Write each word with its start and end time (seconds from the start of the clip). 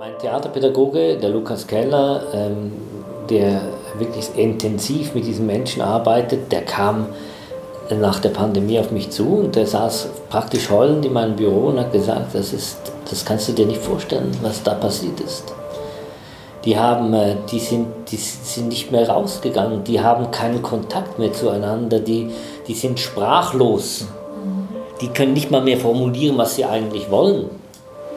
Mein 0.00 0.18
Theaterpädagoge, 0.18 1.18
der 1.18 1.28
Lukas 1.28 1.66
Keller, 1.66 2.22
ähm, 2.32 2.72
der 3.28 3.60
wirklich 3.98 4.30
intensiv 4.34 5.14
mit 5.14 5.26
diesen 5.26 5.44
Menschen 5.44 5.82
arbeitet, 5.82 6.50
der 6.50 6.62
kam 6.62 7.08
nach 7.90 8.18
der 8.20 8.30
Pandemie 8.30 8.80
auf 8.80 8.92
mich 8.92 9.10
zu 9.10 9.26
und 9.26 9.56
der 9.56 9.66
saß 9.66 10.08
praktisch 10.30 10.70
heulend 10.70 11.04
in 11.04 11.12
meinem 11.12 11.36
Büro 11.36 11.66
und 11.66 11.78
hat 11.78 11.92
gesagt, 11.92 12.34
das, 12.34 12.54
ist, 12.54 12.78
das 13.10 13.26
kannst 13.26 13.50
du 13.50 13.52
dir 13.52 13.66
nicht 13.66 13.82
vorstellen, 13.82 14.30
was 14.40 14.62
da 14.62 14.72
passiert 14.72 15.20
ist. 15.20 15.52
Die, 16.64 16.78
haben, 16.78 17.12
äh, 17.12 17.36
die, 17.52 17.60
sind, 17.60 17.88
die 18.10 18.16
sind 18.16 18.68
nicht 18.68 18.90
mehr 18.90 19.06
rausgegangen, 19.06 19.84
die 19.84 20.00
haben 20.00 20.30
keinen 20.30 20.62
Kontakt 20.62 21.18
mehr 21.18 21.34
zueinander, 21.34 22.00
die, 22.00 22.30
die 22.66 22.74
sind 22.74 22.98
sprachlos. 22.98 24.06
Die 25.02 25.08
können 25.08 25.34
nicht 25.34 25.50
mal 25.50 25.60
mehr 25.60 25.76
formulieren, 25.76 26.38
was 26.38 26.56
sie 26.56 26.64
eigentlich 26.64 27.10
wollen. 27.10 27.50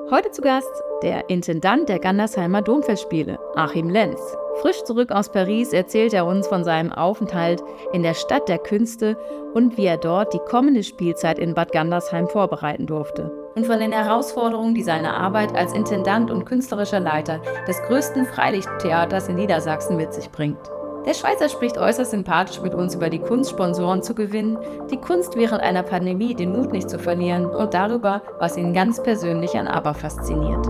Heute 0.10 0.32
zu 0.32 0.42
Gast 0.42 0.83
der 1.04 1.30
Intendant 1.30 1.90
der 1.90 2.00
Gandersheimer 2.00 2.62
Domfestspiele, 2.62 3.38
Achim 3.56 3.90
Lenz. 3.90 4.20
Frisch 4.62 4.84
zurück 4.84 5.12
aus 5.12 5.30
Paris 5.30 5.74
erzählt 5.74 6.14
er 6.14 6.26
uns 6.26 6.48
von 6.48 6.64
seinem 6.64 6.92
Aufenthalt 6.92 7.62
in 7.92 8.04
der 8.04 8.14
Stadt 8.14 8.48
der 8.48 8.58
Künste 8.58 9.18
und 9.54 9.78
wie 9.78 9.86
er 9.86 9.98
dort 9.98 10.34
die 10.34 10.40
kommende 10.40 10.84
Spielzeit 10.84 11.38
in 11.40 11.54
Bad 11.54 11.72
Gandersheim 11.72 12.28
vorbereiten 12.28 12.88
durfte. 12.88 13.32
Und 13.56 13.68
von 13.68 13.80
den 13.80 13.92
Herausforderungen, 13.92 14.74
die 14.74 14.84
seine 14.84 15.14
Arbeit 15.14 15.54
als 15.54 15.74
Intendant 15.74 16.32
und 16.32 16.46
künstlerischer 16.46 17.00
Leiter 17.00 17.40
des 17.68 17.82
größten 17.84 18.26
Freilichttheaters 18.26 19.28
in 19.28 19.36
Niedersachsen 19.36 19.98
mit 19.98 20.14
sich 20.14 20.32
bringt. 20.32 20.72
Der 21.06 21.14
Schweizer 21.14 21.50
spricht 21.50 21.78
äußerst 21.78 22.12
sympathisch 22.12 22.62
mit 22.62 22.74
uns 22.74 22.96
über 22.96 23.10
die 23.10 23.20
Kunst, 23.20 23.50
Sponsoren 23.52 24.02
zu 24.02 24.16
gewinnen, 24.16 24.58
die 24.90 24.98
Kunst 24.98 25.36
während 25.36 25.62
einer 25.62 25.84
Pandemie 25.84 26.34
den 26.34 26.54
Mut 26.54 26.72
nicht 26.72 26.90
zu 26.90 26.98
verlieren 26.98 27.46
und 27.46 27.74
darüber, 27.74 28.22
was 28.40 28.56
ihn 28.56 28.74
ganz 28.74 29.04
persönlich 29.04 29.58
an 29.58 29.68
Aber 29.68 29.94
fasziniert. 29.94 30.66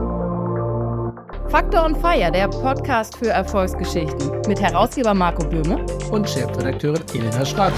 Faktor 1.49 1.85
on 1.85 1.95
Fire, 1.95 2.31
der 2.31 2.47
Podcast 2.47 3.17
für 3.17 3.29
Erfolgsgeschichten 3.29 4.41
mit 4.47 4.59
Herausgeber 4.59 5.13
Marco 5.13 5.47
Böhme 5.47 5.85
und 6.11 6.27
Chefredakteurin 6.27 7.01
Elena 7.13 7.45
Schrag. 7.45 7.73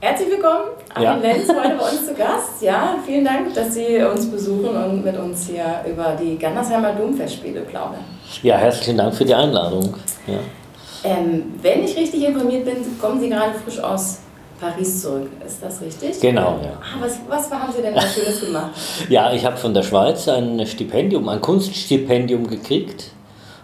Herzlich 0.00 0.30
willkommen, 0.30 0.70
Achim 0.94 1.02
ja. 1.02 1.14
Lenz, 1.16 1.48
heute 1.48 1.76
bei 1.76 1.84
uns 1.84 2.06
zu 2.06 2.14
Gast. 2.14 2.62
Ja, 2.62 2.96
vielen 3.04 3.24
Dank, 3.24 3.52
dass 3.54 3.74
Sie 3.74 4.02
uns 4.02 4.30
besuchen 4.30 4.76
und 4.76 5.04
mit 5.04 5.16
uns 5.18 5.46
hier 5.48 5.84
über 5.90 6.16
die 6.20 6.38
Gandersheimer 6.38 6.92
Domfestspiele 6.92 7.62
plaudern. 7.62 8.04
Ja, 8.42 8.56
herzlichen 8.56 8.96
Dank 8.96 9.14
für 9.14 9.24
die 9.24 9.34
Einladung. 9.34 9.94
Ja. 10.26 10.38
Ähm, 11.02 11.54
wenn 11.60 11.84
ich 11.84 11.96
richtig 11.96 12.24
informiert 12.24 12.64
bin, 12.64 12.76
kommen 13.00 13.20
Sie 13.20 13.28
gerade 13.28 13.54
frisch 13.54 13.80
aus 13.80 14.20
Paris 14.60 15.02
zurück. 15.02 15.30
Ist 15.44 15.62
das 15.62 15.80
richtig? 15.80 16.20
Genau, 16.20 16.60
ja. 16.62 16.72
Ah, 16.80 17.00
was, 17.00 17.18
was 17.28 17.50
haben 17.50 17.72
Sie 17.72 17.82
denn 17.82 17.94
da 17.94 18.02
Schönes 18.02 18.40
gemacht? 18.44 18.70
ja, 19.08 19.32
ich 19.32 19.44
habe 19.44 19.56
von 19.56 19.72
der 19.72 19.82
Schweiz 19.82 20.28
ein 20.28 20.66
Stipendium, 20.66 21.28
ein 21.28 21.40
Kunststipendium 21.40 22.46
gekriegt 22.46 23.12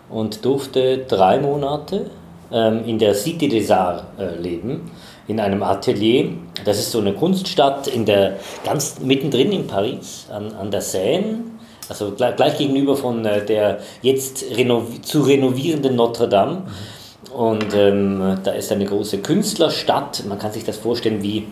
und 0.09 0.45
durfte 0.45 0.99
drei 0.99 1.39
Monate 1.39 2.11
ähm, 2.51 2.85
in 2.87 2.99
der 2.99 3.15
Cité 3.15 3.49
des 3.49 3.71
Arts 3.71 4.05
äh, 4.19 4.41
leben, 4.41 4.91
in 5.29 5.41
einem 5.41 5.63
Atelier. 5.63 6.31
Das 6.65 6.79
ist 6.79 6.93
so 6.93 7.01
eine 7.01 7.13
Kunststadt 7.13 7.89
in 7.89 8.07
der, 8.07 8.37
ganz 8.65 8.99
mittendrin 9.01 9.53
in 9.53 9.67
Paris, 9.67 10.27
an, 10.33 10.53
an 10.55 10.71
der 10.71 10.81
Seine. 10.81 11.41
Also 11.89 12.13
gleich, 12.13 12.35
gleich 12.37 12.59
gegenüber 12.59 12.97
von 12.97 13.25
äh, 13.25 13.45
der 13.45 13.81
jetzt 14.03 14.45
renov 14.57 15.03
zu 15.03 15.21
renovierenden 15.21 15.95
Notre 15.95 16.29
Dame. 16.29 16.55
Mhm. 16.55 16.96
Und 17.37 17.75
ähm, 17.75 18.39
da 18.45 18.53
ist 18.53 18.73
eine 18.73 18.87
große 18.87 19.19
Künstlerstadt. 19.19 20.25
Man 20.27 20.39
kann 20.39 20.53
sich 20.53 20.65
das 20.65 20.79
vorstellen 20.79 21.23
wie 21.23 21.47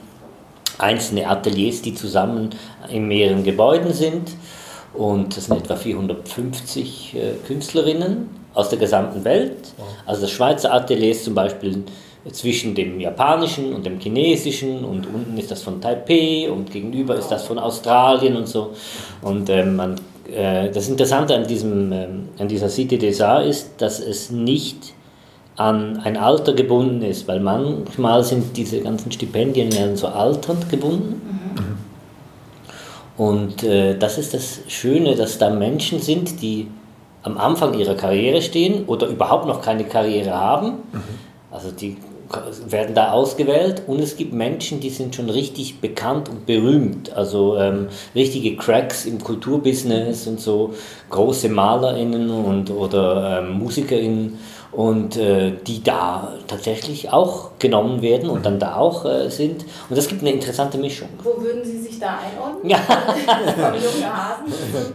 einzelne 0.78 1.28
Ateliers, 1.28 1.82
die 1.82 1.92
zusammen 1.92 2.48
in 2.88 3.06
mehreren 3.06 3.44
Gebäuden 3.44 3.92
sind. 3.92 4.30
Und 4.94 5.36
das 5.36 5.44
sind 5.44 5.58
etwa 5.58 5.77
450 5.77 7.14
äh, 7.14 7.32
Künstlerinnen 7.46 8.30
aus 8.55 8.70
der 8.70 8.78
gesamten 8.78 9.24
Welt. 9.24 9.74
Also 10.06 10.22
das 10.22 10.30
Schweizer 10.30 10.72
Atelier 10.72 11.10
ist 11.10 11.27
zum 11.27 11.34
Beispiel 11.34 11.84
zwischen 12.32 12.74
dem 12.74 12.98
japanischen 12.98 13.74
und 13.74 13.84
dem 13.84 14.01
chinesischen 14.01 14.86
und 14.86 15.06
unten 15.06 15.36
ist 15.36 15.51
das 15.51 15.61
von 15.61 15.83
Taipei 15.83 16.51
und 16.51 16.70
gegenüber 16.70 17.14
ist 17.16 17.28
das 17.28 17.45
von 17.45 17.58
Australien 17.58 18.36
und 18.36 18.48
so. 18.48 18.70
Und 19.20 19.51
ähm, 19.51 19.77
man, 19.77 20.01
äh, 20.33 20.70
das 20.70 20.89
Interessante 20.89 21.34
an, 21.34 21.46
diesem, 21.46 21.92
ähm, 21.92 22.28
an 22.39 22.48
dieser 22.48 22.68
Cité 22.68 22.96
des 22.96 23.20
Arts 23.20 23.46
ist, 23.46 23.70
dass 23.77 24.01
es 24.01 24.30
nicht 24.30 24.95
an 25.56 26.00
ein 26.00 26.16
Alter 26.16 26.52
gebunden 26.54 27.02
ist, 27.02 27.28
weil 27.28 27.40
manchmal 27.40 28.24
sind 28.24 28.56
diese 28.56 28.80
ganzen 28.80 29.12
Stipendien 29.12 29.70
ja 29.70 29.94
so 29.96 30.08
alternd 30.08 30.68
gebunden. 30.68 31.20
Mhm. 31.56 31.74
Und 33.16 33.62
äh, 33.62 33.96
das 33.96 34.18
ist 34.18 34.34
das 34.34 34.60
Schöne, 34.66 35.14
dass 35.14 35.38
da 35.38 35.50
Menschen 35.50 36.00
sind, 36.00 36.42
die 36.42 36.68
am 37.22 37.38
Anfang 37.38 37.78
ihrer 37.78 37.94
Karriere 37.94 38.42
stehen 38.42 38.84
oder 38.86 39.06
überhaupt 39.06 39.46
noch 39.46 39.62
keine 39.62 39.84
Karriere 39.84 40.34
haben. 40.34 40.66
Mhm. 40.92 41.02
Also 41.52 41.70
die 41.70 41.96
werden 42.66 42.94
da 42.94 43.12
ausgewählt 43.12 43.82
und 43.86 44.00
es 44.00 44.16
gibt 44.16 44.32
Menschen, 44.32 44.80
die 44.80 44.90
sind 44.90 45.14
schon 45.14 45.30
richtig 45.30 45.80
bekannt 45.80 46.28
und 46.28 46.46
berühmt, 46.46 47.12
also 47.12 47.56
ähm, 47.56 47.88
richtige 48.14 48.56
Cracks 48.56 49.04
im 49.04 49.22
Kulturbusiness 49.22 50.26
und 50.26 50.40
so, 50.40 50.74
große 51.10 51.48
MalerInnen 51.48 52.30
und, 52.30 52.70
oder 52.70 53.40
ähm, 53.40 53.58
MusikerInnen 53.58 54.38
und 54.77 55.17
äh, 55.17 55.52
die 55.67 55.83
da 55.83 56.33
tatsächlich 56.48 57.12
auch 57.12 57.51
genommen 57.58 58.02
werden 58.02 58.29
und 58.29 58.45
dann 58.45 58.58
da 58.58 58.77
auch 58.77 59.05
äh, 59.05 59.29
sind. 59.30 59.64
Und 59.89 59.96
das 59.96 60.08
gibt 60.08 60.23
eine 60.23 60.33
interessante 60.33 60.79
Mischung. 60.79 61.08
Wo 61.23 61.40
würden 61.40 61.64
Sie 61.64 61.79
sich 61.79 62.01
da 62.01 62.18
einordnen? 62.18 62.70
Ja, 62.70 62.80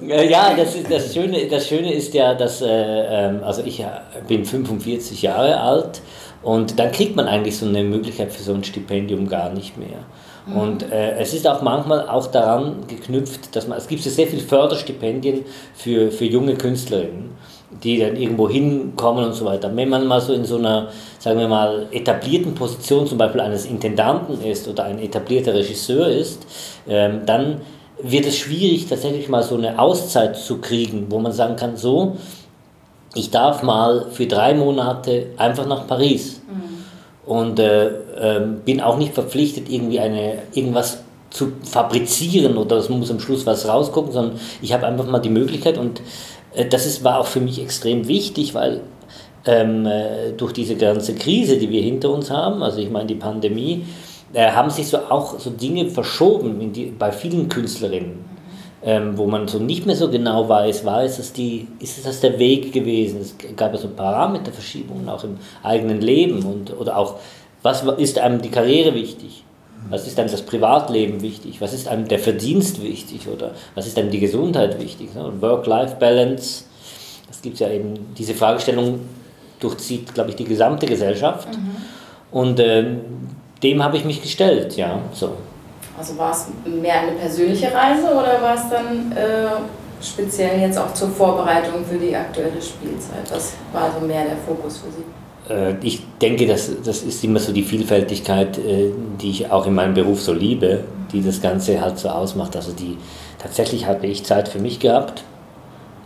ja 0.23 0.53
das, 0.55 0.75
ist, 0.75 0.91
das, 0.91 1.13
Schöne, 1.13 1.47
das 1.47 1.67
Schöne 1.67 1.93
ist 1.93 2.13
ja, 2.13 2.33
dass, 2.33 2.61
äh, 2.61 2.67
ähm, 2.67 3.41
also 3.43 3.63
ich 3.63 3.85
bin 4.27 4.43
45 4.43 5.21
Jahre 5.21 5.59
alt 5.59 6.01
und 6.43 6.77
dann 6.77 6.91
kriegt 6.91 7.15
man 7.15 7.27
eigentlich 7.27 7.57
so 7.57 7.65
eine 7.65 7.83
Möglichkeit 7.83 8.33
für 8.33 8.43
so 8.43 8.53
ein 8.53 8.63
Stipendium 8.63 9.29
gar 9.29 9.49
nicht 9.49 9.77
mehr. 9.77 9.99
Mhm. 10.45 10.57
Und 10.57 10.91
äh, 10.91 11.17
es 11.19 11.33
ist 11.33 11.47
auch 11.47 11.61
manchmal 11.61 12.07
auch 12.09 12.27
daran 12.27 12.85
geknüpft, 12.87 13.55
dass 13.55 13.67
man, 13.67 13.77
es 13.77 13.87
gibt 13.87 14.03
sehr 14.03 14.27
viele 14.27 14.41
Förderstipendien 14.41 15.45
für, 15.73 16.11
für 16.11 16.25
junge 16.25 16.55
Künstlerinnen 16.55 17.31
die 17.71 17.99
dann 17.99 18.15
irgendwo 18.15 18.49
hinkommen 18.49 19.25
und 19.25 19.33
so 19.33 19.45
weiter. 19.45 19.71
Wenn 19.75 19.89
man 19.89 20.07
mal 20.07 20.19
so 20.21 20.33
in 20.33 20.43
so 20.43 20.57
einer, 20.57 20.89
sagen 21.19 21.39
wir 21.39 21.47
mal, 21.47 21.87
etablierten 21.91 22.55
Position 22.55 23.05
zum 23.05 23.17
Beispiel 23.17 23.41
eines 23.41 23.65
Intendanten 23.65 24.41
ist 24.41 24.67
oder 24.67 24.85
ein 24.85 24.99
etablierter 24.99 25.53
Regisseur 25.53 26.07
ist, 26.07 26.45
ähm, 26.87 27.21
dann 27.25 27.61
wird 28.01 28.25
es 28.25 28.37
schwierig, 28.37 28.87
tatsächlich 28.87 29.29
mal 29.29 29.43
so 29.43 29.55
eine 29.55 29.77
Auszeit 29.77 30.37
zu 30.37 30.57
kriegen, 30.57 31.07
wo 31.09 31.19
man 31.19 31.31
sagen 31.31 31.55
kann, 31.55 31.77
so, 31.77 32.17
ich 33.13 33.29
darf 33.29 33.61
mal 33.61 34.07
für 34.11 34.25
drei 34.25 34.53
Monate 34.53 35.27
einfach 35.37 35.67
nach 35.67 35.85
Paris 35.85 36.41
mhm. 36.47 37.31
und 37.31 37.59
äh, 37.59 37.87
äh, 37.87 38.41
bin 38.65 38.81
auch 38.81 38.97
nicht 38.97 39.13
verpflichtet, 39.13 39.69
irgendwie 39.69 39.99
eine, 39.99 40.43
irgendwas 40.53 40.99
zu 41.29 41.51
fabrizieren 41.63 42.57
oder 42.57 42.77
es 42.77 42.89
muss 42.89 43.11
am 43.11 43.19
Schluss 43.19 43.45
was 43.45 43.67
rausgucken, 43.67 44.11
sondern 44.11 44.39
ich 44.61 44.73
habe 44.73 44.87
einfach 44.87 45.05
mal 45.05 45.19
die 45.19 45.29
Möglichkeit 45.29 45.77
und 45.77 46.01
das 46.69 46.85
ist, 46.85 47.03
war 47.03 47.19
auch 47.19 47.27
für 47.27 47.41
mich 47.41 47.61
extrem 47.61 48.07
wichtig, 48.07 48.53
weil 48.53 48.81
ähm, 49.45 49.85
äh, 49.85 50.31
durch 50.35 50.53
diese 50.53 50.75
ganze 50.75 51.15
Krise, 51.15 51.57
die 51.57 51.69
wir 51.69 51.81
hinter 51.81 52.09
uns 52.09 52.29
haben, 52.29 52.63
also 52.63 52.79
ich 52.79 52.89
meine 52.89 53.07
die 53.07 53.15
Pandemie, 53.15 53.85
äh, 54.33 54.51
haben 54.51 54.69
sich 54.69 54.87
so 54.87 54.97
auch 54.97 55.39
so 55.39 55.49
Dinge 55.49 55.89
verschoben 55.89 56.71
die, 56.73 56.85
bei 56.85 57.11
vielen 57.11 57.49
Künstlerinnen. 57.49 58.29
Ähm, 58.81 59.17
wo 59.17 59.25
man 59.25 59.49
so 59.49 59.59
nicht 59.59 59.85
mehr 59.85 59.95
so 59.97 60.09
genau 60.09 60.47
weiß, 60.47 60.85
war 60.85 61.03
es 61.03 61.17
das 61.17 61.33
die, 61.33 61.67
ist 61.81 62.05
das 62.05 62.21
der 62.21 62.39
Weg 62.39 62.71
gewesen? 62.71 63.19
Es 63.19 63.35
gab 63.57 63.73
ja 63.73 63.77
so 63.77 63.89
Parameterverschiebungen 63.89 65.09
auch 65.09 65.25
im 65.25 65.37
eigenen 65.63 65.99
Leben 65.99 66.43
und 66.43 66.79
oder 66.79 66.97
auch, 66.97 67.15
was 67.61 67.83
ist 67.97 68.19
einem 68.19 68.41
die 68.41 68.49
Karriere 68.49 68.93
wichtig? 68.93 69.43
Was 69.89 70.07
ist 70.07 70.19
einem 70.19 70.29
das 70.29 70.41
Privatleben 70.41 71.21
wichtig? 71.21 71.61
Was 71.61 71.73
ist 71.73 71.87
einem 71.87 72.07
der 72.07 72.19
Verdienst 72.19 72.81
wichtig? 72.81 73.27
Oder 73.27 73.51
was 73.75 73.87
ist 73.87 73.97
einem 73.97 74.11
die 74.11 74.19
Gesundheit 74.19 74.79
wichtig? 74.79 75.09
Work-Life-Balance. 75.15 76.65
Es 77.29 77.41
gibt 77.41 77.59
ja 77.59 77.69
eben 77.69 78.13
diese 78.17 78.33
Fragestellung, 78.33 79.01
durchzieht, 79.59 80.13
glaube 80.13 80.29
ich, 80.29 80.35
die 80.35 80.45
gesamte 80.45 80.85
Gesellschaft. 80.85 81.49
Mhm. 81.51 81.75
Und 82.31 82.59
ähm, 82.59 83.01
dem 83.61 83.83
habe 83.83 83.97
ich 83.97 84.05
mich 84.05 84.21
gestellt, 84.21 84.77
ja. 84.77 84.99
So. 85.13 85.33
Also 85.97 86.17
war 86.17 86.31
es 86.31 86.47
mehr 86.65 87.01
eine 87.01 87.11
persönliche 87.13 87.73
Reise 87.73 88.05
oder 88.05 88.41
war 88.41 88.55
es 88.55 88.69
dann 88.69 89.11
äh, 89.11 89.49
speziell 90.01 90.61
jetzt 90.61 90.77
auch 90.77 90.93
zur 90.93 91.09
Vorbereitung 91.09 91.83
für 91.83 91.97
die 91.97 92.15
aktuelle 92.15 92.61
Spielzeit? 92.61 93.29
Was 93.29 93.53
war 93.73 93.91
so 93.99 94.05
mehr 94.05 94.23
der 94.23 94.37
Fokus 94.37 94.77
für 94.77 94.91
Sie? 94.91 95.03
Äh, 95.49 95.75
ich 95.81 96.01
denke, 96.21 96.47
das, 96.47 96.71
das 96.83 97.03
ist 97.03 97.23
immer 97.23 97.39
so 97.39 97.51
die 97.51 97.63
Vielfältigkeit, 97.63 98.57
äh, 98.57 98.91
die 99.21 99.31
ich 99.31 99.51
auch 99.51 99.65
in 99.65 99.75
meinem 99.75 99.93
Beruf 99.93 100.21
so 100.21 100.33
liebe, 100.33 100.83
die 101.11 101.21
das 101.21 101.41
Ganze 101.41 101.81
halt 101.81 101.97
so 101.97 102.09
ausmacht. 102.09 102.55
Also 102.55 102.71
die, 102.71 102.97
tatsächlich 103.39 103.87
habe 103.87 104.07
ich 104.07 104.23
Zeit 104.23 104.47
für 104.47 104.59
mich 104.59 104.79
gehabt, 104.79 105.23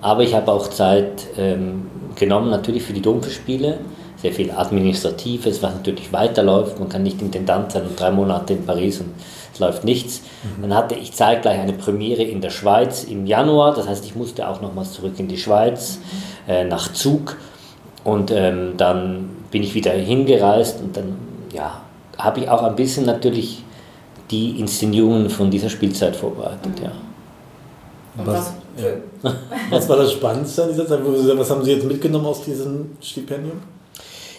aber 0.01 0.24
ich 0.24 0.34
habe 0.34 0.51
auch 0.51 0.68
Zeit 0.68 1.28
ähm, 1.38 1.88
genommen 2.16 2.50
natürlich 2.50 2.84
für 2.84 2.94
die 2.94 3.01
Domfestspiele, 3.01 3.80
sehr 4.18 4.31
viel 4.31 4.51
Administratives, 4.51 5.62
was 5.62 5.74
natürlich 5.74 6.13
weiterläuft. 6.13 6.80
Man 6.80 6.88
kann 6.88 7.04
nicht 7.04 7.22
Intendant 7.22 7.74
sein 7.74 7.84
und 7.84 8.00
drei 8.00 8.12
Monate 8.12 8.54
in 8.54 8.66
Paris 8.66 9.01
und 9.01 9.10
es 9.54 9.60
läuft 9.60 9.84
nichts. 9.84 10.22
Dann 10.62 10.74
hatte 10.74 10.95
ich 10.95 11.13
zeitgleich 11.13 11.60
eine 11.60 11.74
Premiere 11.74 12.24
in 12.24 12.42
der 12.42 12.50
Schweiz 12.50 13.04
im 13.04 13.25
Januar, 13.25 13.75
das 13.75 13.88
heißt, 13.88 14.06
ich 14.06 14.16
musste 14.16 14.48
auch 14.48 14.62
nochmals 14.62 14.94
zurück 14.94 15.13
in 15.18 15.28
die 15.28 15.38
Schweiz, 15.38 16.00
äh, 16.48 16.63
nach 16.63 16.92
Zug. 16.94 17.38
Und 18.03 18.31
ähm, 18.31 18.73
dann 18.77 19.29
bin 19.51 19.63
ich 19.63 19.73
wieder 19.73 19.91
hingereist 19.91 20.81
und 20.81 20.97
dann 20.97 21.15
ja, 21.53 21.81
habe 22.17 22.41
ich 22.41 22.50
auch 22.50 22.63
ein 22.63 22.75
bisschen 22.75 23.05
natürlich 23.05 23.63
die 24.31 24.59
Inszenierungen 24.59 25.29
von 25.29 25.51
dieser 25.51 25.69
Spielzeit 25.69 26.15
vorbereitet. 26.15 26.79
Ja. 26.81 26.91
Was, 28.25 28.53
ja. 28.77 29.31
was 29.69 29.89
war 29.89 29.97
das 29.97 30.11
Spannendste 30.11 30.63
an 30.63 30.69
dieser 30.69 30.88
Zeit? 30.88 31.00
Was 31.03 31.50
haben 31.50 31.63
Sie 31.63 31.71
jetzt 31.71 31.85
mitgenommen 31.85 32.25
aus 32.25 32.44
diesem 32.44 32.97
Stipendium? 33.01 33.59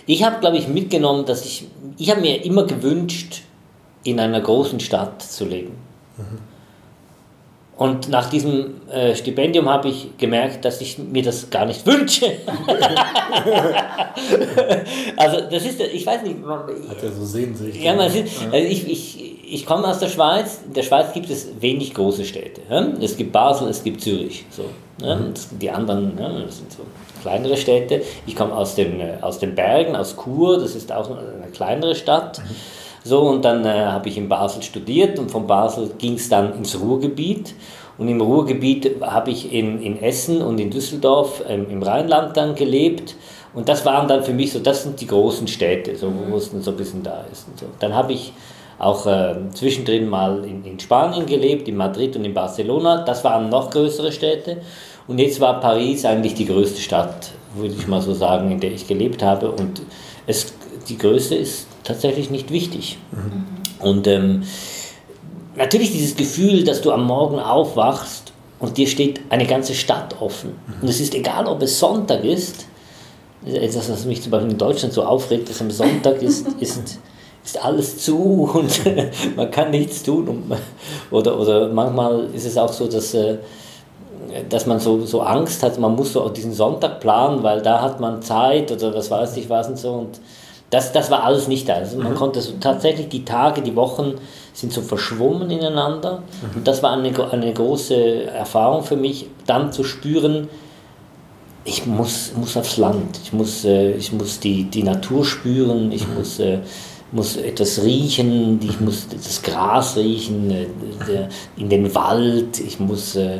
Ich 0.06 0.22
habe, 0.22 0.40
glaube 0.40 0.58
ich, 0.58 0.68
mitgenommen, 0.68 1.24
dass 1.24 1.44
ich, 1.44 1.68
ich 1.96 2.10
habe 2.10 2.20
mir 2.20 2.44
immer 2.44 2.64
gewünscht, 2.64 3.42
in 4.04 4.20
einer 4.20 4.40
großen 4.40 4.80
Stadt 4.80 5.22
zu 5.22 5.46
leben. 5.46 5.72
Mhm. 6.18 6.53
Und 7.76 8.08
nach 8.08 8.30
diesem 8.30 8.82
äh, 8.88 9.16
Stipendium 9.16 9.68
habe 9.68 9.88
ich 9.88 10.16
gemerkt, 10.16 10.64
dass 10.64 10.80
ich 10.80 10.96
mir 10.98 11.24
das 11.24 11.50
gar 11.50 11.66
nicht 11.66 11.84
wünsche. 11.84 12.26
also 15.16 15.40
das 15.50 15.64
ist, 15.64 15.80
ich 15.80 16.06
weiß 16.06 16.22
nicht. 16.22 16.40
Man, 16.40 16.60
Hat 16.60 17.02
ja 17.02 17.10
so 17.10 17.24
Sehnsucht. 17.24 17.74
Ja, 17.74 17.94
man 17.94 18.08
sieht, 18.10 18.28
also 18.44 18.56
ich, 18.64 18.88
ich, 18.88 19.52
ich 19.52 19.66
komme 19.66 19.88
aus 19.88 19.98
der 19.98 20.08
Schweiz. 20.08 20.60
In 20.64 20.72
der 20.72 20.84
Schweiz 20.84 21.12
gibt 21.12 21.28
es 21.30 21.48
wenig 21.60 21.92
große 21.94 22.24
Städte. 22.24 22.60
Es 23.00 23.16
gibt 23.16 23.32
Basel, 23.32 23.68
es 23.68 23.82
gibt 23.82 24.02
Zürich. 24.02 24.44
So? 24.50 24.66
Mhm. 25.04 25.34
Die 25.60 25.70
anderen 25.70 26.16
ja, 26.16 26.28
das 26.28 26.58
sind 26.58 26.70
so 26.70 26.84
kleinere 27.22 27.56
Städte. 27.56 28.02
Ich 28.26 28.36
komme 28.36 28.54
aus 28.54 28.76
den, 28.76 29.00
äh, 29.00 29.14
aus 29.20 29.40
den 29.40 29.56
Bergen, 29.56 29.96
aus 29.96 30.14
Chur, 30.16 30.60
das 30.60 30.76
ist 30.76 30.92
auch 30.92 31.10
eine 31.10 31.48
kleinere 31.52 31.96
Stadt. 31.96 32.38
Mhm. 32.38 32.54
So, 33.04 33.20
und 33.20 33.44
dann 33.44 33.66
äh, 33.66 33.68
habe 33.68 34.08
ich 34.08 34.16
in 34.16 34.30
Basel 34.30 34.62
studiert 34.62 35.18
und 35.18 35.30
von 35.30 35.46
Basel 35.46 35.90
ging 35.98 36.14
es 36.14 36.30
dann 36.30 36.54
ins 36.56 36.80
Ruhrgebiet. 36.80 37.54
Und 37.98 38.08
im 38.08 38.20
Ruhrgebiet 38.20 39.02
habe 39.02 39.30
ich 39.30 39.52
in, 39.52 39.80
in 39.80 40.02
Essen 40.02 40.42
und 40.42 40.58
in 40.58 40.70
Düsseldorf 40.70 41.42
ähm, 41.46 41.66
im 41.70 41.82
Rheinland 41.82 42.36
dann 42.36 42.54
gelebt. 42.54 43.14
Und 43.52 43.68
das 43.68 43.84
waren 43.84 44.08
dann 44.08 44.24
für 44.24 44.32
mich 44.32 44.52
so, 44.52 44.58
das 44.58 44.82
sind 44.82 45.00
die 45.00 45.06
großen 45.06 45.46
Städte, 45.46 45.94
so, 45.94 46.10
wo 46.28 46.36
es 46.36 46.50
dann 46.50 46.62
so 46.62 46.72
ein 46.72 46.76
bisschen 46.78 47.02
da 47.02 47.24
ist. 47.30 47.46
Und 47.46 47.60
so. 47.60 47.66
Dann 47.78 47.94
habe 47.94 48.14
ich 48.14 48.32
auch 48.78 49.06
äh, 49.06 49.34
zwischendrin 49.52 50.08
mal 50.08 50.42
in, 50.44 50.64
in 50.64 50.80
Spanien 50.80 51.26
gelebt, 51.26 51.68
in 51.68 51.76
Madrid 51.76 52.16
und 52.16 52.24
in 52.24 52.32
Barcelona. 52.34 53.04
Das 53.04 53.22
waren 53.22 53.50
noch 53.50 53.70
größere 53.70 54.12
Städte. 54.12 54.62
Und 55.06 55.18
jetzt 55.18 55.40
war 55.40 55.60
Paris 55.60 56.06
eigentlich 56.06 56.34
die 56.34 56.46
größte 56.46 56.80
Stadt, 56.80 57.32
würde 57.54 57.74
ich 57.78 57.86
mal 57.86 58.00
so 58.00 58.14
sagen, 58.14 58.50
in 58.50 58.60
der 58.60 58.72
ich 58.72 58.88
gelebt 58.88 59.22
habe. 59.22 59.52
Und 59.52 59.82
es, 60.26 60.54
die 60.88 60.96
Größe 60.96 61.34
ist 61.34 61.68
tatsächlich 61.84 62.30
nicht 62.30 62.50
wichtig. 62.50 62.98
Mhm. 63.12 63.86
Und 63.86 64.06
ähm, 64.06 64.42
natürlich 65.56 65.92
dieses 65.92 66.16
Gefühl, 66.16 66.64
dass 66.64 66.80
du 66.80 66.90
am 66.90 67.04
Morgen 67.06 67.38
aufwachst 67.38 68.32
und 68.58 68.76
dir 68.76 68.86
steht 68.86 69.20
eine 69.30 69.46
ganze 69.46 69.74
Stadt 69.74 70.20
offen. 70.20 70.50
Mhm. 70.50 70.74
Und 70.82 70.88
es 70.88 71.00
ist 71.00 71.14
egal, 71.14 71.46
ob 71.46 71.62
es 71.62 71.78
Sonntag 71.78 72.24
ist. 72.24 72.66
Etwas, 73.46 73.90
was 73.90 74.06
mich 74.06 74.22
zum 74.22 74.30
Beispiel 74.30 74.52
in 74.52 74.58
Deutschland 74.58 74.94
so 74.94 75.04
aufregt, 75.04 75.50
dass 75.50 75.60
am 75.60 75.70
Sonntag 75.70 76.22
ist, 76.22 76.46
ist, 76.60 76.98
ist 77.44 77.62
alles 77.62 77.98
zu 77.98 78.50
und 78.54 78.80
man 79.36 79.50
kann 79.50 79.70
nichts 79.70 80.02
tun. 80.02 80.50
Oder, 81.10 81.38
oder 81.38 81.68
manchmal 81.68 82.30
ist 82.32 82.46
es 82.46 82.56
auch 82.56 82.72
so, 82.72 82.86
dass, 82.86 83.12
äh, 83.12 83.36
dass 84.48 84.64
man 84.64 84.80
so, 84.80 85.04
so 85.04 85.20
Angst 85.20 85.62
hat, 85.62 85.78
man 85.78 85.94
muss 85.94 86.14
so 86.14 86.22
auch 86.22 86.32
diesen 86.32 86.54
Sonntag 86.54 87.00
planen, 87.00 87.42
weil 87.42 87.60
da 87.60 87.82
hat 87.82 88.00
man 88.00 88.22
Zeit 88.22 88.72
oder 88.72 88.94
was 88.94 89.10
weiß 89.10 89.36
ich 89.36 89.50
was 89.50 89.68
und 89.68 89.78
so. 89.78 89.92
Und 89.92 90.20
das, 90.74 90.90
das 90.90 91.08
war 91.08 91.22
alles 91.22 91.46
nicht 91.46 91.68
da. 91.68 91.74
Also 91.74 91.98
man 91.98 92.12
mhm. 92.12 92.16
konnte 92.16 92.40
so 92.40 92.54
tatsächlich 92.58 93.08
die 93.08 93.24
Tage, 93.24 93.62
die 93.62 93.76
Wochen 93.76 94.14
sind 94.52 94.72
so 94.72 94.82
verschwommen 94.82 95.48
ineinander. 95.48 96.18
Mhm. 96.42 96.58
Und 96.58 96.66
das 96.66 96.82
war 96.82 96.92
eine, 96.92 97.12
eine 97.30 97.52
große 97.52 98.24
Erfahrung 98.24 98.82
für 98.82 98.96
mich, 98.96 99.28
dann 99.46 99.72
zu 99.72 99.84
spüren, 99.84 100.48
ich 101.64 101.86
muss, 101.86 102.32
muss 102.36 102.56
aufs 102.56 102.76
Land, 102.76 103.20
ich 103.22 103.32
muss, 103.32 103.64
äh, 103.64 103.92
ich 103.92 104.12
muss 104.12 104.40
die, 104.40 104.64
die 104.64 104.82
Natur 104.82 105.24
spüren, 105.24 105.92
ich 105.92 106.08
mhm. 106.08 106.14
muss, 106.14 106.40
äh, 106.40 106.58
muss 107.12 107.36
etwas 107.36 107.80
riechen, 107.84 108.58
ich 108.68 108.80
muss 108.80 109.06
das 109.08 109.42
Gras 109.42 109.96
riechen, 109.96 110.50
äh, 110.50 110.66
in 111.56 111.68
den 111.68 111.94
Wald, 111.94 112.58
ich 112.58 112.80
muss, 112.80 113.14
äh, 113.14 113.38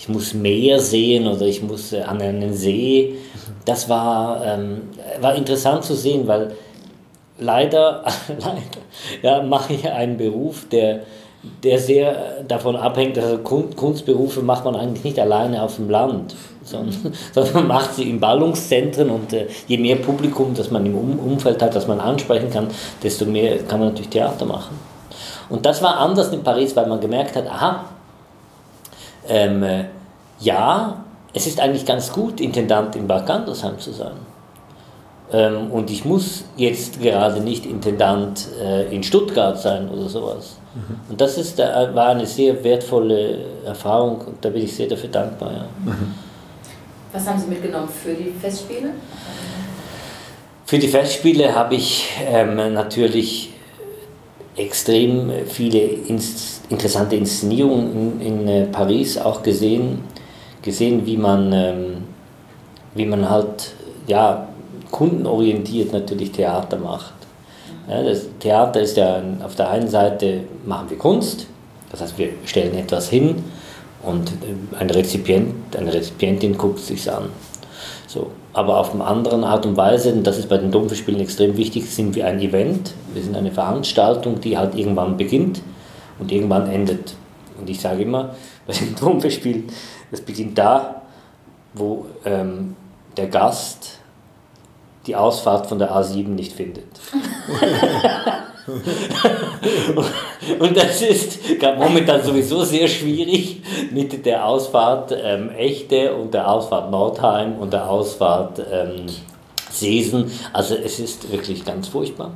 ich 0.00 0.08
muss 0.08 0.34
Meer 0.34 0.80
sehen 0.80 1.28
oder 1.28 1.46
ich 1.46 1.62
muss 1.62 1.92
äh, 1.92 2.00
an 2.00 2.20
einen 2.20 2.54
See. 2.54 3.14
Mhm. 3.14 3.52
Das 3.66 3.88
war, 3.88 4.44
ähm, 4.44 4.80
war 5.20 5.36
interessant 5.36 5.84
zu 5.84 5.94
sehen, 5.94 6.26
weil 6.26 6.56
leider, 7.38 8.04
leider 8.28 8.60
ja, 9.22 9.42
mache 9.42 9.74
ich 9.74 9.88
einen 9.90 10.16
Beruf, 10.16 10.68
der, 10.70 11.00
der 11.62 11.78
sehr 11.78 12.44
davon 12.46 12.76
abhängt, 12.76 13.18
also 13.18 13.38
Kunstberufe 13.38 14.42
macht 14.42 14.64
man 14.64 14.76
eigentlich 14.76 15.04
nicht 15.04 15.18
alleine 15.18 15.62
auf 15.62 15.76
dem 15.76 15.90
Land, 15.90 16.34
sondern, 16.62 17.12
sondern 17.32 17.54
man 17.54 17.66
macht 17.66 17.94
sie 17.94 18.08
in 18.08 18.20
Ballungszentren 18.20 19.10
und 19.10 19.32
äh, 19.32 19.46
je 19.66 19.78
mehr 19.78 19.96
Publikum, 19.96 20.54
das 20.54 20.70
man 20.70 20.86
im 20.86 20.96
um 20.96 21.18
Umfeld 21.18 21.62
hat, 21.62 21.74
das 21.74 21.86
man 21.86 22.00
ansprechen 22.00 22.50
kann, 22.50 22.68
desto 23.02 23.24
mehr 23.24 23.58
kann 23.58 23.80
man 23.80 23.88
natürlich 23.88 24.10
Theater 24.10 24.44
machen. 24.44 24.78
Und 25.48 25.66
das 25.66 25.82
war 25.82 25.98
anders 25.98 26.32
in 26.32 26.42
Paris, 26.42 26.74
weil 26.76 26.86
man 26.86 27.00
gemerkt 27.00 27.36
hat, 27.36 27.46
aha, 27.46 27.84
ähm, 29.28 29.62
äh, 29.62 29.84
ja, 30.40 31.04
es 31.34 31.46
ist 31.46 31.60
eigentlich 31.60 31.86
ganz 31.86 32.12
gut, 32.12 32.40
Intendant 32.40 32.96
in 32.96 33.06
Bad 33.06 33.26
Gandersheim 33.26 33.78
zu 33.78 33.92
sein. 33.92 34.31
Ähm, 35.32 35.70
und 35.70 35.90
ich 35.90 36.04
muss 36.04 36.44
jetzt 36.56 37.00
gerade 37.00 37.40
nicht 37.40 37.66
Intendant 37.66 38.48
äh, 38.60 38.94
in 38.94 39.02
Stuttgart 39.02 39.58
sein 39.58 39.88
oder 39.88 40.08
sowas. 40.08 40.56
Mhm. 40.74 41.10
Und 41.10 41.20
das 41.20 41.38
ist, 41.38 41.58
äh, 41.58 41.94
war 41.94 42.08
eine 42.08 42.26
sehr 42.26 42.62
wertvolle 42.64 43.38
Erfahrung 43.64 44.20
und 44.20 44.44
da 44.44 44.50
bin 44.50 44.64
ich 44.64 44.74
sehr 44.74 44.88
dafür 44.88 45.10
dankbar. 45.10 45.52
Ja. 45.52 45.66
Mhm. 45.84 46.14
Was 47.12 47.26
haben 47.26 47.38
Sie 47.38 47.46
mitgenommen 47.46 47.88
für 47.88 48.14
die 48.14 48.32
Festspiele? 48.40 48.90
Für 50.64 50.78
die 50.78 50.88
Festspiele 50.88 51.54
habe 51.54 51.74
ich 51.74 52.08
ähm, 52.26 52.56
natürlich 52.72 53.52
extrem 54.56 55.30
viele 55.46 55.78
ins 55.78 56.62
interessante 56.68 57.16
Inszenierungen 57.16 58.20
in, 58.20 58.26
in 58.26 58.48
äh, 58.48 58.64
Paris 58.66 59.18
auch 59.18 59.42
gesehen, 59.42 60.04
gesehen 60.62 61.04
wie 61.04 61.16
man, 61.16 61.52
ähm, 61.52 62.04
wie 62.94 63.04
man 63.06 63.28
halt 63.28 63.74
ja, 64.06 64.48
kundenorientiert 64.92 65.92
natürlich 65.92 66.30
Theater 66.30 66.76
macht. 66.76 67.14
Ja, 67.88 68.02
das 68.02 68.26
Theater 68.38 68.80
ist 68.80 68.96
ja 68.96 69.20
auf 69.42 69.56
der 69.56 69.70
einen 69.70 69.88
Seite 69.88 70.42
machen 70.64 70.88
wir 70.88 70.98
Kunst, 70.98 71.46
das 71.90 72.00
heißt 72.00 72.16
wir 72.16 72.28
stellen 72.44 72.76
etwas 72.76 73.08
hin 73.08 73.42
und 74.04 74.30
äh, 74.30 74.78
ein 74.78 74.88
Rezipient, 74.88 75.76
eine 75.76 75.92
Rezipientin 75.92 76.56
guckt 76.56 76.78
es 76.78 76.86
sich 76.86 77.10
an. 77.10 77.30
So. 78.06 78.30
Aber 78.52 78.78
auf 78.78 78.92
eine 78.92 79.04
andere 79.04 79.44
Art 79.46 79.64
und 79.64 79.76
Weise, 79.76 80.12
und 80.12 80.26
das 80.26 80.38
ist 80.38 80.48
bei 80.48 80.58
den 80.58 80.70
Domfestspielen 80.70 81.20
extrem 81.20 81.56
wichtig, 81.56 81.88
sind 81.88 82.14
wir 82.14 82.26
ein 82.26 82.38
Event, 82.40 82.92
wir 83.14 83.22
sind 83.22 83.34
eine 83.34 83.50
Veranstaltung, 83.50 84.40
die 84.40 84.58
halt 84.58 84.74
irgendwann 84.74 85.16
beginnt 85.16 85.62
und 86.18 86.30
irgendwann 86.30 86.70
endet. 86.70 87.14
Und 87.58 87.70
ich 87.70 87.80
sage 87.80 88.02
immer, 88.02 88.34
bei 88.66 88.74
den 88.74 88.94
Domfestspielen, 88.94 89.64
das 90.10 90.20
beginnt 90.20 90.58
da, 90.58 91.02
wo 91.72 92.06
ähm, 92.26 92.76
der 93.16 93.28
Gast 93.28 94.01
die 95.06 95.16
Ausfahrt 95.16 95.66
von 95.66 95.78
der 95.78 95.92
A7 95.92 96.28
nicht 96.28 96.52
findet. 96.52 96.84
und 100.58 100.76
das 100.76 101.02
ist 101.02 101.40
momentan 101.78 102.22
sowieso 102.22 102.62
sehr 102.62 102.86
schwierig 102.86 103.60
mit 103.90 104.24
der 104.24 104.46
Ausfahrt 104.46 105.12
ähm, 105.12 105.50
Echte 105.50 106.14
und 106.14 106.32
der 106.32 106.48
Ausfahrt 106.48 106.90
Nordheim 106.90 107.56
und 107.58 107.72
der 107.72 107.90
Ausfahrt 107.90 108.62
ähm, 108.70 109.06
Sesen. 109.72 110.30
Also 110.52 110.74
es 110.76 111.00
ist 111.00 111.32
wirklich 111.32 111.64
ganz 111.64 111.88
furchtbar. 111.88 112.28
Mhm. 112.28 112.32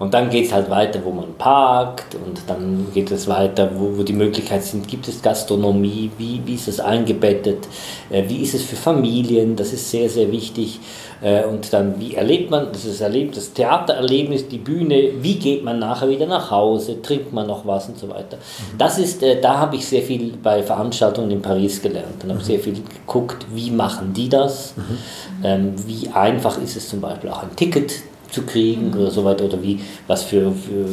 Und 0.00 0.14
dann 0.14 0.30
geht 0.30 0.46
es 0.46 0.52
halt 0.52 0.70
weiter, 0.70 1.00
wo 1.04 1.10
man 1.10 1.34
parkt 1.34 2.14
und 2.14 2.40
dann 2.46 2.88
geht 2.94 3.10
es 3.10 3.28
weiter, 3.28 3.70
wo, 3.74 3.98
wo 3.98 4.02
die 4.02 4.12
Möglichkeiten 4.12 4.64
sind, 4.64 4.88
gibt 4.88 5.06
es 5.06 5.22
Gastronomie, 5.22 6.10
wie, 6.18 6.40
wie 6.44 6.54
ist 6.54 6.68
es 6.68 6.80
eingebettet, 6.80 7.68
äh, 8.10 8.24
wie 8.28 8.42
ist 8.42 8.54
es 8.54 8.62
für 8.62 8.76
Familien, 8.76 9.54
das 9.54 9.72
ist 9.72 9.90
sehr, 9.90 10.08
sehr 10.08 10.32
wichtig. 10.32 10.80
Äh, 11.20 11.44
und 11.44 11.72
dann, 11.72 11.98
wie 11.98 12.14
erlebt 12.14 12.50
man 12.50 12.68
das, 12.72 12.84
ist 12.84 13.00
erlebt, 13.00 13.36
das 13.36 13.52
Theatererlebnis, 13.52 14.48
die 14.48 14.58
Bühne, 14.58 15.10
wie 15.20 15.34
geht 15.34 15.64
man 15.64 15.78
nachher 15.78 16.08
wieder 16.08 16.26
nach 16.26 16.50
Hause, 16.50 17.02
trinkt 17.02 17.32
man 17.32 17.46
noch 17.46 17.66
was 17.66 17.88
und 17.88 17.98
so 17.98 18.08
weiter. 18.08 18.36
Mhm. 18.36 18.78
Das 18.78 18.98
ist, 18.98 19.22
äh, 19.22 19.40
da 19.40 19.58
habe 19.58 19.76
ich 19.76 19.86
sehr 19.86 20.02
viel 20.02 20.34
bei 20.42 20.62
Veranstaltungen 20.62 21.30
in 21.30 21.42
Paris 21.42 21.82
gelernt 21.82 22.22
und 22.22 22.30
habe 22.30 22.40
mhm. 22.40 22.44
sehr 22.44 22.60
viel 22.60 22.74
geguckt, 22.74 23.46
wie 23.52 23.70
machen 23.70 24.12
die 24.12 24.28
das, 24.28 24.74
mhm. 24.76 24.98
ähm, 25.44 25.74
wie 25.86 26.08
einfach 26.08 26.60
ist 26.62 26.76
es 26.76 26.88
zum 26.88 27.00
Beispiel 27.00 27.30
auch 27.30 27.42
ein 27.42 27.54
Ticket 27.56 27.92
zu 28.30 28.42
kriegen 28.42 28.92
oder 28.94 29.10
so 29.10 29.24
weiter 29.24 29.46
oder 29.46 29.62
wie, 29.62 29.80
was 30.06 30.22
für, 30.22 30.52
für 30.52 30.86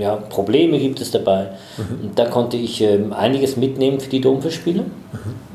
ja, 0.00 0.16
Probleme 0.16 0.78
gibt 0.78 1.00
es 1.00 1.10
dabei. 1.10 1.48
Mhm. 1.76 2.04
Und 2.04 2.18
da 2.18 2.26
konnte 2.26 2.56
ich 2.56 2.82
ähm, 2.82 3.12
einiges 3.12 3.56
mitnehmen 3.56 3.98
für 3.98 4.10
die 4.10 4.20
Domfestspiele. 4.20 4.82
Mhm. 4.82 5.52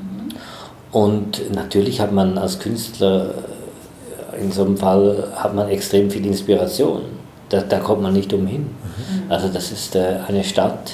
Und 0.91 1.53
natürlich 1.53 2.01
hat 2.01 2.11
man 2.11 2.37
als 2.37 2.59
Künstler 2.59 3.33
in 4.39 4.51
so 4.51 4.63
einem 4.63 4.77
Fall 4.77 5.31
hat 5.35 5.53
man 5.55 5.69
extrem 5.69 6.09
viel 6.09 6.25
Inspiration. 6.25 7.01
Da, 7.49 7.61
da 7.61 7.79
kommt 7.79 8.01
man 8.01 8.13
nicht 8.13 8.33
umhin. 8.33 8.61
Mhm. 8.61 9.29
Also 9.29 9.47
das 9.47 9.71
ist 9.71 9.95
äh, 9.95 10.17
eine 10.27 10.43
Stadt, 10.43 10.93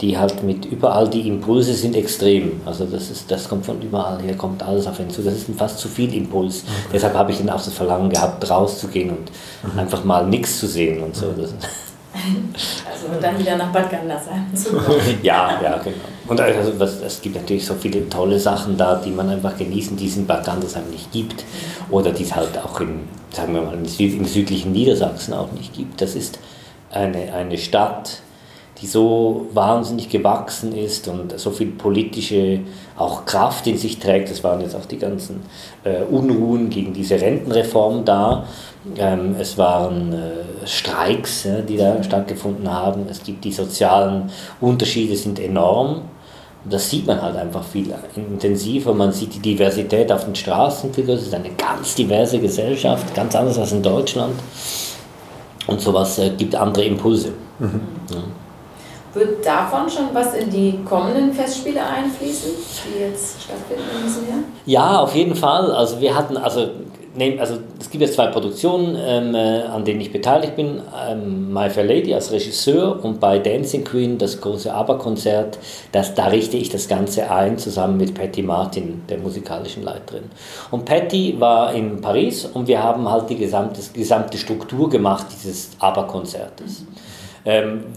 die 0.00 0.18
halt 0.18 0.42
mit 0.42 0.64
überall, 0.64 1.08
die 1.08 1.28
Impulse 1.28 1.74
sind 1.74 1.94
extrem. 1.94 2.60
Also 2.64 2.84
das, 2.84 3.10
ist, 3.10 3.30
das 3.30 3.48
kommt 3.48 3.66
von 3.66 3.80
überall 3.80 4.20
her, 4.22 4.34
kommt 4.36 4.62
alles 4.62 4.86
auf 4.86 4.98
ihn 4.98 5.10
zu. 5.10 5.22
Das 5.22 5.34
ist 5.34 5.46
fast 5.56 5.78
zu 5.78 5.88
viel 5.88 6.12
Impuls. 6.14 6.62
Okay. 6.62 6.90
Deshalb 6.94 7.14
habe 7.14 7.32
ich 7.32 7.38
dann 7.38 7.50
auch 7.50 7.62
das 7.62 7.72
Verlangen 7.72 8.10
gehabt, 8.10 8.48
rauszugehen 8.48 9.10
und 9.10 9.72
mhm. 9.72 9.78
einfach 9.78 10.04
mal 10.04 10.26
nichts 10.26 10.58
zu 10.58 10.66
sehen 10.66 11.02
und 11.02 11.14
so. 11.14 11.32
Das, 11.36 11.54
also 12.90 13.20
dann 13.20 13.38
wieder 13.38 13.56
nach 13.56 13.72
Bad 13.72 13.90
Gandersheim 13.90 14.46
Ja, 15.22 15.60
ja, 15.62 15.78
genau. 15.78 15.96
Und 16.26 16.40
also, 16.40 16.78
was, 16.78 17.00
es 17.00 17.20
gibt 17.20 17.36
natürlich 17.36 17.66
so 17.66 17.74
viele 17.74 18.08
tolle 18.08 18.38
Sachen 18.38 18.76
da, 18.76 18.96
die 18.96 19.10
man 19.10 19.28
einfach 19.28 19.56
genießen, 19.56 19.96
die 19.96 20.06
es 20.06 20.16
in 20.16 20.26
Bad 20.26 20.44
Gandersheim 20.44 20.88
nicht 20.90 21.12
gibt. 21.12 21.44
Oder 21.90 22.12
die 22.12 22.22
es 22.22 22.34
halt 22.34 22.56
auch 22.58 22.80
in, 22.80 23.08
sagen 23.30 23.54
wir 23.54 23.62
mal, 23.62 23.74
im 23.74 23.84
südlichen 23.86 24.72
Niedersachsen 24.72 25.34
auch 25.34 25.52
nicht 25.52 25.74
gibt. 25.74 26.00
Das 26.00 26.14
ist 26.14 26.38
eine, 26.90 27.32
eine 27.34 27.58
Stadt, 27.58 28.22
die 28.84 28.90
so 28.90 29.46
wahnsinnig 29.54 30.10
gewachsen 30.10 30.76
ist 30.76 31.08
und 31.08 31.38
so 31.38 31.50
viel 31.50 31.68
politische 31.68 32.60
auch 32.98 33.24
Kraft 33.24 33.66
in 33.66 33.78
sich 33.78 33.98
trägt. 33.98 34.30
Das 34.30 34.44
waren 34.44 34.60
jetzt 34.60 34.76
auch 34.76 34.84
die 34.84 34.98
ganzen 34.98 35.40
äh, 35.84 36.02
Unruhen 36.02 36.68
gegen 36.68 36.92
diese 36.92 37.18
Rentenreform 37.18 38.04
da. 38.04 38.44
Ähm, 38.98 39.36
es 39.40 39.56
waren 39.56 40.12
äh, 40.12 40.66
Streiks, 40.66 41.44
ja, 41.44 41.62
die 41.62 41.78
da 41.78 42.02
stattgefunden 42.02 42.70
haben. 42.70 43.06
Es 43.10 43.22
gibt 43.22 43.44
die 43.44 43.52
sozialen 43.52 44.30
Unterschiede 44.60 45.16
sind 45.16 45.40
enorm. 45.40 46.02
Das 46.68 46.90
sieht 46.90 47.06
man 47.06 47.22
halt 47.22 47.36
einfach 47.36 47.64
viel 47.64 47.94
intensiver. 48.16 48.92
Man 48.92 49.12
sieht 49.12 49.34
die 49.34 49.38
Diversität 49.38 50.12
auf 50.12 50.26
den 50.26 50.34
Straßen 50.34 50.92
viel 50.92 51.04
größer. 51.04 51.22
Es 51.22 51.28
ist 51.28 51.34
eine 51.34 51.50
ganz 51.56 51.94
diverse 51.94 52.38
Gesellschaft, 52.38 53.14
ganz 53.14 53.34
anders 53.34 53.58
als 53.58 53.72
in 53.72 53.82
Deutschland. 53.82 54.34
Und 55.66 55.80
sowas 55.80 56.18
äh, 56.18 56.30
gibt 56.36 56.54
andere 56.54 56.84
Impulse. 56.84 57.30
Mhm. 57.58 57.80
Ja. 58.10 58.43
Wird 59.44 59.54
davon 59.54 59.90
schon 59.90 60.06
was 60.14 60.34
in 60.34 60.50
die 60.50 60.78
kommenden 60.84 61.32
Festspiele 61.32 61.80
einfließen, 61.84 62.50
die 62.86 63.00
jetzt 63.00 63.42
stattfinden 63.42 63.84
in 63.96 64.06
diesem 64.06 64.28
Jahr? 64.28 64.38
Ja, 64.64 65.00
auf 65.00 65.14
jeden 65.14 65.34
Fall. 65.34 65.70
Also 65.70 66.00
wir 66.00 66.14
hatten, 66.14 66.38
also, 66.38 66.70
also 67.38 67.58
es 67.78 67.90
gibt 67.90 68.00
jetzt 68.00 68.14
zwei 68.14 68.28
Produktionen, 68.28 68.96
ähm, 68.98 69.34
äh, 69.34 69.62
an 69.62 69.84
denen 69.84 70.00
ich 70.00 70.12
beteiligt 70.12 70.56
bin. 70.56 70.80
Ähm, 71.08 71.52
My 71.52 71.68
Fair 71.68 71.84
Lady 71.84 72.14
als 72.14 72.32
Regisseur 72.32 73.04
und 73.04 73.20
bei 73.20 73.38
Dancing 73.38 73.84
Queen 73.84 74.16
das 74.16 74.40
große 74.40 74.72
ABBA-Konzert. 74.72 75.58
da 75.92 76.26
richte 76.26 76.56
ich 76.56 76.70
das 76.70 76.88
Ganze 76.88 77.30
ein, 77.30 77.58
zusammen 77.58 77.98
mit 77.98 78.14
Patty 78.14 78.42
Martin, 78.42 79.02
der 79.10 79.18
musikalischen 79.18 79.82
Leiterin. 79.82 80.24
Und 80.70 80.86
Patty 80.86 81.38
war 81.38 81.74
in 81.74 82.00
Paris 82.00 82.46
und 82.46 82.66
wir 82.66 82.82
haben 82.82 83.10
halt 83.10 83.28
die 83.28 83.36
gesamte, 83.36 83.82
gesamte 83.92 84.38
Struktur 84.38 84.88
gemacht 84.88 85.26
dieses 85.30 85.70
ABBA-Konzertes. 85.80 86.80
Mhm 86.80 87.13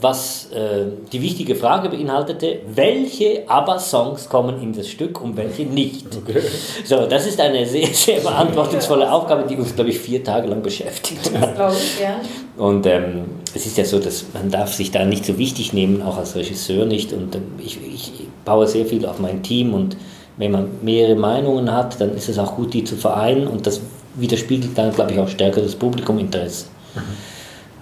was 0.01 0.51
äh, 0.51 0.87
die 1.13 1.21
wichtige 1.21 1.55
Frage 1.55 1.87
beinhaltete, 1.87 2.59
welche 2.67 3.49
ABBA-Songs 3.49 4.27
kommen 4.27 4.61
in 4.61 4.73
das 4.73 4.89
Stück 4.89 5.21
und 5.21 5.37
welche 5.37 5.63
nicht. 5.63 6.07
Okay. 6.17 6.41
So, 6.83 7.05
das 7.05 7.25
ist 7.25 7.39
eine 7.39 7.65
sehr, 7.65 7.87
sehr 7.87 8.19
verantwortungsvolle 8.19 9.09
Aufgabe, 9.09 9.45
die 9.47 9.55
uns, 9.55 9.73
glaube 9.73 9.91
ich, 9.91 9.99
vier 9.99 10.21
Tage 10.21 10.49
lang 10.49 10.61
beschäftigt 10.61 11.33
hat. 11.33 11.43
Das 11.43 11.55
glaube 11.55 11.75
ich, 11.75 11.99
ja. 12.01 12.19
Und 12.57 12.85
ähm, 12.87 13.23
es 13.55 13.65
ist 13.65 13.77
ja 13.77 13.85
so, 13.85 13.99
dass 13.99 14.25
man 14.33 14.51
darf 14.51 14.73
sich 14.73 14.91
da 14.91 15.05
nicht 15.05 15.25
so 15.25 15.37
wichtig 15.37 15.71
nehmen, 15.71 16.01
auch 16.01 16.17
als 16.17 16.35
Regisseur 16.35 16.85
nicht. 16.85 17.13
Und 17.13 17.33
ähm, 17.35 17.43
ich, 17.57 17.79
ich 17.81 18.11
baue 18.43 18.67
sehr 18.67 18.85
viel 18.85 19.05
auf 19.05 19.19
mein 19.19 19.43
Team 19.43 19.73
und 19.73 19.95
wenn 20.35 20.51
man 20.51 20.67
mehrere 20.81 21.15
Meinungen 21.15 21.71
hat, 21.71 22.01
dann 22.01 22.15
ist 22.15 22.27
es 22.27 22.37
auch 22.37 22.57
gut, 22.57 22.73
die 22.73 22.83
zu 22.83 22.97
vereinen 22.97 23.47
und 23.47 23.65
das 23.65 23.79
widerspiegelt 24.15 24.77
dann, 24.77 24.93
glaube 24.93 25.13
ich, 25.13 25.19
auch 25.19 25.29
stärker 25.29 25.61
das 25.61 25.75
Publikuminteresse. 25.75 26.65
Mhm. 26.95 27.36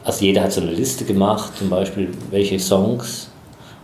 Also 0.06 0.24
jeder 0.24 0.44
hat 0.44 0.54
so 0.54 0.62
eine 0.62 0.72
Liste 0.72 1.04
gemacht, 1.04 1.58
zum 1.58 1.70
Beispiel 1.70 2.10
welche 2.30 2.60
Songs 2.60 3.30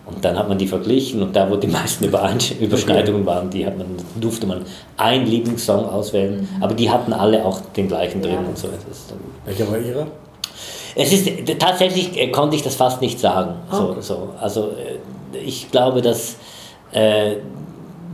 und 0.06 0.24
dann 0.24 0.38
hat 0.38 0.48
man 0.48 0.58
die 0.58 0.68
verglichen 0.68 1.22
und 1.22 1.36
da, 1.36 1.50
wo 1.50 1.56
die 1.56 1.68
meisten 1.80 2.06
Überschneidungen 2.06 3.26
waren, 3.26 3.50
die 3.50 3.66
hat 3.66 3.78
man, 3.78 3.88
durfte 4.20 4.46
man 4.46 4.62
einen 4.98 5.26
Lieblingssong 5.26 5.90
auswählen, 5.90 6.42
mhm. 6.42 6.64
aber 6.64 6.76
die 6.76 6.90
hatten 6.90 7.12
alle 7.12 7.44
auch 7.44 7.60
den 7.76 7.88
gleichen 7.88 8.22
drin 8.22 8.34
ja. 8.34 8.40
und 8.40 8.58
so. 8.58 8.70
Welcher 9.46 9.70
war 9.70 9.80
Ihrer? 9.80 10.08
Es 10.94 11.12
ist, 11.14 11.30
tatsächlich 11.58 12.18
äh, 12.18 12.30
konnte 12.30 12.56
ich 12.56 12.64
das 12.64 12.76
fast 12.76 13.02
nicht 13.02 13.20
sagen. 13.20 13.56
Okay. 13.72 13.96
So, 14.02 14.02
so. 14.02 14.30
Also 14.40 14.72
äh, 14.72 15.38
ich 15.38 15.72
glaube, 15.72 16.02
dass 16.02 16.36
äh, 16.92 17.38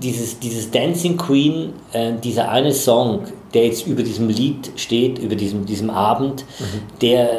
dieses, 0.02 0.40
dieses 0.40 0.70
Dancing 0.70 1.18
Queen, 1.18 1.74
äh, 1.92 2.14
dieser 2.24 2.50
eine 2.50 2.72
Song, 2.72 3.24
der 3.54 3.66
jetzt 3.66 3.88
über 3.88 4.04
diesem 4.04 4.30
Lied 4.30 4.72
steht, 4.76 5.18
über 5.18 5.36
diesem, 5.36 5.66
diesem 5.66 5.90
Abend, 5.90 6.46
mhm. 6.60 7.00
der, 7.02 7.30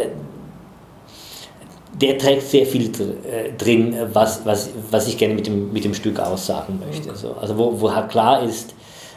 der 2.01 2.19
trägt 2.19 2.43
sehr 2.43 2.67
viel 2.67 2.87
äh, 2.87 3.53
drin, 3.57 3.95
was, 4.13 4.45
was, 4.45 4.71
was 4.91 5.09
ich 5.09 5.19
gerne 5.19 5.35
mit 5.35 5.47
dem, 5.47 5.73
mit 5.73 5.85
dem 5.85 5.95
Stück 5.95 6.21
aussagen 6.21 6.81
möchte. 6.85 7.15
So, 7.17 7.33
also 7.33 7.57
wo, 7.59 7.81
wo 7.81 7.95
halt 7.95 8.11
klar 8.11 8.43
ist, 8.43 8.75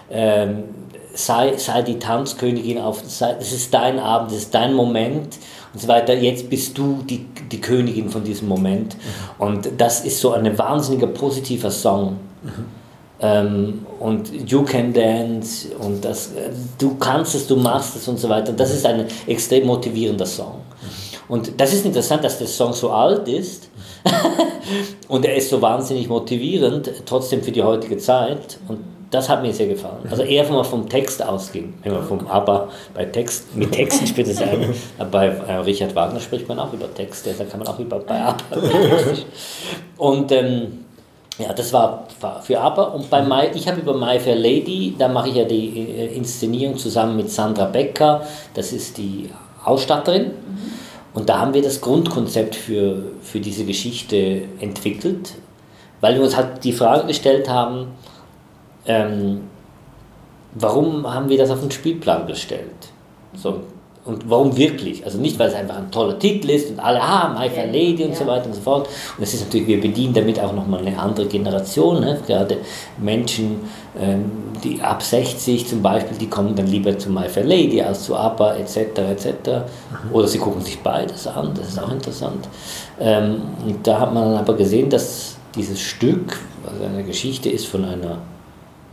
ähm, 0.10 0.64
sei, 1.14 1.58
sei 1.58 1.82
die 1.82 2.00
Tanzkönigin 2.00 2.80
auf, 2.80 3.02
sei, 3.06 3.34
das 3.34 3.52
ist 3.52 3.74
dein 3.74 4.00
Abend, 4.00 4.32
das 4.32 4.40
ist 4.40 4.54
dein 4.54 4.74
Moment 4.74 5.38
und 5.74 5.80
so 5.80 5.88
weiter. 5.88 6.14
Jetzt 6.14 6.50
bist 6.50 6.78
du 6.78 7.04
die, 7.08 7.26
die 7.52 7.62
Königin 7.62 8.10
von 8.10 8.24
diesem 8.24 8.48
Moment. 8.48 8.96
Mhm. 8.96 9.46
Und 9.46 9.70
das 9.78 10.06
ist 10.06 10.20
so 10.20 10.32
ein 10.32 10.58
wahnsinniger 10.58 11.08
positiver 11.08 11.72
Song. 11.72 12.18
Mhm. 12.44 12.66
Ähm, 13.24 13.86
und 14.00 14.50
You 14.50 14.64
Can 14.64 14.92
Dance 14.94 15.68
und 15.78 16.04
das, 16.04 16.32
du 16.80 16.96
kannst 16.96 17.36
es, 17.36 17.46
du 17.46 17.56
machst 17.56 17.96
es 17.96 18.08
und 18.08 18.18
so 18.18 18.28
weiter. 18.28 18.52
Das 18.52 18.74
ist 18.74 18.86
ein 18.86 19.06
extrem 19.28 19.68
motivierender 19.68 20.26
Song. 20.26 20.61
Und 21.32 21.62
das 21.62 21.72
ist 21.72 21.86
interessant, 21.86 22.26
dass 22.26 22.40
der 22.40 22.48
Song 22.48 22.74
so 22.74 22.92
alt 22.92 23.26
ist 23.30 23.70
und 25.08 25.24
er 25.24 25.38
ist 25.38 25.50
so 25.50 25.62
wahnsinnig 25.62 26.10
motivierend, 26.10 26.92
trotzdem 27.06 27.42
für 27.42 27.54
die 27.54 27.64
heutige 27.64 27.98
Zeit. 27.98 28.58
Und 28.68 28.80
das 29.12 29.30
hat 29.30 29.42
mir 29.42 29.54
sehr 29.54 29.68
gefallen. 29.68 30.06
Also 30.10 30.24
eher 30.24 30.44
man 30.52 30.66
vom 30.66 30.90
Text 30.90 31.24
ausging, 31.24 31.74
wenn 31.84 31.94
man 31.94 32.04
vom 32.04 32.28
Aber 32.28 32.68
bei 32.94 33.06
Text, 33.06 33.56
mit 33.56 33.72
Texten 33.72 34.08
spielt 34.08 34.28
es 34.28 34.42
ein. 34.42 34.74
Bei 35.10 35.28
äh, 35.28 35.54
Richard 35.60 35.96
Wagner 35.96 36.20
spricht 36.20 36.50
man 36.50 36.60
auch 36.60 36.74
über 36.74 36.94
Texte, 36.94 37.34
da 37.38 37.46
kann 37.46 37.60
man 37.60 37.68
auch 37.70 37.80
über 37.80 38.00
bei 38.00 38.20
Aber. 38.20 38.44
Und 39.98 40.34
ähm, 40.34 40.84
ja, 41.38 41.54
das 41.54 41.72
war 41.72 42.08
für 42.42 42.60
Aber. 42.60 42.94
Und 42.94 43.10
bei 43.10 43.22
My, 43.22 43.52
ich 43.54 43.70
habe 43.70 43.80
über 43.80 43.94
My 43.94 44.20
Fair 44.20 44.36
Lady, 44.36 44.96
da 45.00 45.08
mache 45.08 45.30
ich 45.30 45.36
ja 45.36 45.46
die 45.46 45.80
äh, 45.80 46.14
Inszenierung 46.14 46.78
zusammen 46.78 47.16
mit 47.16 47.32
Sandra 47.32 47.68
Becker, 47.68 48.28
das 48.54 48.74
ist 48.74 48.98
die 48.98 49.30
Ausstatterin. 49.64 50.24
Mhm. 50.24 50.81
Und 51.14 51.30
da 51.30 51.40
haben 51.40 51.54
wir 51.54 51.62
das 51.62 51.82
Grundkonzept 51.82 52.56
für, 52.56 53.04
für 53.22 53.40
diese 53.40 53.66
Geschichte 53.66 54.44
entwickelt, 54.60 55.36
weil 56.00 56.16
wir 56.16 56.24
uns 56.24 56.38
halt 56.38 56.64
die 56.64 56.72
Frage 56.72 57.08
gestellt 57.08 57.50
haben, 57.50 57.88
ähm, 58.86 59.42
warum 60.54 61.12
haben 61.12 61.30
wir 61.30 61.38
das 61.38 61.52
auf 61.52 61.60
den 61.60 61.72
Spielplan 61.72 62.28
gestellt? 62.28 62.92
So, 63.34 63.62
und 64.04 64.28
warum 64.28 64.58
wirklich? 64.58 65.06
Also 65.06 65.20
nicht, 65.20 65.38
weil 65.38 65.50
es 65.50 65.54
einfach 65.54 65.78
ein 65.78 65.92
toller 65.92 66.18
Titel 66.18 66.50
ist 66.50 66.72
und 66.72 66.80
alle, 66.80 67.00
ah, 67.00 67.36
My 67.38 67.48
Fair 67.50 67.68
Lady 67.68 68.04
und 68.04 68.12
ja. 68.12 68.16
so 68.16 68.26
weiter 68.26 68.48
und 68.48 68.56
so 68.56 68.62
fort. 68.62 68.90
Und 69.16 69.24
es 69.24 69.36
ist 69.36 69.46
natürlich, 69.46 69.68
wir 69.68 69.80
bedienen 69.80 70.14
damit 70.14 70.40
auch 70.40 70.54
nochmal 70.54 70.80
eine 70.80 70.98
andere 70.98 71.28
Generation. 71.28 72.00
Ne? 72.00 72.20
Gerade 72.26 72.58
Menschen, 72.98 73.60
ähm, 74.00 74.32
die 74.64 74.82
ab 74.82 75.04
60 75.04 75.68
zum 75.68 75.84
Beispiel, 75.84 76.18
die 76.18 76.28
kommen 76.28 76.56
dann 76.56 76.66
lieber 76.66 76.98
zu 76.98 77.12
My 77.12 77.30
Fair 77.30 77.44
Lady 77.44 77.80
als 77.80 78.06
zu 78.06 78.16
ABBA 78.16 78.56
etc. 78.56 78.78
etc. 78.78 79.28
Mhm. 79.46 80.14
Oder 80.14 80.28
sie 80.28 80.40
gucken 80.40 80.62
sich 80.62 80.80
beides 80.80 81.28
an, 81.28 81.52
das 81.56 81.70
ist 81.70 81.80
auch 81.80 81.92
interessant. 81.92 82.50
Ähm, 83.00 83.42
und 83.64 83.86
da 83.86 84.00
hat 84.00 84.14
man 84.16 84.32
dann 84.32 84.38
aber 84.38 84.56
gesehen, 84.56 84.90
dass 84.90 85.36
dieses 85.56 85.80
Stück, 85.80 86.40
also 86.66 86.84
eine 86.86 87.04
Geschichte 87.04 87.50
ist 87.50 87.68
von 87.68 87.86
einer 87.86 88.18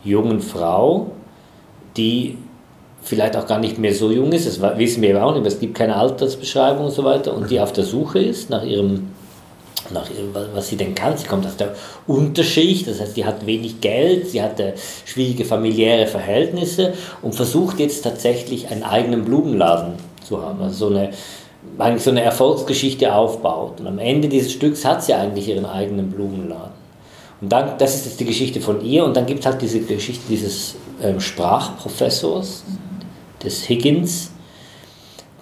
jungen 0.05 0.41
Frau, 0.41 1.13
die 1.97 2.37
vielleicht 3.09 3.37
auch 3.37 3.47
gar 3.47 3.59
nicht 3.59 3.79
mehr 3.79 3.95
so 3.95 4.11
jung 4.11 4.31
ist, 4.33 4.47
das 4.47 4.61
wissen 4.79 5.03
wir 5.03 5.25
auch 5.25 5.35
nicht, 5.35 5.47
es 5.47 5.59
gibt 5.59 5.75
keine 5.75 5.97
Altersbeschreibung 5.97 6.87
und 6.87 6.93
so 6.93 7.05
weiter, 7.05 7.35
und 7.35 7.51
die 7.51 7.59
auf 7.59 7.73
der 7.73 7.85
Suche 7.85 8.19
ist 8.19 8.51
nach 8.51 8.63
ihrem, 8.63 9.09
nach 9.91 10.09
ihrem, 10.11 10.35
was 10.55 10.69
sie 10.69 10.77
denn 10.77 10.95
kann. 10.95 11.17
Sie 11.17 11.27
kommt 11.27 11.47
aus 11.47 11.57
der 11.57 11.75
Unterschicht, 12.07 12.87
das 12.87 13.01
heißt, 13.01 13.15
sie 13.15 13.25
hat 13.25 13.47
wenig 13.47 13.81
Geld, 13.81 14.29
sie 14.29 14.43
hat 14.43 14.63
schwierige 15.07 15.47
familiäre 15.47 16.07
Verhältnisse 16.07 16.93
und 17.23 17.35
versucht 17.35 17.81
jetzt 17.81 18.03
tatsächlich 18.03 18.69
einen 18.71 18.83
eigenen 18.83 19.25
Blumenladen 19.25 19.95
zu 20.23 20.43
haben. 20.43 20.61
Also 20.63 20.89
so 20.89 20.95
eine, 20.95 21.11
eigentlich 21.79 22.03
so 22.03 22.11
eine 22.11 22.23
Erfolgsgeschichte 22.23 23.15
aufbaut. 23.15 23.81
Und 23.81 23.87
am 23.87 23.99
Ende 23.99 24.29
dieses 24.29 24.53
Stücks 24.53 24.85
hat 24.85 25.03
sie 25.03 25.15
eigentlich 25.15 25.49
ihren 25.49 25.65
eigenen 25.65 26.11
Blumenladen. 26.11 26.77
Und 27.41 27.51
dann, 27.51 27.79
das 27.79 27.95
ist 27.95 28.05
jetzt 28.05 28.21
die 28.21 28.27
Geschichte 28.27 28.61
von 28.61 28.85
ihr, 28.85 29.05
und 29.05 29.17
dann 29.17 29.25
gibt 29.25 29.41
es 29.41 29.47
halt 29.47 29.63
diese 29.63 29.81
Geschichte 29.81 30.25
dieses 30.29 30.75
ähm, 31.03 31.21
Sprachprofessors, 31.21 32.65
des 33.43 33.69
Higgins, 33.69 34.31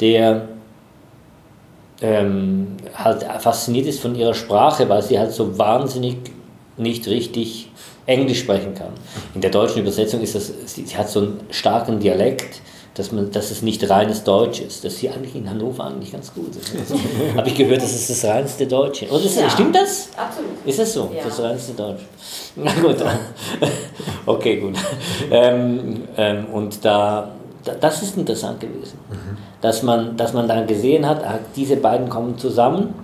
der 0.00 0.48
ähm, 2.02 2.76
halt 2.94 3.24
fasziniert 3.40 3.86
ist 3.86 4.00
von 4.00 4.14
ihrer 4.14 4.34
Sprache, 4.34 4.88
weil 4.88 5.02
sie 5.02 5.18
halt 5.18 5.32
so 5.32 5.58
wahnsinnig 5.58 6.16
nicht 6.76 7.06
richtig 7.06 7.70
Englisch 8.04 8.40
sprechen 8.40 8.74
kann. 8.74 8.92
In 9.34 9.40
der 9.40 9.50
deutschen 9.50 9.80
Übersetzung 9.80 10.20
ist 10.20 10.34
das, 10.34 10.52
sie, 10.66 10.84
sie 10.84 10.96
hat 10.96 11.08
so 11.08 11.20
einen 11.20 11.40
starken 11.50 11.98
Dialekt, 11.98 12.60
dass, 12.94 13.12
man, 13.12 13.30
dass 13.30 13.50
es 13.50 13.62
nicht 13.62 13.88
reines 13.90 14.24
Deutsch 14.24 14.60
ist. 14.60 14.84
Das 14.84 14.94
ist 14.94 15.00
hier 15.00 15.12
eigentlich 15.12 15.34
in 15.34 15.48
Hannover 15.48 15.84
eigentlich 15.84 16.12
ganz 16.12 16.32
gut. 16.32 16.52
Habe 17.36 17.48
ich 17.48 17.54
gehört, 17.54 17.82
das 17.82 17.94
ist 17.94 18.08
das 18.08 18.24
reinste 18.24 18.66
Deutsche. 18.66 19.06
Oder 19.08 19.24
ist, 19.24 19.38
ja, 19.38 19.50
stimmt 19.50 19.76
das? 19.76 20.08
Absolut. 20.16 20.50
Ist 20.64 20.78
das 20.78 20.94
so? 20.94 21.10
Ja. 21.14 21.24
Das 21.24 21.40
reinste 21.40 21.72
Deutsch. 21.72 22.02
Na 22.56 22.72
gut. 22.72 22.96
Okay, 24.28 24.56
gut. 24.56 24.74
Ähm, 25.30 26.02
ähm, 26.16 26.46
und 26.46 26.84
da, 26.84 27.35
das 27.80 28.02
ist 28.02 28.16
interessant 28.16 28.60
gewesen, 28.60 28.98
mhm. 29.10 29.36
dass, 29.60 29.82
man, 29.82 30.16
dass 30.16 30.32
man 30.32 30.48
dann 30.48 30.66
gesehen 30.66 31.06
hat, 31.06 31.24
ah, 31.24 31.38
diese 31.54 31.76
beiden 31.76 32.08
kommen 32.08 32.38
zusammen 32.38 32.94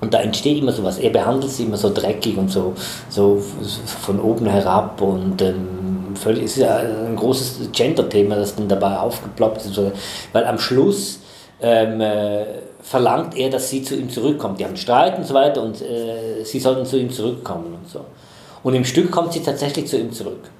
und 0.00 0.12
da 0.12 0.20
entsteht 0.20 0.58
immer 0.58 0.72
so 0.72 0.84
was. 0.84 0.98
Er 0.98 1.10
behandelt 1.10 1.50
sie 1.50 1.64
immer 1.64 1.76
so 1.76 1.92
dreckig 1.92 2.36
und 2.36 2.50
so, 2.50 2.74
so 3.08 3.42
von 4.02 4.20
oben 4.20 4.46
herab 4.46 5.00
und 5.00 5.40
ähm, 5.40 6.14
völlig, 6.14 6.44
es 6.44 6.52
ist 6.52 6.62
ja 6.62 6.76
ein 6.76 7.16
großes 7.16 7.70
Gender-Thema, 7.72 8.36
das 8.36 8.54
dann 8.54 8.68
dabei 8.68 8.98
aufgeploppt 8.98 9.64
ist. 9.64 9.80
Weil 10.32 10.44
am 10.44 10.58
Schluss 10.58 11.20
ähm, 11.60 12.00
äh, 12.00 12.44
verlangt 12.82 13.36
er, 13.36 13.48
dass 13.48 13.70
sie 13.70 13.82
zu 13.82 13.96
ihm 13.96 14.10
zurückkommt. 14.10 14.60
Die 14.60 14.64
haben 14.64 14.76
Streit 14.76 15.16
und 15.16 15.26
so 15.26 15.32
weiter 15.32 15.62
und 15.62 15.80
äh, 15.80 16.44
sie 16.44 16.60
sollten 16.60 16.84
zu 16.84 16.98
ihm 16.98 17.10
zurückkommen 17.10 17.78
und 17.82 17.88
so. 17.88 18.04
Und 18.62 18.74
im 18.74 18.84
Stück 18.84 19.10
kommt 19.10 19.32
sie 19.32 19.40
tatsächlich 19.40 19.86
zu 19.86 19.98
ihm 19.98 20.12
zurück. 20.12 20.50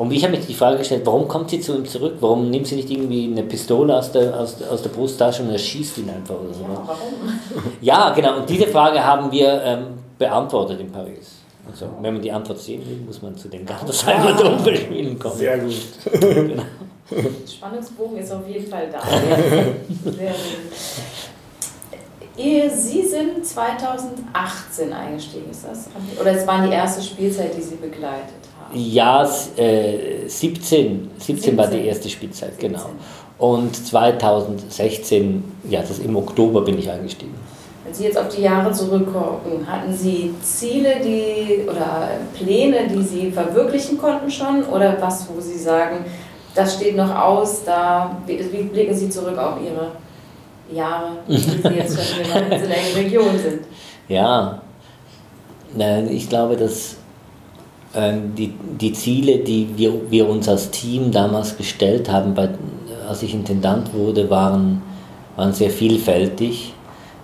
Und 0.00 0.10
ich 0.12 0.24
habe 0.24 0.34
mich 0.34 0.46
die 0.46 0.54
Frage 0.54 0.78
gestellt, 0.78 1.02
warum 1.04 1.28
kommt 1.28 1.50
sie 1.50 1.60
zu 1.60 1.76
ihm 1.76 1.84
zurück? 1.84 2.14
Warum 2.20 2.48
nimmt 2.48 2.66
sie 2.66 2.76
nicht 2.76 2.88
irgendwie 2.88 3.30
eine 3.30 3.42
Pistole 3.42 3.94
aus 3.94 4.10
der, 4.10 4.40
aus, 4.40 4.56
aus 4.62 4.80
der 4.80 4.88
Brusttasche 4.88 5.42
und 5.42 5.50
erschießt 5.50 5.98
ihn 5.98 6.08
einfach 6.08 6.36
oder 6.36 6.54
so? 6.54 6.62
Ja, 6.62 6.82
warum? 6.86 7.12
Ja, 7.82 8.08
genau. 8.14 8.38
Und 8.38 8.48
diese 8.48 8.66
Frage 8.68 9.04
haben 9.04 9.30
wir 9.30 9.62
ähm, 9.62 9.98
beantwortet 10.16 10.80
in 10.80 10.90
Paris. 10.90 11.32
Also, 11.70 11.84
wenn 12.00 12.14
man 12.14 12.22
die 12.22 12.32
Antwort 12.32 12.58
sehen 12.58 12.80
will, 12.88 12.96
muss 13.04 13.20
man 13.20 13.36
zu 13.36 13.48
den 13.48 13.66
Gandersheimer 13.66 14.34
ah, 14.34 14.42
Domspielen 14.42 15.18
kommen. 15.18 15.36
Sehr 15.36 15.58
gut. 15.58 15.74
genau. 16.10 16.62
Spannungsbogen 17.46 18.16
ist 18.16 18.32
auf 18.32 18.48
jeden 18.48 18.68
Fall 18.68 18.88
da. 18.90 19.02
Sehr 20.10 20.30
gut. 20.30 20.38
Sie 22.72 23.06
sind 23.06 23.44
2018 23.44 24.94
eingestiegen, 24.94 25.50
ist 25.50 25.66
das? 25.66 25.90
Oder 26.18 26.32
es 26.32 26.46
war 26.46 26.66
die 26.66 26.72
erste 26.72 27.02
Spielzeit, 27.02 27.54
die 27.54 27.60
Sie 27.60 27.74
begleitet 27.74 28.39
ja, 28.72 29.28
äh, 29.56 30.26
17, 30.26 31.10
17 31.18 31.56
war 31.56 31.66
die 31.66 31.86
erste 31.86 32.08
Spielzeit, 32.08 32.52
17. 32.52 32.72
genau. 32.72 32.86
Und 33.38 33.74
2016, 33.74 35.42
ja, 35.68 35.80
das 35.80 35.98
im 35.98 36.14
Oktober 36.14 36.60
bin 36.60 36.78
ich 36.78 36.90
eingestiegen. 36.90 37.34
Wenn 37.84 37.94
Sie 37.94 38.04
jetzt 38.04 38.18
auf 38.18 38.28
die 38.28 38.42
Jahre 38.42 38.70
zurückgucken, 38.70 39.66
hatten 39.66 39.92
Sie 39.94 40.34
Ziele 40.42 40.96
die, 41.02 41.62
oder 41.68 42.10
Pläne, 42.34 42.86
die 42.88 43.02
Sie 43.02 43.32
verwirklichen 43.32 43.96
konnten 43.96 44.30
schon? 44.30 44.64
Oder 44.64 44.96
was, 45.00 45.26
wo 45.34 45.40
Sie 45.40 45.58
sagen, 45.58 46.04
das 46.54 46.74
steht 46.74 46.96
noch 46.96 47.14
aus, 47.14 47.64
da, 47.64 48.18
wie, 48.26 48.38
wie 48.52 48.62
blicken 48.64 48.94
Sie 48.94 49.08
zurück 49.08 49.38
auf 49.38 49.54
Ihre 49.64 49.92
Jahre, 50.76 51.12
die 51.26 51.38
Sie 51.38 51.68
jetzt 51.68 51.98
schon 51.98 52.22
in 52.42 52.68
der 52.68 52.96
Region 52.96 53.38
sind? 53.38 53.62
Ja, 54.08 54.60
ich 56.10 56.28
glaube, 56.28 56.56
dass 56.56 56.96
die, 57.94 58.54
die 58.80 58.92
Ziele, 58.92 59.38
die 59.38 59.68
wir, 59.76 60.10
wir 60.10 60.28
uns 60.28 60.48
als 60.48 60.70
Team 60.70 61.10
damals 61.10 61.56
gestellt 61.56 62.10
haben, 62.10 62.34
bei, 62.34 62.50
als 63.08 63.22
ich 63.22 63.34
Intendant 63.34 63.92
wurde, 63.92 64.30
waren, 64.30 64.82
waren 65.36 65.52
sehr 65.52 65.70
vielfältig. 65.70 66.72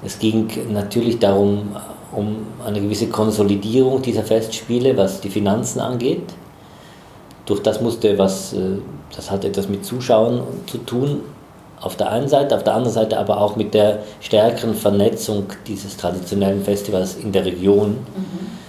Es 0.05 0.19
ging 0.19 0.49
natürlich 0.73 1.19
darum, 1.19 1.77
um 2.13 2.39
eine 2.65 2.81
gewisse 2.81 3.09
Konsolidierung 3.09 4.03
dieser 4.03 4.25
Festspiele, 4.25 4.97
was 4.97 5.21
die 5.21 5.31
Finanzen 5.31 5.81
angeht. 5.81 6.35
Durch 7.45 7.63
das 7.63 7.81
musste 7.81 8.19
was, 8.19 8.53
äh, 8.53 8.79
das 9.15 9.31
hat 9.31 9.45
etwas 9.45 9.69
mit 9.69 9.85
Zuschauern 9.85 10.43
zu 10.67 10.79
tun, 10.79 11.21
auf 11.81 11.95
der 11.95 12.11
einen 12.11 12.27
Seite, 12.27 12.57
auf 12.57 12.65
der 12.65 12.75
anderen 12.75 12.95
Seite 12.95 13.19
aber 13.19 13.41
auch 13.41 13.55
mit 13.55 13.73
der 13.75 14.01
stärkeren 14.21 14.75
Vernetzung 14.75 15.45
dieses 15.67 15.97
traditionellen 15.97 16.65
Festivals 16.65 17.17
in 17.17 17.31
der 17.31 17.45
Region. 17.45 17.91
Mhm 17.91 18.66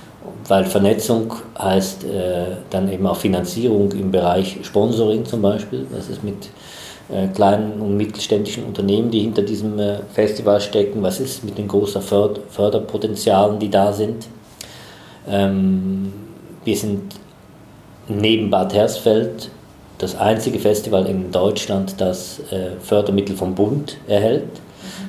weil 0.47 0.65
Vernetzung 0.65 1.33
heißt 1.59 2.05
äh, 2.05 2.57
dann 2.69 2.91
eben 2.91 3.05
auch 3.05 3.17
Finanzierung 3.17 3.91
im 3.91 4.11
Bereich 4.11 4.57
Sponsoring 4.63 5.25
zum 5.25 5.41
Beispiel. 5.41 5.85
Das 5.91 6.09
ist 6.09 6.23
mit 6.23 6.49
äh, 7.09 7.27
kleinen 7.27 7.81
und 7.81 7.97
mittelständischen 7.97 8.63
Unternehmen, 8.63 9.11
die 9.11 9.21
hinter 9.21 9.41
diesem 9.41 9.77
äh, 9.77 9.97
Festival 10.13 10.61
stecken. 10.61 11.03
Was 11.03 11.19
ist 11.19 11.43
mit 11.43 11.57
den 11.57 11.67
großen 11.67 12.01
Förder 12.01 12.41
Förderpotenzialen, 12.49 13.59
die 13.59 13.69
da 13.69 13.91
sind? 13.91 14.27
Ähm, 15.29 16.13
wir 16.63 16.77
sind 16.77 17.15
neben 18.07 18.49
Bad 18.49 18.73
Hersfeld 18.73 19.49
das 19.97 20.15
einzige 20.17 20.59
Festival 20.59 21.07
in 21.07 21.31
Deutschland, 21.31 21.95
das 21.99 22.39
äh, 22.51 22.79
Fördermittel 22.79 23.35
vom 23.35 23.55
Bund 23.55 23.97
erhält. 24.07 24.47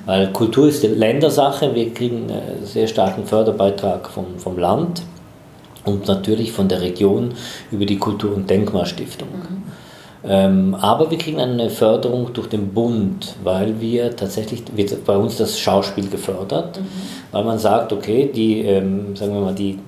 Weil 0.07 0.33
Kultur 0.33 0.69
ist 0.69 0.85
eine 0.85 0.95
Ländersache, 0.95 1.75
wir 1.75 1.93
kriegen 1.93 2.31
einen 2.31 2.65
sehr 2.65 2.89
starken 2.89 3.25
Förderbeitrag 3.25 4.09
vom, 4.09 4.39
vom 4.39 4.59
Land 4.59 5.03
und 5.89 6.07
natürlich 6.07 6.53
von 6.53 6.69
der 6.69 6.81
Region 6.81 7.35
über 7.71 7.87
die 7.87 7.99
Kultur- 7.99 8.35
und 8.35 8.49
Denkmalstiftung. 8.49 9.29
Mhm. 9.29 9.63
Ähm, 10.25 10.75
aber 10.75 11.11
wir 11.11 11.19
kriegen 11.19 11.41
eine 11.41 11.71
Förderung 11.71 12.33
durch 12.33 12.49
den 12.49 12.69
Bund, 12.75 13.37
weil 13.45 13.81
wir 13.81 14.15
tatsächlich, 14.17 14.65
wird 14.75 15.05
bei 15.05 15.17
uns 15.17 15.37
das 15.37 15.59
Schauspiel 15.59 16.09
gefördert, 16.09 16.81
mhm. 16.81 16.87
weil 17.33 17.45
man 17.45 17.59
sagt, 17.59 17.93
okay, 17.93 18.31
die, 18.35 18.61
ähm, 18.63 19.15
sagen 19.17 19.33
wir 19.33 19.41
mal, 19.41 19.55
die, 19.55 19.79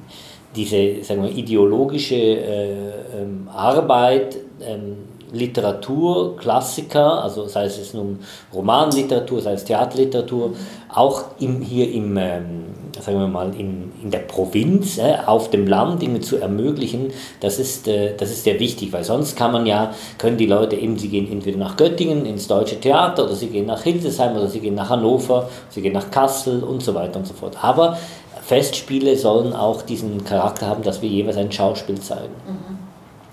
diese 0.55 1.03
sagen 1.03 1.23
wir, 1.23 1.31
ideologische 1.31 2.15
äh, 2.15 2.73
ähm, 3.21 3.49
Arbeit 3.53 4.37
ähm, 4.61 4.97
Literatur, 5.33 6.37
Klassiker, 6.37 7.23
also 7.23 7.47
sei 7.47 7.67
es 7.67 7.95
nun 7.95 8.19
Romanliteratur, 8.53 9.41
sei 9.41 9.53
es 9.53 9.65
Theaterliteratur, 9.65 10.55
auch 10.93 11.25
im, 11.39 11.61
hier 11.61 11.93
im, 11.93 12.17
ähm, 12.17 12.65
sagen 12.99 13.19
wir 13.19 13.29
mal, 13.29 13.55
in, 13.55 13.93
in 14.03 14.11
der 14.11 14.21
Provinz, 14.21 14.99
äh, 14.99 15.17
auf 15.27 15.51
dem 15.51 15.67
Land 15.67 16.03
irgendwie 16.03 16.21
zu 16.21 16.37
ermöglichen, 16.37 17.13
das 17.41 17.59
ist, 17.59 17.87
äh, 17.89 18.17
das 18.17 18.31
ist 18.31 18.45
sehr 18.45 18.59
wichtig, 18.59 18.93
weil 18.93 19.05
sonst 19.05 19.37
kann 19.37 19.53
man 19.53 19.67
ja, 19.67 19.95
können 20.19 20.37
die 20.37 20.47
Leute 20.47 20.77
eben, 20.77 20.99
sie 20.99 21.09
gehen 21.09 21.31
entweder 21.31 21.59
nach 21.59 21.77
Göttingen 21.77 22.27
ins 22.27 22.49
Deutsche 22.49 22.81
Theater 22.81 23.25
oder 23.25 23.35
sie 23.35 23.49
gehen 23.49 23.67
nach 23.67 23.83
Hildesheim 23.83 24.37
oder 24.37 24.49
sie 24.49 24.61
gehen 24.61 24.75
nach 24.75 24.91
Hannover, 24.91 25.49
sie 25.69 25.83
gehen 25.83 25.93
nach 25.93 26.11
Kassel 26.11 26.63
und 26.63 26.83
so 26.83 26.95
weiter 26.95 27.19
und 27.19 27.27
so 27.27 27.35
fort. 27.35 27.57
Aber 27.63 27.99
Festspiele 28.43 29.17
sollen 29.17 29.53
auch 29.53 29.83
diesen 29.83 30.25
Charakter 30.25 30.67
haben, 30.67 30.83
dass 30.83 31.03
wir 31.03 31.09
jeweils 31.09 31.37
ein 31.37 31.53
Schauspiel 31.53 32.01
zeigen. 32.01 32.35
Mhm. 32.47 32.91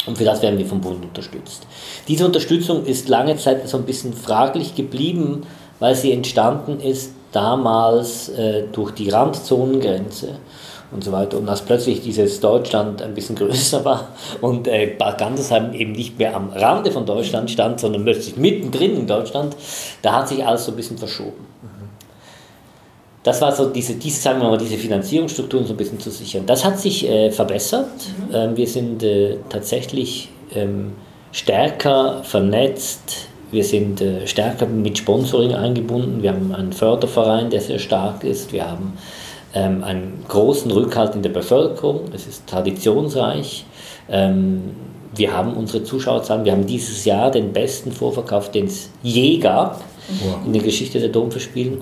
Und 0.07 0.17
für 0.17 0.23
das 0.23 0.41
werden 0.41 0.57
wir 0.57 0.65
vom 0.65 0.79
Bund 0.79 1.03
unterstützt. 1.03 1.67
Diese 2.07 2.25
Unterstützung 2.25 2.85
ist 2.85 3.09
lange 3.09 3.35
Zeit 3.37 3.67
so 3.67 3.77
ein 3.77 3.83
bisschen 3.83 4.13
fraglich 4.13 4.73
geblieben, 4.75 5.43
weil 5.79 5.95
sie 5.95 6.11
entstanden 6.11 6.79
ist 6.79 7.11
damals 7.37 8.29
äh, 8.29 8.63
durch 8.71 8.91
die 8.91 9.09
Randzonengrenze 9.09 10.39
und 10.91 11.03
so 11.03 11.11
weiter. 11.11 11.37
Und 11.37 11.47
als 11.47 11.61
plötzlich 11.61 12.01
dieses 12.01 12.39
Deutschland 12.39 13.03
ein 13.03 13.13
bisschen 13.13 13.35
größer 13.41 13.85
war 13.85 14.07
und 14.41 14.67
äh, 14.67 14.95
Bad 14.97 15.19
Gandersheim 15.19 15.71
eben 15.73 15.91
nicht 15.91 16.17
mehr 16.17 16.35
am 16.35 16.49
Rande 16.49 16.91
von 16.91 17.05
Deutschland 17.05 17.51
stand, 17.51 17.79
sondern 17.79 18.03
plötzlich 18.03 18.37
mittendrin 18.37 18.97
in 18.97 19.05
Deutschland, 19.05 19.55
da 20.01 20.13
hat 20.13 20.27
sich 20.27 20.43
alles 20.43 20.65
so 20.65 20.71
ein 20.71 20.75
bisschen 20.75 20.97
verschoben. 20.97 21.45
Das 23.21 23.41
war 23.41 23.51
so 23.51 23.69
diese, 23.69 23.95
diese, 23.95 24.19
sagen 24.21 24.41
wir 24.41 24.49
mal, 24.49 24.57
diese 24.57 24.77
Finanzierungsstrukturen 24.77 25.67
so 25.67 25.73
ein 25.73 25.77
bisschen 25.77 25.99
zu 25.99 26.09
sichern. 26.09 26.45
Das 26.45 26.63
hat 26.63 26.79
sich 26.79 27.07
äh, 27.07 27.29
verbessert. 27.29 27.89
Mhm. 28.29 28.35
Ähm, 28.35 28.57
wir 28.57 28.67
sind 28.67 29.03
äh, 29.03 29.37
tatsächlich 29.49 30.29
ähm, 30.55 30.93
stärker 31.33 32.23
vernetzt. 32.23 33.27
Wir 33.51 33.63
sind 33.63 34.01
äh, 34.01 34.27
stärker 34.27 34.65
mit 34.65 34.97
Sponsoring 34.97 35.53
eingebunden. 35.53 36.21
Wir 36.21 36.31
haben 36.31 36.53
einen 36.53 36.73
Förderverein, 36.73 37.49
der 37.49 37.61
sehr 37.61 37.79
stark 37.79 38.23
ist. 38.23 38.51
Wir 38.51 38.69
haben 38.69 38.97
ähm, 39.53 39.83
einen 39.83 40.25
großen 40.27 40.69
Rückhalt 40.71 41.15
in 41.15 41.21
der 41.21 41.29
Bevölkerung. 41.29 42.01
Es 42.13 42.27
ist 42.27 42.47
traditionsreich. 42.47 43.65
Ähm, 44.09 44.75
wir 45.15 45.35
haben 45.35 45.53
unsere 45.53 45.83
Zuschauerzahlen. 45.83 46.45
Wir 46.45 46.51
haben 46.51 46.65
dieses 46.65 47.05
Jahr 47.05 47.31
den 47.31 47.53
besten 47.53 47.91
Vorverkauf, 47.91 48.51
den 48.51 48.65
es 48.65 48.89
je 49.01 49.37
gab 49.37 49.81
wow. 50.23 50.39
in 50.45 50.53
der 50.53 50.61
Geschichte 50.61 50.99
der 50.99 51.09
Domverspielen 51.09 51.81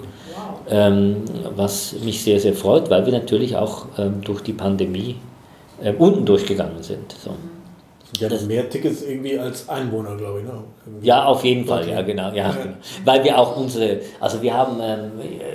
ähm, 0.70 1.18
was 1.56 1.96
mich 2.04 2.24
sehr, 2.24 2.40
sehr 2.40 2.54
freut, 2.54 2.90
weil 2.90 3.06
wir 3.06 3.14
natürlich 3.14 3.56
auch 3.56 3.86
ähm, 3.98 4.22
durch 4.22 4.42
die 4.42 4.54
Pandemie 4.54 5.16
äh, 5.82 5.94
unten 5.94 6.26
durchgegangen 6.26 6.82
sind. 6.82 7.14
So. 7.24 7.32
Ja, 8.20 8.30
das 8.30 8.46
mehr 8.46 8.70
Tickets 8.70 9.02
irgendwie 9.02 9.38
als 9.38 9.68
Einwohner, 9.70 10.16
glaube 10.16 10.40
ich. 10.40 10.46
Ne? 10.46 10.64
Ja, 11.02 11.26
auf 11.26 11.44
jeden 11.44 11.66
Fall, 11.66 11.88
ja, 11.90 12.02
genau, 12.02 12.32
ja, 12.34 12.52
genau. 12.52 12.76
Weil 13.04 13.24
wir 13.24 13.38
auch 13.38 13.58
unsere, 13.58 14.00
also 14.20 14.42
wir 14.42 14.54
haben 14.54 14.78
ähm, 14.82 15.12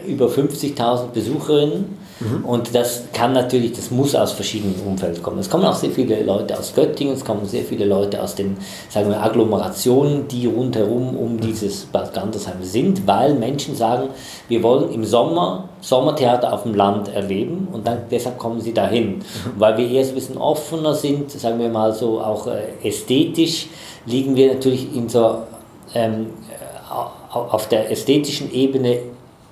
über 0.07 0.27
50.000 0.27 1.09
Besucherinnen 1.09 1.99
Mhm. 2.21 2.45
Und 2.45 2.75
das 2.75 3.05
kann 3.13 3.33
natürlich, 3.33 3.73
das 3.73 3.91
muss 3.91 4.15
aus 4.15 4.33
verschiedenen 4.33 4.81
Umfelden 4.87 5.23
kommen. 5.23 5.39
Es 5.39 5.49
kommen 5.49 5.65
auch 5.65 5.75
sehr 5.75 5.91
viele 5.91 6.23
Leute 6.23 6.59
aus 6.59 6.75
Göttingen, 6.75 7.15
es 7.15 7.25
kommen 7.25 7.47
sehr 7.47 7.65
viele 7.65 7.85
Leute 7.85 8.23
aus 8.23 8.35
den, 8.35 8.57
sagen 8.89 9.09
wir, 9.09 9.23
Agglomerationen, 9.23 10.29
die 10.29 10.47
rundherum 10.47 11.17
um 11.17 11.35
mhm. 11.35 11.41
dieses 11.41 11.87
Bad 11.87 12.13
Gandersheim 12.15 12.63
sind, 12.63 13.07
weil 13.07 13.35
Menschen 13.35 13.75
sagen, 13.75 14.09
wir 14.49 14.63
wollen 14.63 14.93
im 14.93 15.05
Sommer 15.05 15.69
Sommertheater 15.83 16.53
auf 16.53 16.65
dem 16.65 16.75
Land 16.75 17.09
erleben 17.09 17.67
und 17.73 17.87
dann 17.87 18.01
deshalb 18.11 18.39
kommen 18.39 18.61
sie 18.61 18.75
dahin. 18.75 19.01
Mhm. 19.01 19.23
weil 19.57 19.79
wir 19.79 19.89
eher 19.89 20.05
so 20.05 20.11
ein 20.11 20.15
bisschen 20.15 20.37
offener 20.37 20.95
sind, 20.95 21.31
sagen 21.31 21.59
wir 21.59 21.69
mal 21.69 21.93
so 21.95 22.21
auch 22.21 22.47
äh, 22.47 22.87
ästhetisch, 22.87 23.69
liegen 24.05 24.37
wir 24.37 24.55
natürlich 24.55 24.95
in 24.95 25.09
so 25.09 25.39
ähm, 25.95 26.27
auf 27.31 27.69
der 27.69 27.91
ästhetischen 27.91 28.53
Ebene 28.53 28.99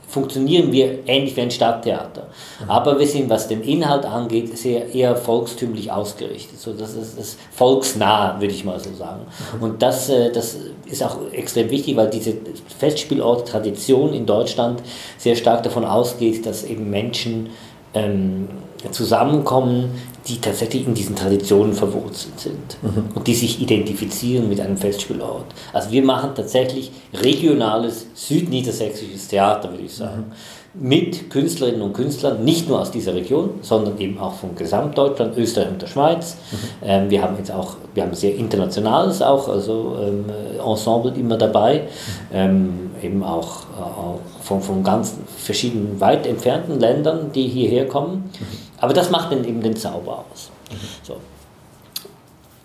funktionieren 0.09 0.73
wir 0.73 1.07
ähnlich 1.07 1.37
wie 1.37 1.43
ein 1.43 1.51
Stadttheater. 1.51 2.29
Mhm. 2.65 2.71
Aber 2.71 2.99
wir 2.99 3.07
sind, 3.07 3.29
was 3.29 3.47
den 3.47 3.63
Inhalt 3.63 4.07
angeht, 4.07 4.57
sehr 4.57 4.93
eher 4.93 5.15
volkstümlich 5.15 5.93
ausgerichtet. 5.93 6.59
So, 6.59 6.73
das 6.73 6.95
ist, 6.95 7.19
das 7.19 7.37
volksnah, 7.53 8.41
würde 8.41 8.55
ich 8.55 8.65
mal 8.65 8.81
so 8.81 8.93
sagen. 8.95 9.27
Mhm. 9.57 9.63
Und 9.63 9.83
das, 9.83 10.09
äh, 10.09 10.33
das 10.33 10.57
ist 10.87 11.03
auch 11.03 11.19
extrem 11.33 11.71
wichtig, 11.71 11.97
weil 11.97 12.09
diese 12.09 12.33
Festspielort-Tradition 12.79 14.15
in 14.15 14.25
Deutschland 14.25 14.83
sehr 15.19 15.37
stark 15.37 15.63
davon 15.63 15.85
ausgeht, 15.85 16.47
dass 16.47 16.65
eben 16.65 16.89
Menschen 16.89 17.51
ähm, 17.93 18.49
zusammenkommen, 18.91 19.91
die 20.29 20.41
tatsächlich 20.41 20.87
in 20.87 20.95
diesen 20.95 21.17
Traditionen 21.17 21.73
verwurzelt 21.73 22.39
sind 22.39 22.77
mhm. 22.83 23.05
und 23.15 23.27
die 23.27 23.35
sich 23.35 23.61
identifizieren 23.61 24.49
mit 24.49 24.61
einem 24.61 24.77
Festspielort. 24.77 25.47
Also 25.73 25.91
wir 25.91 26.03
machen 26.03 26.31
tatsächlich 26.35 26.91
regionales 27.15 28.07
südniedersächsisches 28.15 29.29
Theater, 29.29 29.71
würde 29.71 29.85
ich 29.85 29.95
sagen. 29.95 30.27
Mhm 30.29 30.59
mit 30.75 31.31
Künstlerinnen 31.31 31.83
und 31.83 31.93
Künstlern, 31.93 32.45
nicht 32.45 32.69
nur 32.69 32.81
aus 32.81 32.91
dieser 32.91 33.15
Region, 33.15 33.51
sondern 33.63 33.99
eben 33.99 34.19
auch 34.19 34.35
von 34.35 34.55
Gesamtdeutschland, 34.55 35.37
Österreich 35.37 35.69
und 35.71 35.83
der 35.83 35.87
Schweiz. 35.87 36.37
Mhm. 36.51 36.57
Ähm, 36.83 37.11
wir 37.11 37.23
haben 37.23 37.37
jetzt 37.39 37.51
auch, 37.51 37.77
wir 37.95 38.03
haben 38.03 38.15
sehr 38.15 38.37
internationales 38.37 39.23
auch, 39.23 39.49
also 39.49 39.97
ähm, 40.01 40.27
Ensemble 40.65 41.13
immer 41.19 41.37
dabei, 41.37 41.81
mhm. 41.81 41.89
ähm, 42.33 42.91
eben 43.03 43.23
auch, 43.25 43.63
äh, 43.63 44.45
von, 44.45 44.61
von 44.61 44.85
ganz 44.85 45.15
verschiedenen 45.37 46.01
weit 46.01 46.27
entfernten 46.27 46.79
Ländern, 46.79 47.33
die 47.35 47.49
hierher 47.49 47.89
kommen. 47.89 48.31
Mhm. 48.39 48.68
Aber 48.81 48.93
das 48.93 49.11
macht 49.11 49.33
dann 49.33 49.45
eben 49.45 49.61
den 49.61 49.77
Zauber 49.77 50.25
aus. 50.31 50.51
Mhm. 50.71 50.77
So. 51.03 51.17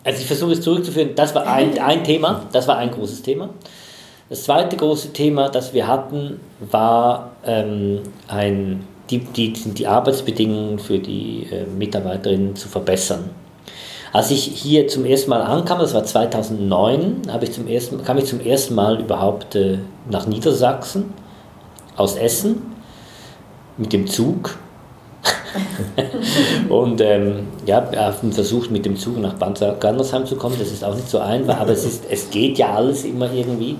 Also 0.03 0.19
ich 0.19 0.27
versuche 0.27 0.51
es 0.51 0.61
zurückzuführen, 0.61 1.11
das 1.15 1.33
war 1.33 1.47
ein, 1.47 1.79
ein 1.79 2.03
Thema, 2.03 2.43
das 2.51 2.67
war 2.67 2.77
ein 2.77 2.91
großes 2.91 3.21
Thema. 3.21 3.49
Das 4.29 4.43
zweite 4.43 4.75
große 4.75 5.13
Thema, 5.13 5.49
das 5.49 5.73
wir 5.73 5.87
hatten, 5.87 6.39
war 6.59 7.31
ähm, 7.45 8.01
ein, 8.27 8.85
die, 9.09 9.19
die, 9.19 9.53
die 9.53 9.87
Arbeitsbedingungen 9.87 10.79
für 10.79 10.99
die 10.99 11.47
äh, 11.51 11.65
Mitarbeiterinnen 11.65 12.55
zu 12.55 12.67
verbessern. 12.67 13.29
Als 14.11 14.29
ich 14.29 14.43
hier 14.43 14.87
zum 14.87 15.05
ersten 15.05 15.29
Mal 15.29 15.41
ankam, 15.41 15.79
das 15.79 15.93
war 15.93 16.03
2009, 16.03 17.23
ich 17.41 17.51
zum 17.51 17.67
ersten, 17.67 18.03
kam 18.03 18.17
ich 18.17 18.25
zum 18.25 18.41
ersten 18.41 18.75
Mal 18.75 18.99
überhaupt 18.99 19.55
äh, 19.55 19.79
nach 20.09 20.27
Niedersachsen 20.27 21.13
aus 21.95 22.15
Essen 22.15 22.61
mit 23.77 23.91
dem 23.91 24.07
Zug. 24.07 24.57
und 26.69 27.01
ähm, 27.01 27.47
ja, 27.65 27.89
haben 27.95 28.31
versucht, 28.31 28.71
mit 28.71 28.85
dem 28.85 28.95
Zug 28.95 29.17
nach 29.19 29.35
Gandersheim 29.79 30.25
zu 30.25 30.35
kommen. 30.35 30.55
Das 30.59 30.71
ist 30.71 30.83
auch 30.83 30.95
nicht 30.95 31.09
so 31.09 31.19
einfach, 31.19 31.59
aber 31.59 31.71
es, 31.71 31.85
ist, 31.85 32.05
es 32.09 32.29
geht 32.29 32.57
ja 32.57 32.73
alles 32.73 33.03
immer 33.05 33.31
irgendwie. 33.31 33.77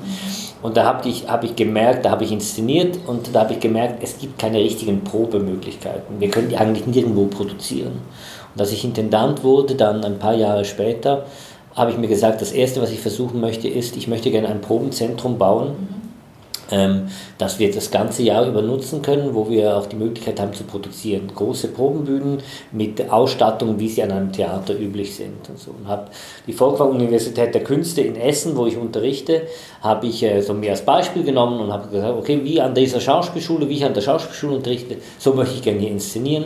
Und 0.62 0.78
da 0.78 0.86
habe 0.86 1.10
ich, 1.10 1.28
hab 1.28 1.44
ich 1.44 1.56
gemerkt, 1.56 2.06
da 2.06 2.12
habe 2.12 2.24
ich 2.24 2.32
inszeniert 2.32 2.98
und 3.06 3.36
da 3.36 3.42
habe 3.42 3.54
ich 3.54 3.60
gemerkt, 3.60 4.02
es 4.02 4.18
gibt 4.18 4.40
keine 4.40 4.60
richtigen 4.60 5.04
Probemöglichkeiten. 5.04 6.20
Wir 6.20 6.30
können 6.30 6.50
die 6.50 6.58
eigentlich 6.58 6.88
nirgendwo 6.88 7.26
produzieren. 7.26 8.00
Und 8.54 8.62
als 8.62 8.72
ich 8.72 8.86
Intendant 8.86 9.44
wurde, 9.44 9.76
dann 9.76 10.04
ein 10.06 10.20
paar 10.20 10.36
Jahre 10.36 10.64
später, 10.64 11.26
habe 11.76 11.92
ich 11.92 11.98
mir 11.98 12.08
gesagt, 12.08 12.42
das 12.42 12.52
Erste, 12.52 12.82
was 12.82 12.92
ich 12.92 13.00
versuchen 13.00 13.42
möchte, 13.42 13.68
ist, 13.68 13.98
ich 13.98 14.08
möchte 14.08 14.32
gerne 14.32 14.48
ein 14.48 14.62
Probenzentrum 14.62 15.38
bauen. 15.38 15.76
Ähm, 16.74 17.04
dass 17.38 17.60
wir 17.60 17.72
das 17.72 17.92
ganze 17.92 18.24
Jahr 18.24 18.48
über 18.48 18.64
nutzen 18.64 19.04
können, 19.04 19.36
wo 19.36 19.48
wir 19.48 19.78
auch 19.78 19.86
die 19.86 19.96
Möglichkeit 19.96 20.40
haben 20.40 20.54
zu 20.54 20.64
produzieren. 20.64 21.30
Große 21.34 21.68
Probenbühnen 21.68 22.40
mit 22.72 23.12
Ausstattung, 23.12 23.78
wie 23.78 23.90
sie 23.90 24.02
an 24.02 24.12
einem 24.12 24.32
Theater 24.32 24.74
üblich 24.74 25.16
sind. 25.16 25.48
Und, 25.50 25.60
so. 25.60 25.70
und 25.70 25.88
habe 25.88 26.10
die 26.48 26.54
Volkwang 26.54 26.90
Universität 26.90 27.54
der 27.54 27.64
Künste 27.64 28.02
in 28.02 28.16
Essen, 28.16 28.58
wo 28.58 28.66
ich 28.66 28.76
unterrichte, 28.76 29.44
habe 29.82 30.08
ich 30.08 30.24
äh, 30.24 30.42
so 30.42 30.56
mir 30.56 30.72
als 30.72 30.82
Beispiel 30.82 31.24
genommen 31.24 31.60
und 31.60 31.72
habe 31.72 31.90
gesagt, 31.90 32.18
okay, 32.18 32.40
wie 32.44 32.60
an 32.60 32.74
dieser 32.74 33.00
Schauspielschule, 33.00 33.70
wie 33.70 33.76
ich 33.76 33.86
an 33.86 33.94
der 33.94 34.02
Schauspielschule 34.02 34.56
unterrichte, 34.56 34.98
so 35.20 35.34
möchte 35.34 35.54
ich 35.54 35.62
gerne 35.62 35.80
hier 35.80 35.92
inszenieren. 35.92 36.46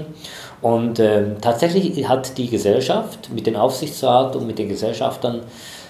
Und 0.62 1.00
äh, 1.00 1.36
tatsächlich 1.40 2.06
hat 2.10 2.38
die 2.38 2.50
Gesellschaft 2.50 3.30
mit 3.34 3.48
dem 3.48 3.56
Aufsichtsrat 3.56 4.36
und 4.36 4.46
mit 4.46 4.60
den 4.60 4.68
Gesellschaftern 4.68 5.44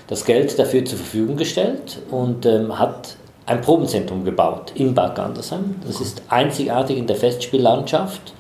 das 0.08 0.26
Geld 0.26 0.60
dafür 0.60 0.86
zur 0.86 1.00
Verfügung 1.00 1.38
gestellt 1.38 2.00
und 2.12 2.46
ähm, 2.46 2.78
hat 2.78 3.16
ein 3.48 3.62
Probenzentrum 3.62 4.24
gebaut 4.26 4.74
in 4.76 4.94
Bad 4.94 5.16
Gandersheim. 5.16 5.76
Das 5.86 6.02
ist 6.02 6.22
einzigartig 6.30 6.98
in 6.98 7.08
der 7.08 7.16
Festspiellandschaft, 7.16 8.34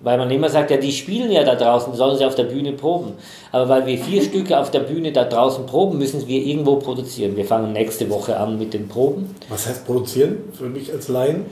weil 0.00 0.18
man 0.18 0.30
immer 0.30 0.50
sagt, 0.50 0.70
ja, 0.70 0.76
die 0.76 0.92
spielen 0.92 1.32
ja 1.32 1.44
da 1.44 1.54
draußen, 1.54 1.94
sollen 1.94 2.18
sie 2.18 2.26
auf 2.26 2.34
der 2.34 2.44
Bühne 2.44 2.72
proben. 2.72 3.14
Aber 3.52 3.68
weil 3.70 3.86
wir 3.86 3.98
vier 3.98 4.22
Stücke 4.28 4.58
auf 4.58 4.70
der 4.70 4.80
Bühne 4.80 5.12
da 5.12 5.24
draußen 5.24 5.64
proben, 5.64 5.98
müssen 5.98 6.28
wir 6.28 6.42
irgendwo 6.42 6.76
produzieren. 6.76 7.36
Wir 7.36 7.46
fangen 7.46 7.72
nächste 7.72 8.08
Woche 8.10 8.36
an 8.36 8.58
mit 8.58 8.74
den 8.74 8.86
Proben. 8.86 9.34
Was 9.48 9.66
heißt 9.66 9.86
produzieren 9.86 10.36
für 10.52 10.68
mich 10.68 10.92
als 10.92 11.08
Laien? 11.08 11.46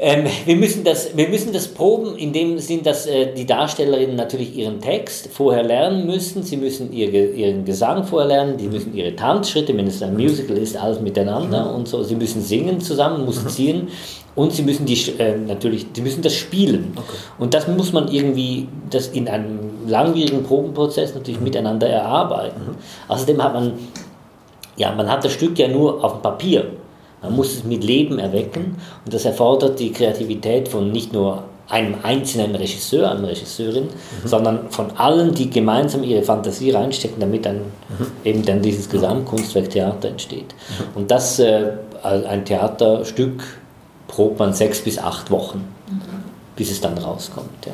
Ähm, 0.00 0.26
wir, 0.44 0.54
müssen 0.54 0.84
das, 0.84 1.16
wir 1.16 1.28
müssen 1.28 1.52
das 1.52 1.66
proben 1.66 2.16
in 2.16 2.32
dem 2.32 2.58
Sinn, 2.60 2.84
dass 2.84 3.06
äh, 3.06 3.34
die 3.34 3.44
Darstellerinnen 3.44 4.14
natürlich 4.14 4.56
ihren 4.56 4.80
Text 4.80 5.28
vorher 5.32 5.64
lernen 5.64 6.06
müssen, 6.06 6.44
sie 6.44 6.56
müssen 6.56 6.92
ihr, 6.92 7.12
ihren 7.34 7.64
Gesang 7.64 8.04
vorher 8.04 8.28
lernen, 8.28 8.56
die 8.56 8.68
müssen 8.68 8.94
ihre 8.94 9.16
Tanzschritte, 9.16 9.76
wenn 9.76 9.88
es 9.88 10.00
ein 10.00 10.14
Musical 10.14 10.56
ist, 10.56 10.76
alles 10.76 11.00
miteinander 11.00 11.64
mhm. 11.64 11.74
und 11.74 11.88
so, 11.88 12.04
sie 12.04 12.14
müssen 12.14 12.40
singen 12.40 12.80
zusammen, 12.80 13.24
musizieren 13.24 13.88
und 14.36 14.52
sie 14.52 14.62
müssen 14.62 14.86
die, 14.86 14.94
äh, 15.18 15.36
natürlich, 15.36 15.86
sie 15.92 16.02
müssen 16.02 16.22
das 16.22 16.34
spielen. 16.34 16.92
Okay. 16.94 17.16
Und 17.40 17.54
das 17.54 17.66
muss 17.66 17.92
man 17.92 18.06
irgendwie 18.06 18.68
das 18.90 19.08
in 19.08 19.26
einem 19.26 19.58
langwierigen 19.88 20.44
Probenprozess 20.44 21.12
natürlich 21.12 21.40
mhm. 21.40 21.44
miteinander 21.44 21.88
erarbeiten. 21.88 22.60
Mhm. 22.68 22.76
Außerdem 23.08 23.42
hat 23.42 23.52
man, 23.52 23.72
ja, 24.76 24.94
man 24.94 25.10
hat 25.10 25.24
das 25.24 25.32
Stück 25.32 25.58
ja 25.58 25.66
nur 25.66 26.04
auf 26.04 26.12
dem 26.12 26.22
Papier. 26.22 26.70
Man 27.22 27.34
muss 27.34 27.54
es 27.54 27.64
mit 27.64 27.84
Leben 27.84 28.18
erwecken 28.18 28.76
und 29.04 29.12
das 29.12 29.24
erfordert 29.24 29.78
die 29.80 29.92
Kreativität 29.92 30.68
von 30.68 30.92
nicht 30.92 31.12
nur 31.12 31.42
einem 31.68 31.96
einzelnen 32.02 32.54
Regisseur, 32.54 33.10
einer 33.10 33.28
Regisseurin, 33.28 33.84
mhm. 33.84 34.28
sondern 34.28 34.70
von 34.70 34.90
allen, 34.96 35.34
die 35.34 35.50
gemeinsam 35.50 36.02
ihre 36.02 36.22
Fantasie 36.22 36.70
reinstecken, 36.70 37.20
damit 37.20 37.44
dann 37.44 37.56
mhm. 37.56 38.06
eben 38.24 38.44
dann 38.44 38.62
dieses 38.62 38.88
Gesamtkunstwerk 38.88 39.68
Theater 39.70 40.08
entsteht. 40.08 40.54
Mhm. 40.54 40.84
Und 41.00 41.10
das, 41.10 41.38
äh, 41.38 41.72
ein 42.02 42.44
Theaterstück 42.44 43.42
probt 44.06 44.38
man 44.38 44.54
sechs 44.54 44.80
bis 44.80 44.98
acht 44.98 45.30
Wochen, 45.30 45.58
mhm. 45.90 46.00
bis 46.56 46.70
es 46.70 46.80
dann 46.80 46.96
rauskommt. 46.96 47.66
Ja. 47.66 47.72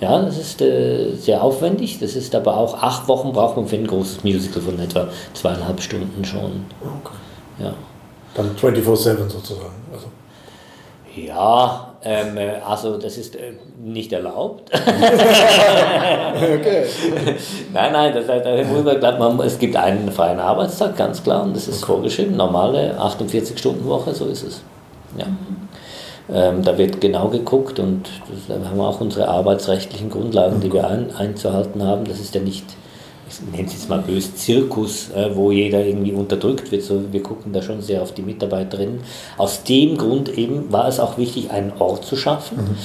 Ja, 0.00 0.20
das 0.20 0.36
ist 0.36 0.60
äh, 0.60 1.14
sehr 1.14 1.44
aufwendig. 1.44 2.00
Das 2.00 2.16
ist 2.16 2.34
aber 2.34 2.56
auch 2.56 2.82
acht 2.82 3.06
Wochen 3.06 3.32
braucht 3.32 3.56
man 3.56 3.68
für 3.68 3.76
ein 3.76 3.86
großes 3.86 4.24
Musical 4.24 4.60
von 4.60 4.80
etwa 4.80 5.06
zweieinhalb 5.32 5.80
Stunden 5.80 6.24
schon. 6.24 6.64
Okay. 6.80 7.14
Ja. 7.60 7.74
Dann 8.34 8.56
24-7 8.56 9.28
sozusagen. 9.28 9.74
Also. 9.92 10.06
Ja, 11.14 11.92
ähm, 12.04 12.38
äh, 12.38 12.52
also 12.66 12.96
das 12.96 13.18
ist 13.18 13.36
äh, 13.36 13.52
nicht 13.78 14.12
erlaubt. 14.12 14.70
okay. 14.74 14.86
nein, 17.72 17.92
nein, 17.92 18.14
das 18.14 18.28
heißt, 18.28 18.46
man, 19.18 19.40
es 19.40 19.58
gibt 19.58 19.76
einen 19.76 20.10
freien 20.10 20.40
Arbeitstag, 20.40 20.96
ganz 20.96 21.22
klar, 21.22 21.42
und 21.42 21.54
das 21.54 21.68
ist 21.68 21.82
okay. 21.82 21.92
vorgeschrieben, 21.92 22.34
normale 22.36 22.98
48-Stunden-Woche, 22.98 24.14
so 24.14 24.24
ist 24.26 24.44
es. 24.44 24.62
Ja. 25.18 25.26
Ähm, 26.32 26.62
da 26.62 26.78
wird 26.78 27.00
genau 27.00 27.28
geguckt 27.28 27.78
und 27.78 28.08
da 28.48 28.54
haben 28.54 28.78
wir 28.78 28.88
auch 28.88 29.00
unsere 29.00 29.28
arbeitsrechtlichen 29.28 30.08
Grundlagen, 30.08 30.60
die 30.60 30.72
wir 30.72 30.88
ein, 30.88 31.14
einzuhalten 31.14 31.84
haben. 31.84 32.04
Das 32.04 32.20
ist 32.20 32.34
ja 32.34 32.40
nicht 32.40 32.64
ich 33.40 33.52
nenne 33.52 33.66
es 33.66 33.74
jetzt 33.74 33.88
mal 33.88 34.00
böse, 34.00 34.34
Zirkus, 34.34 35.10
äh, 35.10 35.34
wo 35.34 35.50
jeder 35.50 35.84
irgendwie 35.84 36.12
unterdrückt 36.12 36.70
wird. 36.70 36.82
So, 36.82 37.12
wir 37.12 37.22
gucken 37.22 37.52
da 37.52 37.62
schon 37.62 37.80
sehr 37.80 38.02
auf 38.02 38.12
die 38.12 38.22
Mitarbeiterinnen. 38.22 39.00
Aus 39.38 39.64
dem 39.64 39.96
Grund 39.96 40.36
eben 40.36 40.72
war 40.72 40.88
es 40.88 41.00
auch 41.00 41.18
wichtig, 41.18 41.50
einen 41.50 41.72
Ort 41.78 42.04
zu 42.04 42.16
schaffen. 42.16 42.58
Mhm. 42.58 42.76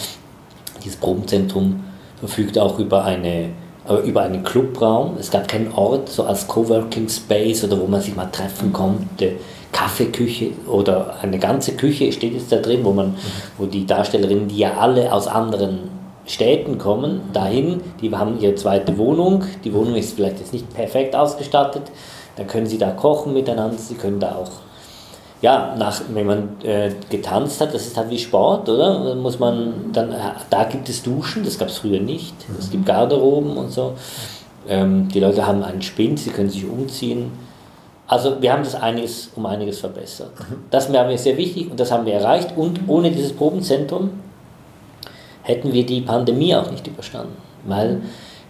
Dieses 0.83 0.97
Probenzentrum 0.97 1.83
verfügt 2.19 2.57
auch 2.57 2.79
über 2.79 3.03
eine 3.03 3.49
äh, 3.87 3.95
über 4.07 4.23
einen 4.23 4.43
Clubraum. 4.43 5.17
Es 5.19 5.31
gab 5.31 5.47
keinen 5.47 5.71
Ort, 5.73 6.09
so 6.09 6.23
als 6.23 6.47
Coworking 6.47 7.09
Space 7.09 7.63
oder 7.63 7.79
wo 7.79 7.87
man 7.87 8.01
sich 8.01 8.15
mal 8.15 8.25
treffen 8.25 8.73
konnte. 8.73 9.33
Kaffeeküche 9.71 10.51
oder 10.67 11.15
eine 11.21 11.39
ganze 11.39 11.73
Küche 11.73 12.11
steht 12.11 12.33
jetzt 12.33 12.51
da 12.51 12.57
drin, 12.57 12.83
wo 12.83 12.93
man, 12.93 13.15
wo 13.57 13.65
die 13.65 13.85
Darstellerinnen, 13.85 14.47
die 14.47 14.59
ja 14.59 14.77
alle 14.77 15.11
aus 15.11 15.27
anderen 15.27 15.96
Städten 16.27 16.77
kommen 16.77 17.21
dahin, 17.33 17.81
die 18.01 18.13
haben 18.13 18.39
ihre 18.39 18.55
zweite 18.55 18.97
Wohnung, 18.97 19.43
die 19.63 19.73
Wohnung 19.73 19.95
ist 19.95 20.15
vielleicht 20.15 20.39
jetzt 20.39 20.53
nicht 20.53 20.71
perfekt 20.73 21.15
ausgestattet, 21.15 21.83
dann 22.35 22.47
können 22.47 22.67
sie 22.67 22.77
da 22.77 22.91
kochen 22.91 23.33
miteinander, 23.33 23.77
sie 23.77 23.95
können 23.95 24.19
da 24.19 24.35
auch, 24.35 24.51
ja, 25.41 25.75
nach, 25.77 26.01
wenn 26.13 26.25
man 26.25 26.49
äh, 26.63 26.91
getanzt 27.09 27.61
hat, 27.61 27.73
das 27.73 27.87
ist 27.87 27.95
halt 27.95 28.09
wie 28.09 28.19
Sport, 28.19 28.67
oder? 28.67 29.05
Dann 29.05 29.19
muss 29.19 29.39
man, 29.39 29.91
dann, 29.93 30.11
äh, 30.11 30.17
da 30.49 30.65
gibt 30.65 30.89
es 30.89 31.01
Duschen, 31.01 31.45
das 31.45 31.57
gab 31.57 31.69
es 31.69 31.77
früher 31.77 32.01
nicht, 32.01 32.35
es 32.59 32.69
gibt 32.69 32.85
Garderoben 32.85 33.55
und 33.55 33.71
so. 33.71 33.93
Ähm, 34.67 35.07
die 35.07 35.21
Leute 35.21 35.47
haben 35.47 35.63
einen 35.63 35.81
Spind, 35.81 36.19
sie 36.19 36.31
können 36.31 36.49
sich 36.49 36.65
umziehen. 36.65 37.31
Also 38.07 38.41
wir 38.41 38.51
haben 38.51 38.63
das 38.63 38.75
einiges, 38.75 39.31
um 39.35 39.45
einiges 39.45 39.79
verbessert. 39.79 40.31
Das 40.71 40.91
war 40.91 41.05
mir 41.05 41.17
sehr 41.17 41.37
wichtig 41.37 41.69
und 41.71 41.79
das 41.79 41.91
haben 41.91 42.05
wir 42.05 42.13
erreicht 42.13 42.57
und 42.57 42.81
ohne 42.87 43.11
dieses 43.11 43.33
Probenzentrum 43.33 44.11
hätten 45.47 45.71
wir 45.71 45.85
die 45.85 46.01
Pandemie 46.01 46.53
auch 46.55 46.69
nicht 46.69 46.85
überstanden. 46.85 47.35
Weil 47.65 48.01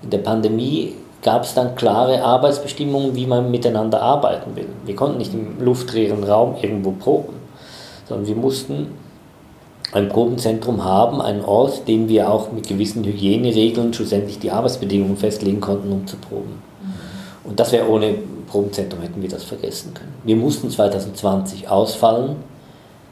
in 0.02 0.10
der 0.10 0.18
Pandemie 0.18 0.96
gab 1.22 1.44
es 1.44 1.54
dann 1.54 1.76
klare 1.76 2.24
Arbeitsbestimmungen, 2.24 3.16
wie 3.16 3.28
man 3.28 3.52
miteinander 3.52 4.02
arbeiten 4.02 4.56
will. 4.56 4.68
Wir 4.86 4.96
konnten 4.96 5.20
nicht 5.20 5.34
im 5.34 5.60
luftleeren 5.64 6.24
Raum 6.24 6.56
irgendwo 6.62 6.92
proben, 6.92 7.34
sondern 8.08 8.28
wir 8.28 8.36
mussten 8.36 8.88
ein 9.94 10.10
Probenzentrum 10.10 10.84
haben, 10.84 11.22
einen 11.22 11.46
Ort, 11.46 11.88
dem 11.88 12.10
wir 12.10 12.32
auch 12.32 12.52
mit 12.52 12.68
gewissen 12.68 13.04
Hygieneregeln 13.04 13.94
schlussendlich 13.94 14.40
die 14.40 14.52
Arbeitsbedingungen 14.52 15.18
festlegen 15.18 15.62
konnten, 15.62 15.92
um 15.92 16.08
zu 16.08 16.18
proben. 16.18 16.62
Und 17.44 17.60
das 17.60 17.72
wäre 17.72 17.88
ohne 17.88 18.16
Probenzentrum, 18.48 19.02
hätten 19.02 19.22
wir 19.22 19.30
das 19.30 19.44
vergessen 19.44 19.94
können. 19.94 20.14
Wir 20.24 20.36
mussten 20.36 20.70
2020 20.70 21.70
ausfallen, 21.70 22.38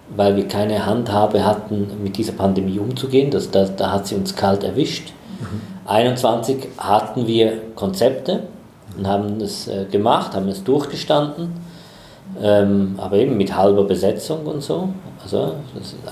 weil 0.10 0.36
wir 0.36 0.48
keine 0.48 0.86
Handhabe 0.86 1.46
hatten, 1.46 1.88
mit 2.04 2.18
dieser 2.18 2.34
Pandemie 2.34 2.80
umzugehen. 2.80 3.32
Das, 3.32 3.52
das, 3.52 3.76
da 3.76 3.92
hat 3.92 4.08
sie 4.08 4.16
uns 4.16 4.36
kalt 4.36 4.64
erwischt. 4.64 5.14
Mhm. 5.40 5.62
21 5.88 6.68
hatten 6.78 7.28
wir 7.28 7.62
Konzepte 7.76 8.44
und 8.98 9.08
haben 9.08 9.40
es 9.42 9.68
äh, 9.68 9.86
gemacht, 9.86 10.34
haben 10.34 10.48
es 10.48 10.64
durchgestanden, 10.64 11.52
ähm, 12.42 12.96
aber 12.98 13.18
eben 13.18 13.38
mit 13.38 13.56
halber 13.56 13.84
Besetzung 13.84 14.46
und 14.46 14.62
so. 14.62 14.90
Also 15.22 15.54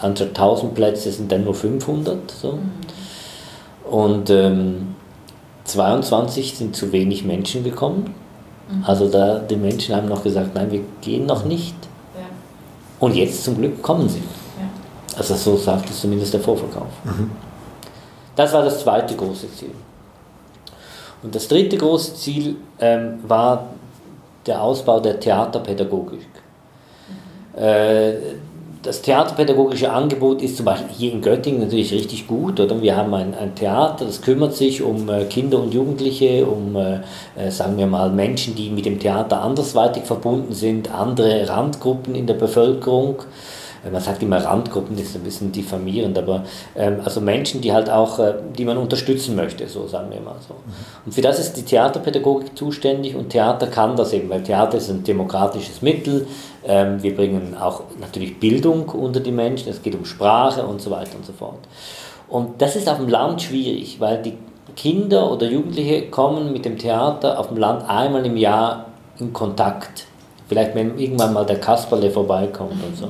anstatt 0.02 0.30
1000 0.30 0.74
Plätze 0.74 1.12
sind 1.12 1.32
dann 1.32 1.44
nur 1.44 1.54
500. 1.54 2.32
So. 2.32 2.60
Und 3.90 4.30
ähm, 4.30 4.96
22 5.66 6.56
sind 6.56 6.76
zu 6.76 6.92
wenig 6.92 7.24
Menschen 7.24 7.64
gekommen. 7.64 8.14
Mhm. 8.70 8.84
Also 8.86 9.08
da, 9.08 9.40
die 9.40 9.56
Menschen 9.56 9.96
haben 9.96 10.08
noch 10.08 10.24
gesagt, 10.24 10.56
nein, 10.56 10.72
wir 10.72 10.82
gehen 11.02 11.26
noch 11.26 11.46
nicht. 11.46 11.76
Und 13.04 13.16
jetzt 13.16 13.44
zum 13.44 13.58
Glück 13.58 13.82
kommen 13.82 14.08
sie. 14.08 14.20
Ja. 14.20 15.18
Also 15.18 15.36
so 15.36 15.58
sagt 15.58 15.90
es 15.90 16.00
zumindest 16.00 16.34
der 16.34 16.40
Vorverkauf. 16.40 16.88
Mhm. 17.04 17.32
Das 18.34 18.54
war 18.54 18.64
das 18.64 18.80
zweite 18.80 19.14
große 19.14 19.54
Ziel. 19.54 19.72
Und 21.22 21.36
das 21.36 21.50
dritte 21.50 21.76
große 21.76 22.16
Ziel 22.16 22.56
ähm, 22.80 23.20
war 23.28 23.66
der 24.46 24.62
Ausbau 24.62 25.02
der 25.02 25.20
Theaterpädagogik. 25.20 26.22
Mhm. 27.58 27.62
Äh, 27.62 28.14
das 28.84 29.02
theaterpädagogische 29.02 29.92
Angebot 29.92 30.42
ist 30.42 30.58
zum 30.58 30.66
Beispiel 30.66 30.94
hier 30.94 31.14
in 31.14 31.22
Göttingen 31.22 31.62
natürlich 31.62 31.94
richtig 31.94 32.28
gut. 32.28 32.60
Oder? 32.60 32.82
Wir 32.82 32.98
haben 32.98 33.14
ein, 33.14 33.34
ein 33.34 33.56
Theater, 33.56 34.06
das 34.06 34.22
kümmert 34.22 34.54
sich 34.54 34.82
um 34.84 35.10
äh, 35.10 35.24
Kinder 35.26 35.60
und 35.60 35.74
Jugendliche, 35.74 36.46
um, 36.46 36.76
äh, 36.76 37.00
äh, 37.38 37.50
sagen 37.50 37.78
wir 37.78 37.88
mal, 37.88 38.10
Menschen, 38.12 38.56
die 38.56 38.70
mit 38.70 38.86
dem 38.86 39.00
Theater 39.00 39.42
andersweitig 39.42 40.04
verbunden 40.04 40.54
sind, 40.54 40.94
andere 40.94 41.48
Randgruppen 41.48 42.14
in 42.14 42.28
der 42.28 42.34
Bevölkerung 42.34 43.24
man 43.92 44.02
sagt 44.02 44.24
immer 44.24 44.44
Randgruppen, 44.44 44.96
das 44.96 45.08
ist 45.08 45.16
ein 45.16 45.24
bisschen 45.24 45.52
diffamierend, 45.52 46.18
aber 46.18 46.44
ähm, 46.76 47.02
also 47.04 47.22
Menschen, 47.22 47.62
die 47.62 47.74
halt 47.74 47.90
auch, 47.90 48.20
äh, 48.20 48.34
die 48.58 48.66
man 48.66 48.78
unterstützen 48.78 49.36
möchte, 49.36 49.68
so 49.68 49.88
sagen 49.88 50.12
wir 50.12 50.22
mal 50.22 50.36
so. 50.48 50.54
Mhm. 50.54 50.74
Und 51.06 51.12
für 51.14 51.22
das 51.22 51.40
ist 51.40 51.54
die 51.54 51.64
Theaterpädagogik 51.64 52.58
zuständig 52.58 53.16
und 53.16 53.30
Theater 53.30 53.68
kann 53.68 53.96
das 53.96 54.14
eben, 54.14 54.30
weil 54.30 54.44
Theater 54.44 54.78
ist 54.78 54.90
ein 54.90 55.04
demokratisches 55.04 55.82
Mittel. 55.82 56.28
Ähm, 56.66 57.02
wir 57.04 57.16
bringen 57.16 57.58
auch 57.60 57.82
natürlich 58.00 58.40
Bildung 58.40 58.90
unter 58.90 59.20
die 59.20 59.32
Menschen, 59.32 59.70
es 59.70 59.82
geht 59.82 59.96
um 59.96 60.06
Sprache 60.06 60.66
und 60.66 60.82
so 60.82 60.92
weiter 60.92 61.16
und 61.18 61.26
so 61.26 61.34
fort. 61.34 61.60
Und 62.30 62.62
das 62.62 62.76
ist 62.76 62.88
auf 62.90 62.98
dem 62.98 63.10
Land 63.10 63.42
schwierig, 63.42 64.00
weil 64.00 64.22
die 64.22 64.34
Kinder 64.76 65.32
oder 65.32 65.48
Jugendliche 65.48 66.10
kommen 66.10 66.52
mit 66.52 66.66
dem 66.66 66.78
Theater 66.78 67.40
auf 67.40 67.50
dem 67.50 67.58
Land 67.58 67.88
einmal 67.88 68.26
im 68.26 68.38
Jahr 68.38 68.86
in 69.20 69.34
Kontakt. 69.34 70.06
Vielleicht, 70.48 70.76
wenn 70.76 70.98
irgendwann 70.98 71.34
mal 71.34 71.46
der 71.46 71.60
Kasperle 71.60 72.12
vorbeikommt 72.12 72.84
und 72.84 72.98
so. 72.98 73.10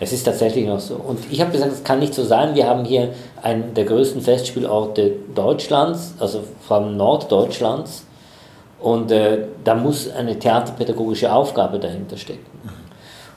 Es 0.00 0.12
ist 0.12 0.24
tatsächlich 0.24 0.66
noch 0.66 0.80
so. 0.80 0.94
Und 0.94 1.18
ich 1.30 1.40
habe 1.40 1.50
gesagt, 1.50 1.72
es 1.72 1.82
kann 1.82 1.98
nicht 1.98 2.14
so 2.14 2.24
sein. 2.24 2.54
Wir 2.54 2.66
haben 2.66 2.84
hier 2.84 3.10
einen 3.42 3.74
der 3.74 3.84
größten 3.84 4.22
Festspielorte 4.22 5.12
Deutschlands, 5.34 6.14
also 6.18 6.42
vor 6.60 6.78
allem 6.78 6.96
Norddeutschlands. 6.96 8.04
Und 8.80 9.10
äh, 9.10 9.46
da 9.64 9.74
muss 9.74 10.08
eine 10.08 10.38
theaterpädagogische 10.38 11.32
Aufgabe 11.32 11.80
dahinter 11.80 12.16
stecken. 12.16 12.46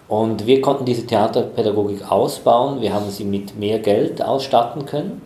Und 0.07 0.45
wir 0.45 0.61
konnten 0.61 0.85
diese 0.85 1.07
Theaterpädagogik 1.07 2.11
ausbauen. 2.11 2.81
Wir 2.81 2.93
haben 2.93 3.09
sie 3.09 3.23
mit 3.23 3.57
mehr 3.57 3.79
Geld 3.79 4.21
ausstatten 4.21 4.85
können 4.85 5.21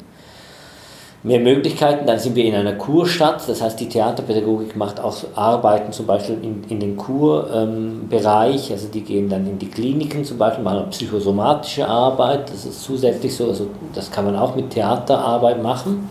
mehr 1.26 1.40
Möglichkeiten. 1.40 2.06
Dann 2.06 2.20
sind 2.20 2.36
wir 2.36 2.46
in 2.46 2.54
einer 2.54 2.74
Kurstadt, 2.74 3.48
das 3.50 3.62
heißt 3.62 3.80
die 3.80 3.90
Theaterpädagogik 3.90 4.76
macht 4.76 5.00
auch 5.00 5.16
Arbeiten 5.36 5.92
zum 5.92 6.06
Beispiel 6.06 6.38
in, 6.42 6.64
in 6.70 6.80
den 6.80 6.96
Kurbereich, 6.96 8.70
ähm, 8.70 8.76
also 8.76 8.88
die 8.88 9.02
gehen 9.02 9.28
dann 9.28 9.48
in 9.48 9.58
die 9.58 9.68
Kliniken 9.68 10.24
zum 10.24 10.38
Beispiel, 10.38 10.64
machen 10.64 10.90
psychosomatische 10.92 11.88
Arbeit, 11.88 12.50
das 12.52 12.66
ist 12.66 12.84
zusätzlich 12.84 13.36
so, 13.36 13.50
also 13.50 13.68
das 13.94 14.12
kann 14.12 14.26
man 14.26 14.36
auch 14.36 14.56
mit 14.56 14.70
Theaterarbeit 14.70 15.62
machen. 15.62 16.08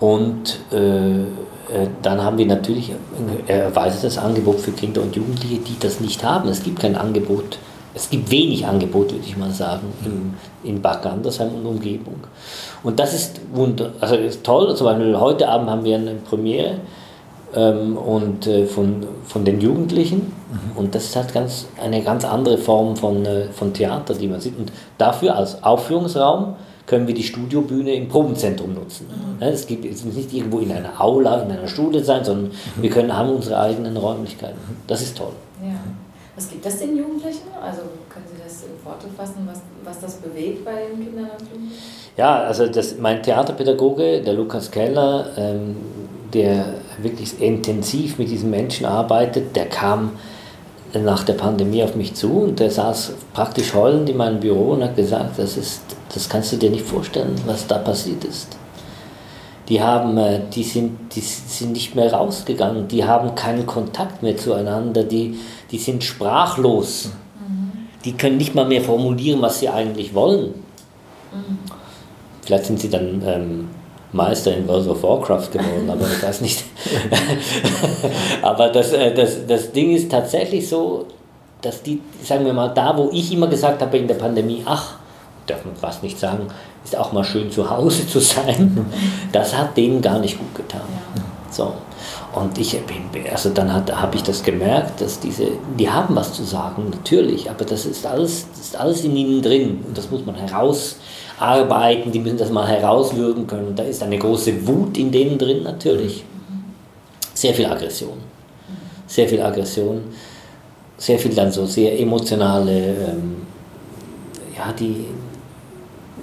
Und 0.00 0.58
äh, 0.72 1.20
äh 1.20 1.24
dann 2.02 2.22
haben 2.22 2.38
wir 2.38 2.46
natürlich 2.46 2.92
ein 2.92 3.48
erweitertes 3.48 4.18
Angebot 4.18 4.60
für 4.60 4.72
Kinder 4.72 5.02
und 5.02 5.14
Jugendliche, 5.16 5.58
die 5.58 5.78
das 5.78 6.00
nicht 6.00 6.24
haben. 6.24 6.48
Es 6.48 6.62
gibt 6.62 6.80
kein 6.80 6.96
Angebot 6.96 7.58
es 7.96 8.10
gibt 8.10 8.30
wenig 8.30 8.66
Angebot, 8.66 9.10
würde 9.12 9.24
ich 9.26 9.38
mal 9.38 9.50
sagen, 9.50 9.86
in, 10.04 10.34
in 10.66 10.82
Bad 10.82 11.02
Gandersheim 11.02 11.54
und 11.54 11.66
Umgebung. 11.66 12.20
Und 12.82 12.98
das 12.98 13.14
ist, 13.14 13.40
wunder, 13.52 13.92
also 14.00 14.16
ist 14.16 14.44
toll. 14.44 14.74
Zum 14.76 14.86
Beispiel 14.86 15.18
heute 15.18 15.48
Abend 15.48 15.70
haben 15.70 15.84
wir 15.84 15.96
eine 15.96 16.14
Premiere 16.14 16.74
ähm, 17.54 17.96
und, 17.96 18.46
äh, 18.46 18.66
von, 18.66 19.06
von 19.24 19.44
den 19.44 19.60
Jugendlichen. 19.60 20.32
Mhm. 20.50 20.76
Und 20.76 20.94
das 20.94 21.04
ist 21.04 21.16
halt 21.16 21.32
ganz, 21.32 21.66
eine 21.82 22.02
ganz 22.02 22.24
andere 22.24 22.58
Form 22.58 22.96
von, 22.96 23.24
äh, 23.24 23.44
von 23.46 23.72
Theater, 23.72 24.14
die 24.14 24.28
man 24.28 24.40
sieht. 24.40 24.58
Und 24.58 24.72
dafür 24.98 25.36
als 25.36 25.62
Aufführungsraum 25.62 26.56
können 26.86 27.06
wir 27.06 27.14
die 27.14 27.24
Studiobühne 27.24 27.94
im 27.94 28.08
Probenzentrum 28.08 28.74
nutzen. 28.74 29.06
Mhm. 29.08 29.42
Ja, 29.42 29.48
es 29.48 29.66
gibt 29.66 29.84
es 29.84 30.04
muss 30.04 30.14
nicht 30.14 30.32
irgendwo 30.32 30.60
in 30.60 30.70
einer 30.70 31.00
Aula, 31.00 31.42
in 31.42 31.50
einer 31.50 31.68
Schule 31.68 32.02
sein, 32.04 32.24
sondern 32.24 32.46
mhm. 32.46 32.82
wir 32.82 32.90
können 32.90 33.16
haben 33.16 33.30
unsere 33.30 33.58
eigenen 33.58 33.96
Räumlichkeiten. 33.96 34.58
Das 34.86 35.02
ist 35.02 35.16
toll. 35.16 35.32
Ja. 35.62 35.74
Was 36.36 36.50
gibt 36.50 36.66
das 36.66 36.78
den 36.78 36.96
Jugendlichen? 36.96 37.48
Also 37.60 37.80
können 38.10 38.26
Sie 38.30 38.35
in 38.66 38.84
Worte 38.84 39.06
fassen, 39.16 39.46
was, 39.46 39.60
was 39.84 40.00
das 40.00 40.16
bewegt 40.16 40.64
bei 40.64 40.72
den 40.90 41.04
Kindern? 41.04 41.30
Ja, 42.16 42.42
also 42.44 42.66
das, 42.66 42.98
mein 42.98 43.22
Theaterpädagoge, 43.22 44.22
der 44.22 44.34
Lukas 44.34 44.70
Keller, 44.70 45.30
ähm, 45.36 45.76
der 46.32 46.74
wirklich 46.98 47.40
intensiv 47.40 48.18
mit 48.18 48.30
diesen 48.30 48.50
Menschen 48.50 48.86
arbeitet, 48.86 49.54
der 49.54 49.66
kam 49.66 50.12
nach 50.94 51.24
der 51.24 51.34
Pandemie 51.34 51.82
auf 51.82 51.94
mich 51.94 52.14
zu 52.14 52.30
und 52.42 52.60
der 52.60 52.70
saß 52.70 53.12
praktisch 53.34 53.74
heulend 53.74 54.08
in 54.08 54.16
meinem 54.16 54.40
Büro 54.40 54.72
und 54.72 54.82
hat 54.82 54.96
gesagt, 54.96 55.38
das, 55.38 55.56
ist, 55.56 55.82
das 56.14 56.28
kannst 56.28 56.52
du 56.52 56.56
dir 56.56 56.70
nicht 56.70 56.86
vorstellen, 56.86 57.34
was 57.46 57.66
da 57.66 57.78
passiert 57.78 58.24
ist 58.24 58.56
die, 59.68 59.82
haben, 59.82 60.16
äh, 60.16 60.40
die, 60.52 60.62
sind, 60.62 61.14
die 61.14 61.20
sind 61.20 61.72
nicht 61.72 61.94
mehr 61.94 62.12
rausgegangen, 62.12 62.88
die 62.88 63.04
haben 63.04 63.34
keinen 63.34 63.66
Kontakt 63.66 64.22
mehr 64.22 64.36
zueinander, 64.36 65.04
die, 65.04 65.38
die 65.70 65.78
sind 65.78 66.04
sprachlos. 66.04 67.10
Die 68.06 68.12
können 68.12 68.38
nicht 68.38 68.54
mal 68.54 68.64
mehr 68.64 68.80
formulieren, 68.80 69.42
was 69.42 69.58
sie 69.58 69.68
eigentlich 69.68 70.14
wollen. 70.14 70.54
Mhm. 71.32 71.58
Vielleicht 72.42 72.64
sind 72.64 72.80
sie 72.80 72.88
dann 72.88 73.22
ähm, 73.26 73.68
Meister 74.12 74.56
in 74.56 74.66
World 74.68 74.88
of 74.88 75.02
Warcraft 75.02 75.50
geworden, 75.50 75.90
aber 75.90 76.06
ich 76.06 76.22
weiß 76.22 76.40
nicht. 76.40 76.64
aber 78.42 78.68
das, 78.68 78.92
äh, 78.92 79.12
das, 79.12 79.46
das 79.46 79.72
Ding 79.72 79.90
ist 79.94 80.10
tatsächlich 80.10 80.68
so, 80.68 81.06
dass 81.60 81.82
die, 81.82 82.00
sagen 82.22 82.46
wir 82.46 82.52
mal, 82.52 82.68
da 82.68 82.96
wo 82.96 83.10
ich 83.12 83.32
immer 83.32 83.48
gesagt 83.48 83.82
habe 83.82 83.98
in 83.98 84.06
der 84.06 84.14
Pandemie, 84.14 84.62
ach, 84.64 84.94
darf 85.46 85.64
man 85.64 85.74
fast 85.74 86.02
nicht 86.02 86.18
sagen, 86.18 86.46
ist 86.84 86.96
auch 86.96 87.12
mal 87.12 87.24
schön 87.24 87.50
zu 87.50 87.68
Hause 87.68 88.06
zu 88.06 88.20
sein. 88.20 88.86
Das 89.32 89.56
hat 89.56 89.76
denen 89.76 90.00
gar 90.00 90.20
nicht 90.20 90.38
gut 90.38 90.54
getan. 90.54 90.82
So. 91.50 91.72
Und 92.36 92.58
ich 92.58 92.78
also 93.32 93.48
dann 93.48 93.72
habe 93.72 94.14
ich 94.14 94.22
das 94.22 94.42
gemerkt, 94.42 95.00
dass 95.00 95.18
diese, 95.18 95.46
die 95.78 95.88
haben 95.88 96.14
was 96.14 96.34
zu 96.34 96.44
sagen, 96.44 96.90
natürlich, 96.90 97.48
aber 97.48 97.64
das 97.64 97.86
ist 97.86 98.04
alles, 98.04 98.46
das 98.50 98.60
ist 98.60 98.76
alles 98.76 99.04
in 99.04 99.16
ihnen 99.16 99.40
drin 99.40 99.82
und 99.88 99.96
das 99.96 100.10
muss 100.10 100.26
man 100.26 100.34
herausarbeiten, 100.34 102.12
die 102.12 102.18
müssen 102.18 102.36
das 102.36 102.50
mal 102.50 102.68
herauswürgen 102.68 103.46
können. 103.46 103.74
Da 103.74 103.84
ist 103.84 104.02
eine 104.02 104.18
große 104.18 104.66
Wut 104.66 104.98
in 104.98 105.10
denen 105.10 105.38
drin, 105.38 105.62
natürlich. 105.62 106.24
Sehr 107.32 107.54
viel 107.54 107.64
Aggression. 107.64 108.18
Sehr 109.06 109.26
viel 109.26 109.40
Aggression. 109.40 110.02
Sehr 110.98 111.18
viel 111.18 111.34
dann 111.34 111.50
so 111.50 111.64
sehr 111.64 111.98
emotionale, 111.98 112.90
ähm, 112.90 113.46
ja, 114.54 114.74
die, 114.78 115.06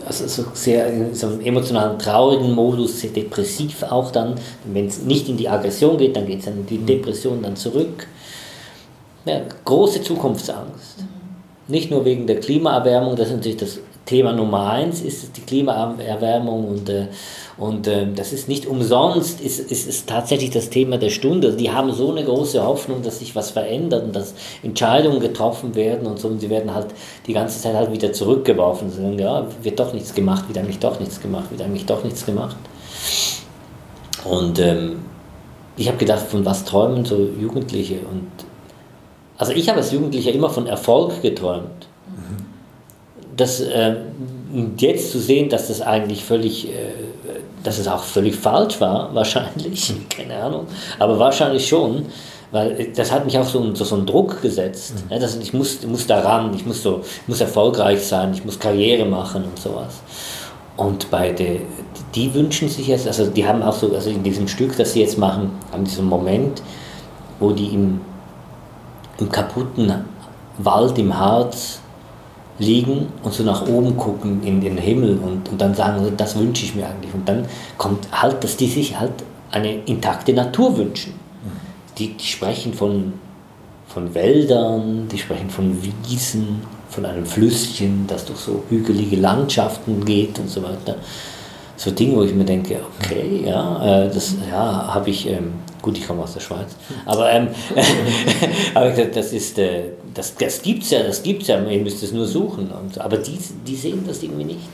also 0.05 0.27
so 0.27 0.45
sehr 0.53 0.87
in 0.87 1.13
so 1.13 1.27
einem 1.27 1.41
emotionalen, 1.41 1.97
traurigen 1.97 2.51
Modus, 2.51 2.99
sehr 2.99 3.11
depressiv 3.11 3.83
auch 3.83 4.11
dann. 4.11 4.35
Wenn 4.65 4.87
es 4.87 5.01
nicht 5.01 5.29
in 5.29 5.37
die 5.37 5.49
Aggression 5.49 5.97
geht, 5.97 6.15
dann 6.15 6.25
geht 6.25 6.39
es 6.39 6.45
dann 6.45 6.57
in 6.57 6.65
die 6.65 6.77
mhm. 6.77 6.85
Depression 6.85 7.41
dann 7.41 7.55
zurück. 7.55 8.07
Ja, 9.25 9.41
große 9.63 10.01
Zukunftsangst. 10.01 10.99
Mhm. 10.99 11.07
Nicht 11.67 11.91
nur 11.91 12.03
wegen 12.05 12.27
der 12.27 12.39
Klimaerwärmung, 12.39 13.15
das 13.15 13.29
ist 13.29 13.35
natürlich 13.35 13.57
das 13.57 13.79
Thema 14.05 14.33
Nummer 14.33 14.69
eins, 14.71 15.01
ist 15.01 15.37
die 15.37 15.41
Klimaerwärmung 15.41 16.67
und 16.67 16.89
äh, 16.89 17.07
und 17.57 17.87
äh, 17.87 18.07
das 18.13 18.33
ist 18.33 18.49
nicht 18.49 18.65
umsonst, 18.65 19.39
ist, 19.39 19.59
ist, 19.59 19.87
ist 19.87 20.09
tatsächlich 20.09 20.49
das 20.49 20.69
Thema 20.69 20.97
der 20.97 21.11
Stunde. 21.11 21.53
Die 21.53 21.71
haben 21.71 21.91
so 21.91 22.11
eine 22.11 22.23
große 22.23 22.63
Hoffnung, 22.63 23.03
dass 23.03 23.19
sich 23.19 23.35
was 23.35 23.51
verändert 23.51 24.05
und 24.05 24.15
dass 24.15 24.33
Entscheidungen 24.63 25.19
getroffen 25.19 25.75
werden 25.75 26.07
und 26.07 26.19
so. 26.19 26.29
Und 26.29 26.39
sie 26.39 26.49
werden 26.49 26.73
halt 26.73 26.87
die 27.27 27.33
ganze 27.33 27.61
Zeit 27.61 27.75
halt 27.75 27.91
wieder 27.91 28.11
zurückgeworfen. 28.11 28.89
Sie 28.89 29.01
sagen, 29.01 29.19
ja, 29.19 29.45
wird 29.61 29.79
doch 29.79 29.93
nichts 29.93 30.15
gemacht, 30.15 30.47
wird 30.47 30.57
eigentlich 30.57 30.79
doch 30.79 30.99
nichts 30.99 31.21
gemacht, 31.21 31.51
wird 31.51 31.61
eigentlich 31.61 31.85
doch 31.85 32.03
nichts 32.03 32.25
gemacht. 32.25 32.57
Und 34.23 34.57
ähm, 34.57 35.05
ich 35.77 35.87
habe 35.87 35.97
gedacht, 35.97 36.25
von 36.25 36.43
was 36.43 36.65
träumen 36.65 37.05
so 37.05 37.17
Jugendliche? 37.39 37.99
Und 38.11 38.29
also 39.37 39.53
ich 39.53 39.69
habe 39.69 39.77
als 39.77 39.91
Jugendlicher 39.91 40.31
immer 40.31 40.49
von 40.49 40.65
Erfolg 40.65 41.21
geträumt. 41.21 41.87
Das, 43.35 43.59
äh, 43.59 43.95
jetzt 44.77 45.11
zu 45.11 45.19
sehen, 45.19 45.49
dass 45.49 45.67
das 45.67 45.81
eigentlich 45.81 46.23
völlig, 46.23 46.67
äh, 46.67 46.71
dass 47.63 47.79
es 47.79 47.87
auch 47.87 48.03
völlig 48.03 48.35
falsch 48.35 48.79
war, 48.79 49.09
wahrscheinlich, 49.15 49.93
keine 50.09 50.35
Ahnung, 50.35 50.67
aber 50.99 51.17
wahrscheinlich 51.19 51.67
schon, 51.67 52.05
weil 52.51 52.91
das 52.95 53.11
hat 53.11 53.25
mich 53.25 53.37
auch 53.39 53.47
so, 53.47 53.73
so, 53.73 53.83
so 53.83 53.95
einen 53.95 54.05
Druck 54.05 54.41
gesetzt. 54.43 54.93
Mhm. 54.95 55.13
Ja, 55.13 55.19
dass 55.19 55.35
ich 55.37 55.53
muss, 55.53 55.81
muss 55.87 56.05
daran, 56.05 56.53
ich 56.53 56.65
muss, 56.65 56.83
so, 56.83 57.01
muss 57.25 57.41
erfolgreich 57.41 58.01
sein, 58.05 58.31
ich 58.33 58.45
muss 58.45 58.59
Karriere 58.59 59.05
machen 59.05 59.43
und 59.43 59.59
sowas. 59.59 60.01
Und 60.77 61.09
beide, 61.09 61.61
die 62.13 62.33
wünschen 62.33 62.69
sich 62.69 62.87
jetzt, 62.87 63.07
also 63.07 63.27
die 63.27 63.47
haben 63.47 63.63
auch 63.63 63.73
so, 63.73 63.93
also 63.93 64.09
in 64.09 64.23
diesem 64.23 64.47
Stück, 64.47 64.77
das 64.77 64.93
sie 64.93 65.01
jetzt 65.01 65.17
machen, 65.17 65.51
haben 65.71 65.83
diesen 65.83 66.05
Moment, 66.05 66.61
wo 67.39 67.51
die 67.51 67.67
im, 67.67 68.01
im 69.19 69.29
kaputten 69.29 69.91
Wald 70.59 70.97
im 70.99 71.17
Harz 71.17 71.79
liegen 72.59 73.07
und 73.23 73.33
so 73.33 73.43
nach 73.43 73.67
oben 73.67 73.97
gucken 73.97 74.43
in 74.43 74.61
den 74.61 74.77
Himmel 74.77 75.17
und, 75.17 75.49
und 75.49 75.59
dann 75.59 75.73
sagen, 75.73 76.11
das 76.17 76.37
wünsche 76.37 76.65
ich 76.65 76.75
mir 76.75 76.87
eigentlich. 76.87 77.13
Und 77.13 77.27
dann 77.27 77.45
kommt 77.77 78.07
halt, 78.11 78.43
dass 78.43 78.57
die 78.57 78.67
sich 78.67 78.99
halt 78.99 79.11
eine 79.51 79.75
intakte 79.85 80.33
Natur 80.33 80.77
wünschen. 80.77 81.13
Die, 81.97 82.13
die 82.13 82.25
sprechen 82.25 82.73
von, 82.73 83.13
von 83.87 84.13
Wäldern, 84.15 85.07
die 85.07 85.17
sprechen 85.17 85.49
von 85.49 85.77
Wiesen, 85.83 86.61
von 86.89 87.05
einem 87.05 87.25
Flüsschen, 87.25 88.05
das 88.07 88.25
durch 88.25 88.39
so 88.39 88.63
hügelige 88.69 89.15
Landschaften 89.15 90.03
geht 90.05 90.37
und 90.39 90.49
so 90.49 90.63
weiter. 90.63 90.95
So 91.75 91.91
Dinge, 91.91 92.15
wo 92.15 92.23
ich 92.23 92.33
mir 92.33 92.45
denke, 92.45 92.79
okay, 92.99 93.43
ja, 93.45 94.03
äh, 94.03 94.09
das 94.09 94.35
ja, 94.49 94.93
habe 94.93 95.09
ich, 95.09 95.27
ähm, 95.27 95.53
gut, 95.83 95.97
ich 95.99 96.07
komme 96.07 96.23
aus 96.23 96.33
der 96.33 96.39
Schweiz, 96.39 96.75
aber, 97.05 97.29
ähm, 97.31 97.49
aber 98.73 98.89
das 98.89 99.33
ist, 99.33 99.59
äh, 99.59 99.83
das, 100.13 100.33
das 100.35 100.61
gibt 100.63 100.83
es 100.83 100.89
ja, 100.89 101.03
das 101.03 101.21
gibt's 101.21 101.47
ja, 101.47 101.61
ihr 101.61 101.81
müsst 101.81 102.01
es 102.01 102.11
nur 102.11 102.25
suchen. 102.25 102.71
Und, 102.71 102.99
aber 102.99 103.17
die, 103.17 103.37
die 103.67 103.75
sehen 103.75 104.03
das 104.07 104.23
irgendwie 104.23 104.45
nicht. 104.45 104.69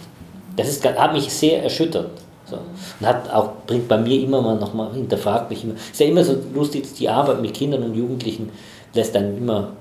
Das 0.56 0.70
ist, 0.70 0.86
hat 0.86 1.14
mich 1.14 1.32
sehr 1.34 1.64
erschüttert. 1.64 2.12
So. 2.46 2.58
Und 3.00 3.06
hat 3.06 3.30
auch, 3.32 3.52
bringt 3.66 3.88
bei 3.88 3.98
mir 3.98 4.22
immer 4.22 4.42
mal 4.42 4.56
nochmal, 4.56 4.94
hinterfragt 4.94 5.50
mich 5.50 5.64
immer. 5.64 5.74
Ist 5.74 6.00
ja 6.00 6.08
immer 6.08 6.24
so 6.24 6.38
lustig, 6.54 6.86
die 6.98 7.10
Arbeit 7.10 7.42
mit 7.42 7.54
Kindern 7.54 7.84
und 7.84 7.96
Jugendlichen 7.96 8.52
lässt 8.94 9.16
dann 9.16 9.38
immer 9.38 9.74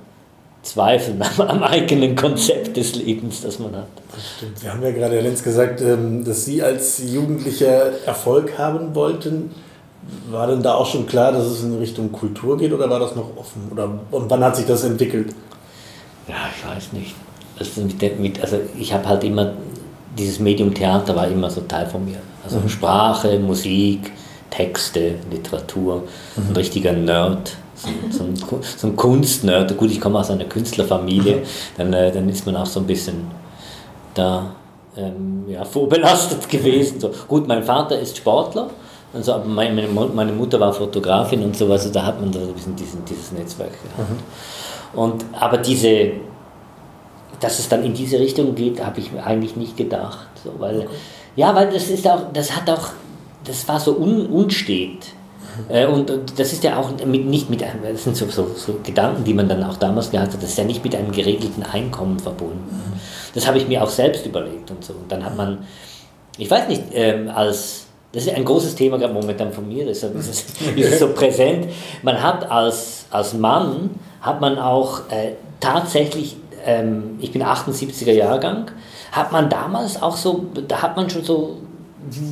zweifeln 0.63 1.23
am, 1.23 1.49
am, 1.49 1.63
eigenen 1.63 2.17
Konzept 2.17 2.77
des 2.77 2.95
Lebens, 2.97 3.43
das 3.43 3.59
man 3.59 3.75
hat. 3.77 3.87
Stimmt. 4.37 4.63
Wir 4.63 4.73
haben 4.73 4.83
ja 4.83 4.91
gerade, 4.91 5.15
Herr 5.15 5.23
Lenz, 5.23 5.43
gesagt, 5.43 5.81
ähm, 5.81 6.25
dass 6.25 6.45
Sie 6.45 6.63
als 6.63 7.01
Jugendlicher 7.05 8.05
Erfolg 8.07 8.59
haben 8.59 8.95
wollten. 8.95 9.51
War 10.31 10.47
denn 10.47 10.63
da 10.63 10.75
auch 10.75 10.87
schon 10.87 11.07
klar, 11.07 11.33
dass 11.33 11.45
es 11.45 11.63
in 11.63 11.77
Richtung 11.79 12.13
Kultur 12.13 12.57
geht 12.57 12.73
oder 12.73 12.89
war 12.89 12.99
das 12.99 13.15
noch 13.15 13.37
offen? 13.37 13.69
Oder 13.71 13.91
und 14.11 14.31
wann 14.31 14.43
hat 14.43 14.57
sich 14.57 14.67
das 14.67 14.85
entwickelt? 14.85 15.35
Ja, 16.27 16.35
ich 16.57 16.67
weiß 16.67 16.93
nicht. 16.93 17.15
Also, 17.59 17.83
mit, 18.19 18.41
also 18.41 18.59
ich 18.79 18.93
habe 18.93 19.09
halt 19.09 19.25
immer, 19.25 19.53
dieses 20.17 20.39
Medium 20.39 20.73
Theater 20.73 21.17
war 21.17 21.29
immer 21.29 21.51
so 21.51 21.63
Teil 21.63 21.87
von 21.87 22.05
mir. 22.05 22.19
Also 22.45 22.59
mhm. 22.59 22.69
Sprache, 22.69 23.39
Musik, 23.39 24.13
Texte, 24.51 25.17
Literatur, 25.31 26.05
mhm. 26.37 26.51
ein 26.51 26.57
richtiger 26.57 26.93
Nerd 26.93 27.57
so, 27.79 27.89
so, 28.11 28.25
ein, 28.25 28.63
so 28.63 28.87
ein 28.87 28.97
Kunstnerd. 28.97 29.77
Gut, 29.77 29.91
ich 29.91 30.01
komme 30.01 30.19
aus 30.19 30.31
einer 30.31 30.45
Künstlerfamilie, 30.45 31.43
dann, 31.77 31.93
äh, 31.93 32.11
dann 32.11 32.29
ist 32.29 32.45
man 32.47 32.57
auch 32.57 32.67
so 32.67 32.81
ein 32.81 32.87
bisschen 32.87 33.31
da 34.15 34.55
ähm, 34.97 35.45
ja, 35.49 35.65
vorbelastet 35.65 36.49
gewesen. 36.51 37.01
So. 37.01 37.11
Gut, 37.29 37.47
mein 37.47 37.63
Vater 37.63 37.99
ist 37.99 38.17
Sportler, 38.17 38.71
also, 39.13 39.43
meine, 39.47 39.89
meine 39.89 40.33
Mutter 40.33 40.61
war 40.61 40.73
Fotografin 40.73 41.43
und 41.43 41.57
so, 41.57 41.71
also 41.71 41.91
da 41.91 42.05
hat 42.05 42.21
man 42.21 42.33
so 42.33 42.41
ein 42.41 42.53
bisschen 42.53 42.77
diesen, 42.77 43.05
dieses 43.05 43.33
Netzwerk 43.33 43.73
gehabt. 43.73 44.11
Mhm. 44.11 44.99
Und, 45.01 45.25
aber 45.33 45.59
diese, 45.59 46.13
dass 47.41 47.59
es 47.59 47.69
dann 47.69 47.85
in 47.85 47.95
diese 47.95 48.19
Richtung 48.19 48.55
geht, 48.55 48.85
habe 48.85 49.01
ich 49.01 49.11
eigentlich 49.21 49.57
nicht 49.57 49.77
gedacht. 49.77 50.29
So, 50.43 50.53
weil, 50.59 50.81
okay. 50.81 50.89
Ja, 51.37 51.55
weil 51.55 51.71
das 51.71 51.89
ist 51.89 52.07
auch, 52.09 52.33
das 52.33 52.55
hat 52.55 52.69
auch, 52.69 52.89
das 53.45 53.67
war 53.69 53.79
so 53.79 53.97
un, 53.97 54.27
unstet. 54.27 55.07
Äh, 55.69 55.87
und, 55.87 56.13
das 56.37 56.53
ist 56.53 56.63
ja 56.65 56.77
auch 56.77 56.91
mit, 57.05 57.27
nicht 57.27 57.51
mit 57.51 57.63
einem, 57.63 57.83
das 57.83 58.05
sind 58.05 58.17
so, 58.17 58.27
so, 58.27 58.51
so, 58.55 58.81
Gedanken, 58.83 59.25
die 59.25 59.35
man 59.35 59.49
dann 59.49 59.63
auch 59.65 59.77
damals 59.77 60.11
gehabt 60.11 60.33
hat, 60.33 60.43
das 60.43 60.51
ist 60.51 60.59
ja 60.59 60.65
nicht 60.65 60.85
mit 60.85 60.95
einem 60.95 61.13
geregelten 61.13 61.63
Einkommen 61.63 62.19
verbunden. 62.19 63.01
Das 63.35 63.47
habe 63.47 63.59
ich 63.59 63.69
mir 63.69 63.83
auch 63.83 63.91
selbst 63.91 64.27
überlegt 64.27 64.71
und 64.71 64.85
so. 64.85 64.93
Und 64.93 65.11
dann 65.11 65.25
hat 65.25 65.37
man, 65.37 65.59
ich 66.39 66.51
weiß 66.51 66.69
nicht, 66.69 66.83
ähm, 66.93 67.29
als, 67.29 67.88
das 68.19 68.27
ist 68.27 68.35
ein 68.37 68.45
großes 68.45 68.75
Thema 68.75 68.99
gerade 68.99 69.15
momentan 69.15 69.53
von 69.53 69.69
mir, 69.69 69.87
deshalb 69.87 70.17
ist 70.17 70.29
es, 70.29 70.41
ist 70.77 70.93
es 70.93 70.99
so 70.99 71.09
präsent. 71.09 71.69
Man 72.03 72.21
hat 72.23 72.51
als, 72.51 73.07
als 73.11 73.35
Mann, 73.35 73.91
hat 74.21 74.41
man 74.41 74.59
auch 74.59 75.01
äh, 75.11 75.33
tatsächlich, 75.61 76.37
ähm, 76.65 77.19
ich 77.21 77.33
bin 77.33 77.43
78er 77.43 78.13
Jahrgang, 78.13 78.71
hat 79.13 79.31
man 79.31 79.49
damals 79.49 80.03
auch 80.03 80.17
so, 80.17 80.47
da 80.67 80.83
hat 80.83 80.97
man 80.97 81.09
schon 81.09 81.23
so 81.23 81.59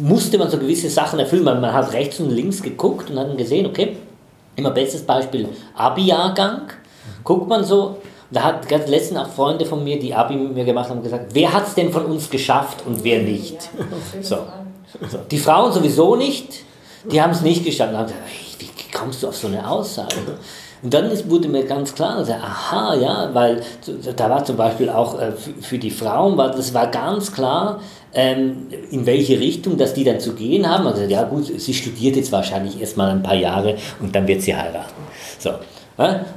musste 0.03 0.39
man 0.39 0.51
so 0.51 0.59
gewisse 0.59 0.89
Sachen 0.89 1.19
erfüllen. 1.19 1.45
Man, 1.45 1.61
man 1.61 1.73
hat 1.73 1.93
rechts 1.93 2.19
und 2.21 2.31
links 2.31 2.63
geguckt 2.63 3.11
und 3.11 3.19
hat 3.19 3.29
dann 3.29 3.37
gesehen, 3.37 3.67
okay, 3.67 3.97
immer 4.57 4.71
bestes 4.71 5.03
Beispiel 5.03 5.49
Abi-Jahrgang. 5.75 6.63
Guckt 7.25 7.49
man 7.49 7.63
so, 7.65 7.99
da 8.31 8.43
hat 8.43 8.69
ganz 8.69 8.89
letztens 8.89 9.21
auch 9.21 9.29
Freunde 9.29 9.67
von 9.67 9.85
mir, 9.85 9.99
die 9.99 10.15
Abi 10.15 10.35
mit 10.35 10.55
mir 10.55 10.65
gemacht 10.65 10.91
haben, 10.91 11.03
gesagt, 11.03 11.27
wer 11.33 11.53
hat 11.53 11.67
es 11.67 11.75
denn 11.75 11.93
von 11.93 12.07
uns 12.07 12.31
geschafft 12.31 12.85
und 12.87 13.05
wer 13.05 13.21
nicht? 13.21 13.69
So. 14.23 14.39
So. 15.11 15.19
Die 15.31 15.39
Frauen 15.39 15.73
sowieso 15.73 16.17
nicht, 16.17 16.65
die 17.11 17.21
haben 17.21 17.31
es 17.31 17.43
nicht. 17.43 17.67
Und 17.67 17.81
haben 17.81 18.07
gesagt, 18.07 18.13
wie 18.59 18.93
kommst 18.93 19.23
du 19.23 19.29
auf 19.29 19.37
so 19.37 19.49
eine 19.49 19.69
Aussage? 19.69 20.17
Und 20.83 20.93
dann 20.93 21.11
ist, 21.11 21.29
wurde 21.29 21.49
mir 21.49 21.65
ganz 21.65 21.95
klar, 21.95 22.17
also, 22.17 22.33
aha, 22.33 22.95
ja, 22.95 23.31
weil 23.33 23.63
da 24.17 24.31
war 24.31 24.45
zum 24.45 24.57
Beispiel 24.57 24.91
auch 24.91 25.19
äh, 25.19 25.33
für 25.33 25.79
die 25.79 25.91
Frauen, 25.91 26.37
war, 26.37 26.51
das 26.51 26.75
war 26.75 26.89
ganz 26.89 27.33
klar, 27.33 27.81
ähm, 28.13 28.69
in 28.91 29.07
welche 29.07 29.41
Richtung, 29.41 29.77
dass 29.79 29.95
die 29.95 30.05
dann 30.05 30.21
zu 30.21 30.35
gehen 30.35 30.69
haben. 30.69 30.87
Also 30.87 31.03
ja 31.03 31.25
gut, 31.25 31.47
sie 31.61 31.75
studiert 31.75 32.17
jetzt 32.17 32.31
wahrscheinlich 32.31 32.81
erstmal 32.81 33.11
ein 33.11 33.23
paar 33.23 33.35
Jahre 33.35 33.77
und 34.01 34.15
dann 34.15 34.27
wird 34.29 34.43
sie 34.43 34.55
heiraten. 34.55 35.03
So. 35.39 35.51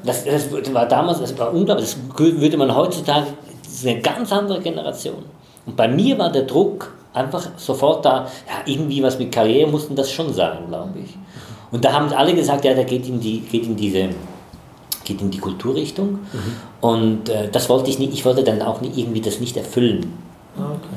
Das, 0.06 0.24
das 0.24 0.74
war 0.74 0.88
damals, 0.88 1.20
das 1.20 1.38
war 1.38 1.54
unglaublich, 1.54 1.90
das 1.90 1.98
würde 2.18 2.58
man 2.58 2.74
heutzutage, 2.74 3.28
das 3.64 3.74
ist 3.74 3.88
eine 3.88 4.00
ganz 4.00 4.32
andere 4.32 4.62
Generation. 4.62 5.26
Und 5.66 5.76
bei 5.76 5.90
mir 5.90 6.18
war 6.18 6.32
der 6.32 6.44
Druck 6.44 6.94
einfach 7.14 7.48
sofort 7.58 8.06
da, 8.06 8.28
ja, 8.48 8.62
irgendwie 8.66 9.02
was 9.02 9.18
mit 9.20 9.32
Karriere 9.32 9.70
mussten 9.70 9.96
das 9.96 10.12
schon 10.12 10.34
sein, 10.34 10.60
glaube 10.68 11.00
ich. 11.00 11.18
Und 11.72 11.86
da 11.86 11.94
haben 11.94 12.12
alle 12.14 12.34
gesagt, 12.34 12.66
ja, 12.66 12.74
der 12.74 12.86
geht 12.86 13.08
in, 13.08 13.20
die, 13.20 13.42
geht 13.42 13.66
in 13.66 13.76
diese 13.76 14.10
geht 15.10 15.22
in 15.22 15.32
die 15.32 15.40
Kulturrichtung. 15.40 16.12
Mhm. 16.12 16.20
Und 16.82 17.30
äh, 17.30 17.50
das 17.52 17.68
wollte 17.68 17.90
ich 17.90 17.98
nicht, 18.00 18.14
ich 18.14 18.26
wollte 18.26 18.44
dann 18.44 18.62
auch 18.62 18.80
nicht, 18.82 18.98
irgendwie 18.98 19.22
das 19.22 19.40
nicht 19.40 19.58
erfüllen. 19.58 20.14
Ah, 20.56 20.72
okay. 20.72 20.96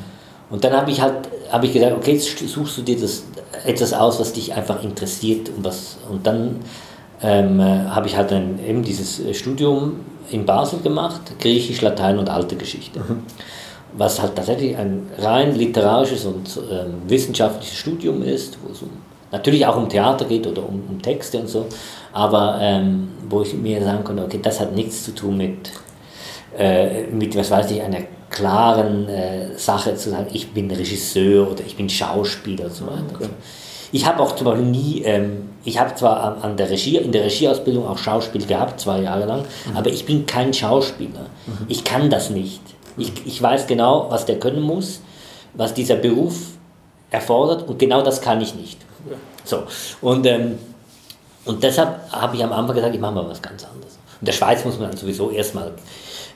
Und 0.51 0.64
dann 0.64 0.75
habe 0.75 0.90
ich 0.90 1.01
halt 1.01 1.14
hab 1.51 1.64
ich 1.64 1.72
gesagt, 1.72 1.96
okay, 1.96 2.12
jetzt 2.12 2.38
suchst 2.46 2.79
du 2.79 2.83
dir 2.83 3.01
das, 3.01 3.25
etwas 3.64 3.92
aus, 3.94 4.20
was 4.20 4.33
dich 4.33 4.55
einfach 4.55 4.83
interessiert. 4.83 5.48
Und, 5.48 5.64
was, 5.64 5.98
und 6.11 6.27
dann 6.27 6.57
ähm, 7.22 7.62
habe 7.62 8.07
ich 8.07 8.16
halt 8.16 8.33
ein, 8.33 8.59
eben 8.66 8.83
dieses 8.83 9.22
Studium 9.37 10.01
in 10.31 10.44
Basel 10.44 10.81
gemacht, 10.81 11.20
Griechisch, 11.40 11.81
Latein 11.81 12.18
und 12.18 12.29
Alte 12.29 12.57
Geschichte. 12.57 13.01
Mhm. 13.01 13.22
Was 13.94 14.20
halt 14.20 14.37
tatsächlich 14.37 14.76
ein 14.76 15.11
rein 15.18 15.55
literarisches 15.55 16.24
und 16.24 16.48
äh, 16.57 16.87
wissenschaftliches 17.09 17.76
Studium 17.76 18.22
ist, 18.22 18.59
wo 18.62 18.72
es 18.72 18.83
um, 18.83 18.90
natürlich 19.31 19.66
auch 19.66 19.76
um 19.76 19.88
Theater 19.88 20.24
geht 20.24 20.46
oder 20.46 20.66
um, 20.66 20.83
um 20.88 21.02
Texte 21.02 21.38
und 21.38 21.48
so, 21.48 21.66
aber 22.12 22.59
ähm, 22.61 23.09
wo 23.28 23.42
ich 23.42 23.55
mir 23.55 23.83
sagen 23.83 24.05
konnte, 24.05 24.24
okay, 24.24 24.40
das 24.42 24.61
hat 24.61 24.74
nichts 24.74 25.05
zu 25.05 25.14
tun 25.14 25.37
mit, 25.37 25.70
äh, 26.59 27.05
mit 27.05 27.37
was 27.37 27.50
weiß 27.50 27.70
ich, 27.70 27.83
einer 27.83 28.00
klaren 28.31 29.09
äh, 29.09 29.57
Sache 29.57 29.94
zu 29.94 30.11
sagen, 30.11 30.26
ich 30.33 30.52
bin 30.52 30.70
Regisseur 30.70 31.50
oder 31.50 31.62
ich 31.66 31.76
bin 31.76 31.88
Schauspieler 31.88 32.64
und 32.64 32.74
so 32.74 32.87
weiter. 32.87 33.05
Okay. 33.14 33.28
Ich 33.92 34.07
habe 34.07 34.22
auch 34.22 34.35
zum 34.35 34.46
Beispiel 34.46 34.66
nie, 34.66 35.02
ähm, 35.05 35.50
ich 35.64 35.78
habe 35.78 35.94
zwar 35.94 36.22
an, 36.22 36.42
an, 36.42 36.57
der 36.57 36.70
Regie, 36.70 36.96
in 36.96 37.12
der 37.12 37.24
Regieausbildung 37.24 37.87
auch 37.87 37.98
Schauspiel 37.98 38.44
gehabt, 38.46 38.81
zwei 38.81 39.02
Jahre 39.02 39.26
lang, 39.26 39.40
mhm. 39.40 39.76
aber 39.76 39.90
ich 39.90 40.07
bin 40.07 40.24
kein 40.24 40.52
Schauspieler. 40.55 41.26
Mhm. 41.46 41.66
Ich 41.68 41.85
kann 41.85 42.09
das 42.09 42.31
nicht. 42.31 42.62
Ich, 42.96 43.12
ich 43.26 43.42
weiß 43.42 43.66
genau, 43.66 44.07
was 44.11 44.26
der 44.26 44.38
können 44.38 44.62
muss, 44.62 45.00
was 45.55 45.74
dieser 45.74 45.96
Beruf 45.96 46.37
erfordert 47.11 47.68
und 47.68 47.78
genau 47.78 48.02
das 48.02 48.20
kann 48.20 48.40
ich 48.40 48.55
nicht. 48.55 48.78
Ja. 49.09 49.16
So, 49.45 49.64
und, 50.01 50.26
ähm, 50.26 50.59
und 51.45 51.62
deshalb 51.62 52.12
habe 52.12 52.36
ich 52.36 52.45
am 52.45 52.53
Anfang 52.53 52.76
gesagt, 52.76 52.95
ich 52.95 53.01
mache 53.01 53.14
mal 53.14 53.28
was 53.28 53.43
ganz 53.43 53.64
anderes. 53.64 53.99
In 54.20 54.26
der 54.26 54.32
Schweiz 54.32 54.64
muss 54.64 54.78
man 54.78 54.90
dann 54.90 54.97
sowieso 54.97 55.30
erstmal 55.30 55.72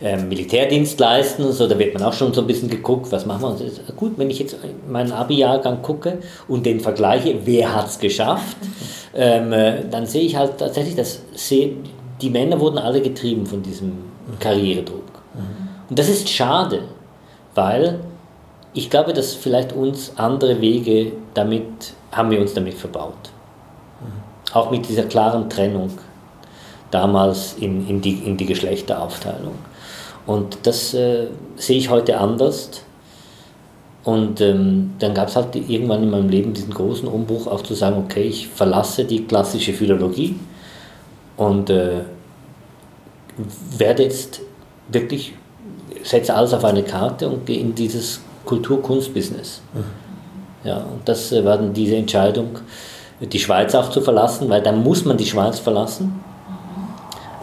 ähm, 0.01 0.29
Militärdienst 0.29 0.99
leisten. 0.99 1.53
So, 1.53 1.69
da 1.69 1.79
wird 1.79 1.95
man 1.95 2.03
auch 2.03 2.13
schon 2.13 2.35
so 2.35 2.41
ein 2.41 2.47
bisschen 2.47 2.69
geguckt, 2.69 3.11
was 3.13 3.27
machen 3.27 3.43
wir. 3.43 3.49
Und 3.51 3.61
ist, 3.61 3.81
gut, 3.97 4.19
wenn 4.19 4.29
ich 4.29 4.39
jetzt 4.39 4.57
meinen 4.89 5.13
Abi-Jahrgang 5.13 5.83
gucke 5.83 6.19
und 6.49 6.67
den 6.67 6.81
vergleiche, 6.81 7.39
wer 7.45 7.75
hat 7.75 7.87
es 7.87 7.99
geschafft, 7.99 8.57
ähm, 9.15 9.53
äh, 9.53 9.85
dann 9.89 10.07
sehe 10.07 10.23
ich 10.23 10.37
halt 10.37 10.59
tatsächlich, 10.59 10.97
dass 10.97 11.21
die 12.21 12.31
Männer 12.31 12.61
wurden 12.61 12.79
alle 12.79 13.01
getrieben 13.01 13.47
von 13.47 13.63
diesem 13.63 13.93
Karrieredruck. 14.41 15.05
Und 15.89 15.99
das 15.99 16.09
ist 16.09 16.29
schade, 16.29 16.83
weil 17.55 18.01
ich 18.73 18.91
glaube, 18.91 19.13
dass 19.13 19.35
vielleicht 19.35 19.73
uns 19.73 20.13
andere 20.17 20.61
Wege 20.61 21.13
damit, 21.35 21.95
haben 22.13 22.31
wir 22.31 22.41
uns 22.41 22.55
damit 22.55 22.75
verbaut. 22.75 23.15
auch 24.53 24.71
mit 24.71 24.89
dieser 24.89 25.05
klaren 25.05 25.51
Trennung 25.51 25.91
damals 26.91 27.57
in, 27.61 27.89
in, 27.89 28.01
die, 28.01 28.15
in 28.15 28.37
die 28.37 28.47
Geschlechteraufteilung. 28.47 29.55
Und 30.27 30.59
das 30.65 30.95
äh, 30.95 31.29
sehe 31.57 31.79
ich 31.79 31.91
heute 31.91 32.19
anders. 32.19 32.83
Und 34.05 34.41
ähm, 34.41 34.93
dann 34.99 35.15
gab 35.15 35.29
es 35.29 35.37
halt 35.37 35.57
irgendwann 35.57 36.05
in 36.05 36.11
meinem 36.11 36.29
Leben 36.29 36.53
diesen 36.53 36.73
großen 36.73 37.09
Umbruch, 37.09 37.49
auch 37.49 37.63
zu 37.63 37.75
sagen, 37.75 37.97
okay, 38.05 38.23
ich 38.23 38.47
verlasse 38.47 39.05
die 39.05 39.25
klassische 39.25 39.73
Philologie 39.73 40.37
und 41.37 41.71
äh, 41.71 42.03
werde 43.77 44.05
jetzt 44.05 44.41
wirklich, 44.89 45.35
setze 46.03 46.35
alles 46.35 46.53
auf 46.53 46.65
eine 46.65 46.83
Karte 46.83 47.29
und 47.29 47.47
gehe 47.47 47.61
in 47.61 47.75
dieses 47.75 48.21
Kultur-Kunst-Business. 48.45 49.61
Mhm. 49.75 49.85
Ja, 50.65 50.79
und 50.79 51.07
das 51.07 51.33
äh, 51.33 51.45
war 51.45 51.59
dann 51.59 51.73
diese 51.73 51.97
Entscheidung, 51.97 52.59
die 53.21 53.39
Schweiz 53.39 53.75
auch 53.75 53.91
zu 53.91 54.01
verlassen, 54.01 54.49
weil 54.49 54.63
dann 54.63 54.83
muss 54.83 55.05
man 55.05 55.17
die 55.17 55.27
Schweiz 55.27 55.59
verlassen. 55.59 56.21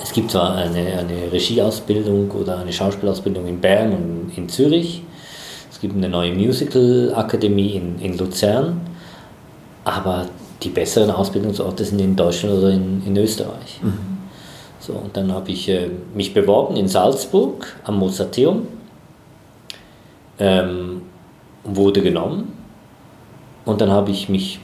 Es 0.01 0.11
gibt 0.11 0.31
zwar 0.31 0.55
eine, 0.55 0.79
eine 0.79 1.31
Regieausbildung 1.31 2.29
oder 2.31 2.59
eine 2.59 2.73
Schauspielausbildung 2.73 3.47
in 3.47 3.61
Bern 3.61 3.93
und 3.93 4.31
in 4.37 4.49
Zürich, 4.49 5.01
es 5.71 5.79
gibt 5.79 5.95
eine 5.95 6.09
neue 6.09 6.33
Musical-Akademie 6.33 7.71
in, 7.71 7.99
in 7.99 8.17
Luzern, 8.17 8.81
aber 9.85 10.27
die 10.61 10.69
besseren 10.69 11.09
Ausbildungsorte 11.09 11.83
sind 11.83 11.99
in 11.99 12.15
Deutschland 12.15 12.57
oder 12.57 12.69
in, 12.69 13.01
in 13.05 13.17
Österreich. 13.17 13.79
Mhm. 13.81 14.12
So, 14.85 14.91
und 14.91 15.15
dann 15.15 15.31
habe 15.31 15.49
ich 15.49 15.69
äh, 15.69 15.87
mich 16.13 16.33
beworben 16.33 16.75
in 16.75 16.89
Salzburg 16.89 17.73
am 17.85 17.99
Mozarteum, 17.99 18.67
ähm, 20.39 21.03
wurde 21.63 22.01
genommen. 22.01 22.51
Und 23.63 23.79
dann 23.79 23.89
habe 23.89 24.11
ich 24.11 24.27
mich, 24.27 24.59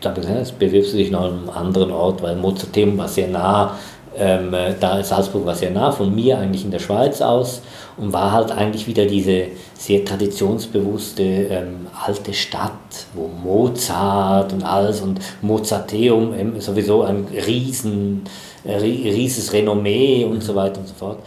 da 0.00 0.08
habe 0.08 0.20
ich 0.20 0.26
gesagt, 0.26 0.46
jetzt 0.46 0.58
bewirbst 0.58 0.94
du 0.94 0.96
dich 0.96 1.10
noch 1.10 1.24
an 1.24 1.32
einem 1.32 1.50
anderen 1.50 1.90
Ort, 1.90 2.22
weil 2.22 2.34
Mozarteum 2.34 2.96
war 2.96 3.08
sehr 3.08 3.28
nah, 3.28 3.76
ähm, 4.16 4.54
da 4.80 5.02
Salzburg 5.02 5.44
war 5.44 5.54
sehr 5.54 5.70
nah 5.70 5.92
von 5.92 6.14
mir 6.14 6.38
eigentlich 6.38 6.64
in 6.64 6.70
der 6.70 6.78
Schweiz 6.78 7.20
aus 7.20 7.60
und 7.98 8.12
war 8.12 8.32
halt 8.32 8.52
eigentlich 8.52 8.86
wieder 8.86 9.04
diese 9.04 9.48
sehr 9.74 10.04
traditionsbewusste 10.04 11.22
ähm, 11.22 11.86
alte 12.06 12.32
Stadt, 12.32 12.72
wo 13.14 13.28
Mozart 13.28 14.52
und 14.52 14.62
alles 14.62 15.02
und 15.02 15.20
Mozarteum 15.42 16.32
ähm, 16.34 16.60
sowieso 16.60 17.02
ein 17.02 17.26
riesen, 17.46 18.22
äh, 18.24 18.51
rieses 18.64 19.52
Renommee 19.52 20.24
und 20.24 20.42
so 20.42 20.54
weiter 20.54 20.80
und 20.80 20.88
so 20.88 20.94
fort. 20.94 21.18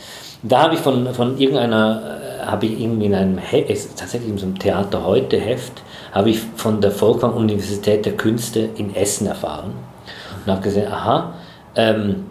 Und 0.42 0.52
da 0.52 0.64
habe 0.64 0.76
ich 0.76 0.80
von, 0.80 1.14
von 1.14 1.38
irgendeiner, 1.38 2.20
äh, 2.42 2.46
habe 2.46 2.66
ich 2.68 2.80
irgendwie 2.80 3.08
in 3.08 3.16
einem, 3.16 3.40
tatsächlich 3.96 4.30
in 4.30 4.38
so 4.38 4.46
einem 4.46 4.60
Theater 4.60 5.06
heute 5.06 5.40
Heft, 5.40 5.82
habe 6.12 6.30
ich 6.30 6.40
von 6.56 6.82
der 6.82 6.92
Volkwang 6.92 7.34
Universität 7.34 8.06
der 8.06 8.14
Künste 8.14 8.70
in 8.78 8.96
Essen 8.96 9.28
erfahren 9.28 9.74
und 10.46 10.52
habe 10.52 10.62
gesehen, 10.62 10.92
aha, 10.92 11.34
ähm, 11.76 12.24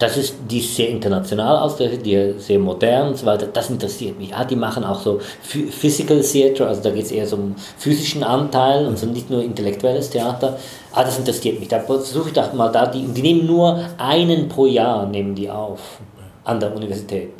das 0.00 0.16
ist, 0.16 0.36
die 0.50 0.60
ist 0.60 0.74
sehr 0.74 0.88
international 0.88 1.58
ausgerichtet, 1.58 2.06
die 2.06 2.14
ist 2.14 2.46
sehr 2.46 2.58
modern 2.58 3.08
und 3.08 3.18
so 3.18 3.26
weiter. 3.26 3.46
Das 3.52 3.68
interessiert 3.68 4.18
mich. 4.18 4.34
Ah, 4.34 4.44
die 4.44 4.56
machen 4.56 4.82
auch 4.82 4.98
so 4.98 5.20
Physical 5.42 6.22
Theater, 6.22 6.68
also 6.68 6.82
da 6.82 6.90
geht 6.90 7.04
es 7.04 7.12
eher 7.12 7.26
so 7.26 7.36
um 7.36 7.54
physischen 7.76 8.24
Anteil 8.24 8.86
und 8.86 8.98
so 8.98 9.04
nicht 9.04 9.28
nur 9.28 9.44
intellektuelles 9.44 10.08
Theater. 10.08 10.56
Ah, 10.94 11.04
das 11.04 11.18
interessiert 11.18 11.60
mich. 11.60 11.68
Da 11.68 11.80
versuche 11.80 12.28
ich 12.28 12.34
doch 12.34 12.50
mal 12.54 12.70
da, 12.70 12.86
die, 12.86 13.02
die 13.02 13.20
nehmen 13.20 13.46
nur 13.46 13.78
einen 13.98 14.48
pro 14.48 14.64
Jahr, 14.64 15.04
nehmen 15.06 15.34
die 15.34 15.50
auf 15.50 16.00
an 16.44 16.58
der 16.58 16.74
Universität. 16.74 17.32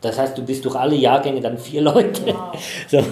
Das 0.00 0.16
heißt, 0.16 0.38
du 0.38 0.42
bist 0.42 0.64
durch 0.64 0.76
alle 0.76 0.94
Jahrgänge 0.94 1.40
dann 1.40 1.58
vier 1.58 1.82
Leute. 1.82 2.22
Wow. 2.26 2.56
So. 2.88 3.02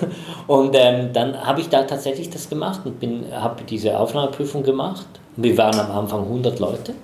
Und 0.46 0.76
ähm, 0.78 1.12
dann 1.12 1.36
habe 1.44 1.60
ich 1.60 1.68
da 1.68 1.82
tatsächlich 1.82 2.30
das 2.30 2.48
gemacht 2.48 2.82
und 2.84 3.02
habe 3.32 3.64
diese 3.68 3.98
Aufnahmeprüfung 3.98 4.62
gemacht. 4.62 5.06
Wir 5.34 5.58
waren 5.58 5.80
am 5.80 5.90
Anfang 5.90 6.20
100 6.20 6.60
Leute 6.60 6.94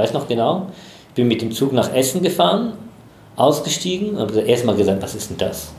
weiß 0.00 0.12
noch 0.12 0.26
genau, 0.26 0.66
ich 1.08 1.14
bin 1.14 1.28
mit 1.28 1.42
dem 1.42 1.52
Zug 1.52 1.72
nach 1.72 1.92
Essen 1.92 2.22
gefahren, 2.22 2.72
ausgestiegen 3.36 4.10
und 4.16 4.30
habe 4.30 4.40
erstmal 4.40 4.76
gesagt, 4.76 5.02
was 5.02 5.14
ist 5.14 5.30
denn 5.30 5.38
das? 5.38 5.72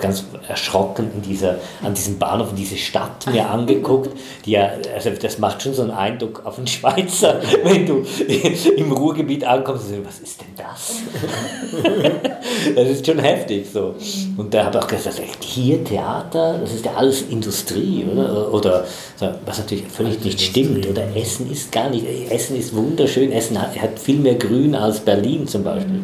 Ganz 0.00 0.24
erschrocken 0.46 1.10
in 1.14 1.22
dieser, 1.22 1.56
an 1.82 1.94
diesem 1.94 2.18
Bahnhof, 2.18 2.50
in 2.50 2.56
diese 2.56 2.76
Stadt 2.76 3.26
mir 3.30 3.48
angeguckt. 3.48 4.10
Die 4.44 4.52
ja, 4.52 4.70
also 4.94 5.10
das 5.10 5.38
macht 5.38 5.62
schon 5.62 5.74
so 5.74 5.82
einen 5.82 5.90
Eindruck 5.90 6.44
auf 6.44 6.58
einen 6.58 6.66
Schweizer, 6.66 7.40
wenn 7.64 7.86
du 7.86 8.04
im 8.76 8.92
Ruhrgebiet 8.92 9.44
ankommst 9.44 9.84
und 9.84 10.04
sagst, 10.04 10.06
was 10.06 10.18
ist 10.20 10.40
denn 10.40 10.54
das? 10.56 10.94
das 12.74 12.88
ist 12.88 13.06
schon 13.06 13.18
heftig 13.18 13.66
so. 13.72 13.94
Und 14.36 14.52
da 14.52 14.64
habe 14.64 14.78
ich 14.78 14.84
auch 14.84 14.88
gesagt, 14.88 15.44
hier 15.44 15.82
Theater, 15.84 16.58
das 16.58 16.74
ist 16.74 16.84
ja 16.84 16.94
alles 16.94 17.22
Industrie, 17.22 18.04
oder? 18.04 18.52
Oder 18.52 18.84
was 19.44 19.58
natürlich 19.58 19.86
völlig 19.86 20.22
nicht 20.24 20.40
stimmt. 20.40 20.86
Oder 20.86 21.04
Essen 21.16 21.50
ist 21.50 21.72
gar 21.72 21.90
nicht, 21.90 22.06
Essen 22.30 22.56
ist 22.56 22.74
wunderschön, 22.74 23.32
Essen 23.32 23.60
hat, 23.60 23.76
hat 23.80 23.98
viel 23.98 24.18
mehr 24.18 24.34
Grün 24.34 24.74
als 24.74 25.00
Berlin 25.00 25.46
zum 25.46 25.64
Beispiel. 25.64 26.02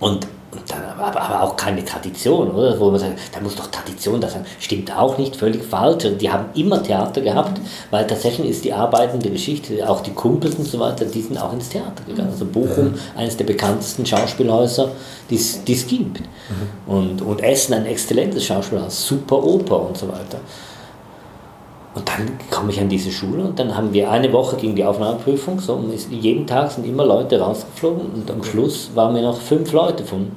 Und 0.00 0.26
dann, 0.68 0.84
aber, 0.98 1.20
aber 1.20 1.42
auch 1.42 1.56
keine 1.56 1.84
Tradition, 1.84 2.50
oder? 2.50 2.78
Wo 2.78 2.90
man 2.90 3.00
sagt, 3.00 3.18
da 3.32 3.40
muss 3.40 3.56
doch 3.56 3.68
Tradition 3.68 4.20
da 4.20 4.28
sein. 4.28 4.44
Stimmt 4.60 4.94
auch 4.94 5.18
nicht, 5.18 5.36
völlig 5.36 5.64
falsch. 5.64 6.06
Die 6.20 6.30
haben 6.30 6.46
immer 6.54 6.82
Theater 6.82 7.20
gehabt, 7.20 7.60
weil 7.90 8.06
tatsächlich 8.06 8.50
ist 8.50 8.64
die 8.64 8.72
arbeitende 8.72 9.30
Geschichte, 9.30 9.88
auch 9.88 10.00
die 10.00 10.12
Kumpels 10.12 10.56
und 10.56 10.66
so 10.66 10.78
weiter, 10.78 11.04
die 11.04 11.22
sind 11.22 11.38
auch 11.38 11.52
ins 11.52 11.68
Theater 11.68 12.04
gegangen. 12.06 12.30
Also 12.30 12.44
Bochum, 12.44 12.94
eines 13.16 13.36
der 13.36 13.44
bekanntesten 13.44 14.04
Schauspielhäuser, 14.04 14.90
die 15.30 15.36
es 15.36 15.86
gibt. 15.86 16.20
Mhm. 16.20 16.92
Und, 16.92 17.22
und 17.22 17.42
Essen, 17.42 17.74
ein 17.74 17.86
exzellentes 17.86 18.44
Schauspielhaus, 18.44 19.06
super 19.06 19.42
Oper 19.42 19.80
und 19.88 19.96
so 19.96 20.08
weiter. 20.08 20.40
Und 21.94 22.08
dann 22.08 22.38
komme 22.50 22.72
ich 22.72 22.80
an 22.80 22.88
diese 22.88 23.10
Schule 23.10 23.44
und 23.44 23.58
dann 23.58 23.76
haben 23.76 23.92
wir 23.92 24.10
eine 24.10 24.32
Woche 24.32 24.56
gegen 24.56 24.74
die 24.74 24.84
Aufnahmeprüfung, 24.84 25.60
so, 25.60 25.74
und 25.74 25.92
jeden 26.10 26.46
Tag 26.46 26.70
sind 26.70 26.86
immer 26.86 27.04
Leute 27.04 27.38
rausgeflogen 27.38 28.06
und 28.14 28.30
am 28.30 28.42
Schluss 28.42 28.90
waren 28.94 29.14
wir 29.14 29.22
noch 29.22 29.38
fünf 29.38 29.72
Leute 29.72 30.02
von 30.04 30.32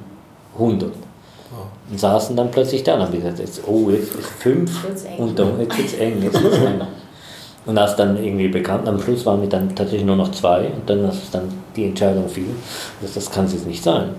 100. 0.54 0.92
Und 1.88 2.00
saßen 2.00 2.36
dann 2.36 2.50
plötzlich 2.50 2.82
da 2.82 2.94
und 2.94 3.02
haben 3.02 3.12
gesagt, 3.12 3.38
jetzt, 3.38 3.62
oh, 3.66 3.88
jetzt 3.90 4.14
ist 4.14 4.28
fünf 4.40 4.70
und 5.18 5.38
dann, 5.38 5.58
jetzt 5.60 5.78
wird 5.78 5.86
es 5.86 5.94
eng, 5.94 6.22
jetzt 6.22 6.42
wird's 6.42 6.58
eng. 6.58 6.80
Und 7.66 7.76
als 7.78 7.96
dann 7.96 8.16
irgendwie 8.16 8.46
bekannt, 8.46 8.86
am 8.86 9.00
Schluss 9.00 9.26
waren 9.26 9.40
wir 9.40 9.48
dann 9.48 9.74
tatsächlich 9.74 10.06
nur 10.06 10.14
noch 10.14 10.30
zwei 10.30 10.66
und 10.66 10.88
dann, 10.88 11.04
als 11.04 11.32
dann 11.32 11.48
die 11.74 11.86
Entscheidung 11.86 12.28
fiel, 12.28 12.54
das, 13.02 13.14
das 13.14 13.28
kann 13.28 13.46
es 13.46 13.54
jetzt 13.54 13.66
nicht 13.66 13.82
sein. 13.82 14.10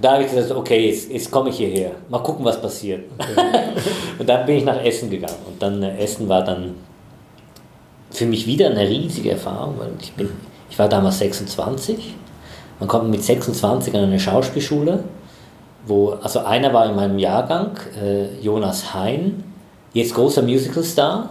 Da 0.00 0.12
habe 0.12 0.24
ich 0.24 0.30
gesagt, 0.30 0.50
okay, 0.52 0.88
jetzt, 0.88 1.10
jetzt 1.10 1.30
komme 1.30 1.50
ich 1.50 1.56
hierher, 1.56 1.92
mal 2.08 2.18
gucken, 2.18 2.44
was 2.44 2.60
passiert. 2.60 3.04
Okay. 3.18 3.40
und 4.18 4.28
dann 4.28 4.44
bin 4.44 4.58
ich 4.58 4.64
nach 4.64 4.82
Essen 4.84 5.08
gegangen 5.08 5.38
und 5.46 5.60
dann 5.62 5.82
äh, 5.82 5.98
Essen 5.98 6.28
war 6.28 6.44
dann 6.44 6.74
für 8.10 8.26
mich 8.26 8.46
wieder 8.46 8.70
eine 8.70 8.88
riesige 8.88 9.32
Erfahrung, 9.32 9.74
weil 9.78 9.90
ich, 10.00 10.12
bin, 10.12 10.30
ich 10.70 10.78
war 10.78 10.88
damals 10.88 11.18
26, 11.18 12.14
man 12.78 12.88
kommt 12.88 13.10
mit 13.10 13.22
26 13.22 13.94
an 13.94 14.04
eine 14.04 14.20
Schauspielschule 14.20 15.04
wo, 15.86 16.10
also 16.20 16.40
einer 16.40 16.72
war 16.72 16.86
in 16.86 16.96
meinem 16.96 17.18
Jahrgang, 17.18 17.78
äh, 18.00 18.40
Jonas 18.40 18.92
Hein, 18.92 19.44
jetzt 19.92 20.14
großer 20.14 20.42
Musicalstar. 20.42 21.30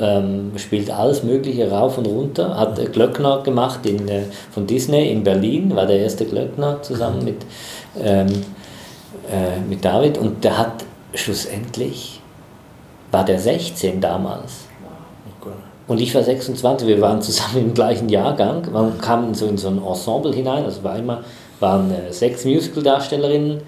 Ähm, 0.00 0.52
spielt 0.56 0.90
alles 0.90 1.22
Mögliche 1.22 1.70
rauf 1.70 1.98
und 1.98 2.06
runter, 2.06 2.56
hat 2.56 2.78
äh, 2.78 2.86
Glöckner 2.86 3.42
gemacht 3.42 3.84
in, 3.84 4.08
äh, 4.08 4.22
von 4.50 4.66
Disney 4.66 5.10
in 5.10 5.22
Berlin, 5.22 5.74
war 5.74 5.86
der 5.86 6.00
erste 6.00 6.24
Glöckner 6.24 6.82
zusammen 6.82 7.24
mit, 7.24 7.44
ähm, 8.02 8.28
äh, 9.30 9.60
mit 9.68 9.84
David. 9.84 10.18
Und 10.18 10.42
der 10.44 10.58
hat 10.58 10.84
schlussendlich, 11.14 12.20
war 13.10 13.24
der 13.24 13.38
16 13.38 14.00
damals. 14.00 14.66
Und 15.88 16.00
ich 16.00 16.12
war 16.16 16.22
26, 16.22 16.88
wir 16.88 17.00
waren 17.00 17.22
zusammen 17.22 17.58
im 17.58 17.74
gleichen 17.74 18.08
Jahrgang. 18.08 18.66
Man 18.72 18.98
kam 18.98 19.34
so 19.34 19.46
in 19.46 19.56
so 19.56 19.68
ein 19.68 19.80
Ensemble 19.80 20.32
hinein, 20.32 20.64
also 20.64 20.82
war 20.82 20.98
immer, 20.98 21.22
waren 21.60 21.92
äh, 21.92 22.12
sechs 22.12 22.44
Musical-Darstellerinnen, 22.44 23.60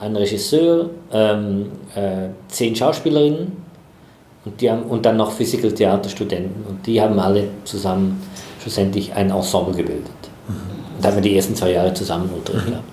ein 0.00 0.16
Regisseur, 0.16 0.90
ähm, 1.12 1.70
äh, 1.94 2.30
zehn 2.48 2.74
Schauspielerinnen 2.74 3.69
und, 4.44 4.60
die 4.60 4.70
haben, 4.70 4.82
und 4.84 5.04
dann 5.04 5.16
noch 5.16 5.32
Physical 5.32 5.72
Theaterstudenten. 5.72 6.64
Und 6.68 6.86
die 6.86 7.00
haben 7.00 7.18
alle 7.18 7.44
zusammen 7.64 8.22
schlussendlich 8.60 9.14
ein 9.14 9.30
Ensemble 9.30 9.74
gebildet. 9.74 10.10
Mhm. 10.48 10.54
Und 10.96 11.04
da 11.04 11.08
haben 11.08 11.16
wir 11.16 11.22
die 11.22 11.36
ersten 11.36 11.54
zwei 11.54 11.72
Jahre 11.72 11.92
zusammen 11.94 12.30
Unterricht 12.30 12.66
mhm. 12.66 12.70
gehabt. 12.70 12.88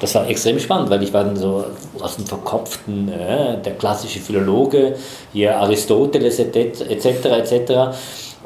Das 0.00 0.14
war 0.16 0.28
extrem 0.28 0.58
spannend, 0.58 0.90
weil 0.90 1.02
ich 1.02 1.12
war 1.12 1.24
dann 1.24 1.36
so 1.36 1.64
aus 2.00 2.16
dem 2.16 2.26
verkopften, 2.26 3.08
äh, 3.08 3.60
der 3.62 3.74
klassische 3.74 4.18
Philologe, 4.18 4.96
hier 5.32 5.58
Aristoteles 5.58 6.38
etc. 6.40 6.82
etc. 6.88 7.06
etc. 7.26 7.72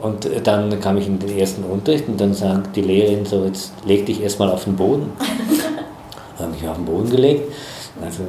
Und 0.00 0.28
dann 0.44 0.80
kam 0.80 0.98
ich 0.98 1.06
in 1.06 1.18
den 1.18 1.36
ersten 1.36 1.64
Unterricht 1.64 2.06
und 2.06 2.20
dann 2.20 2.32
sagt 2.32 2.76
die 2.76 2.82
Lehrerin 2.82 3.24
so, 3.24 3.44
jetzt 3.44 3.72
leg 3.84 4.06
dich 4.06 4.22
erstmal 4.22 4.50
auf 4.50 4.64
den 4.64 4.76
Boden. 4.76 5.10
dann 6.36 6.46
habe 6.46 6.56
ich 6.56 6.62
mich 6.62 6.70
auf 6.70 6.76
den 6.76 6.84
Boden 6.84 7.10
gelegt 7.10 7.50
also, 8.04 8.22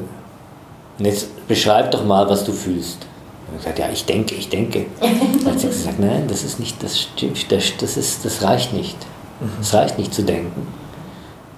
und 0.97 1.05
jetzt 1.05 1.47
beschreib 1.47 1.91
doch 1.91 2.03
mal, 2.03 2.27
was 2.29 2.43
du 2.43 2.51
fühlst. 2.51 3.05
Und 3.49 3.57
ich 3.57 3.63
gesagt, 3.63 3.79
ja, 3.79 3.89
ich 3.91 4.05
denke, 4.05 4.35
ich 4.35 4.49
denke. 4.49 4.85
Dann 4.99 5.45
hat 5.45 5.59
sie 5.59 5.67
gesagt, 5.67 5.99
nein, 5.99 6.25
das 6.27 6.43
ist 6.43 6.59
nicht, 6.59 6.81
das 6.83 6.99
stimmt, 6.99 7.51
das, 7.51 7.73
das, 7.79 7.97
ist, 7.97 8.25
das 8.25 8.43
reicht 8.43 8.73
nicht. 8.73 8.97
Es 9.61 9.73
reicht 9.73 9.97
nicht 9.97 10.13
zu 10.13 10.23
denken. 10.23 10.67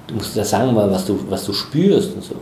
Du 0.08 0.16
musst 0.16 0.38
da 0.38 0.44
sagen 0.44 0.74
mal, 0.74 0.92
was 0.92 1.06
du, 1.06 1.20
was 1.30 1.46
du 1.46 1.54
spürst 1.54 2.14
und 2.16 2.24
so. 2.24 2.36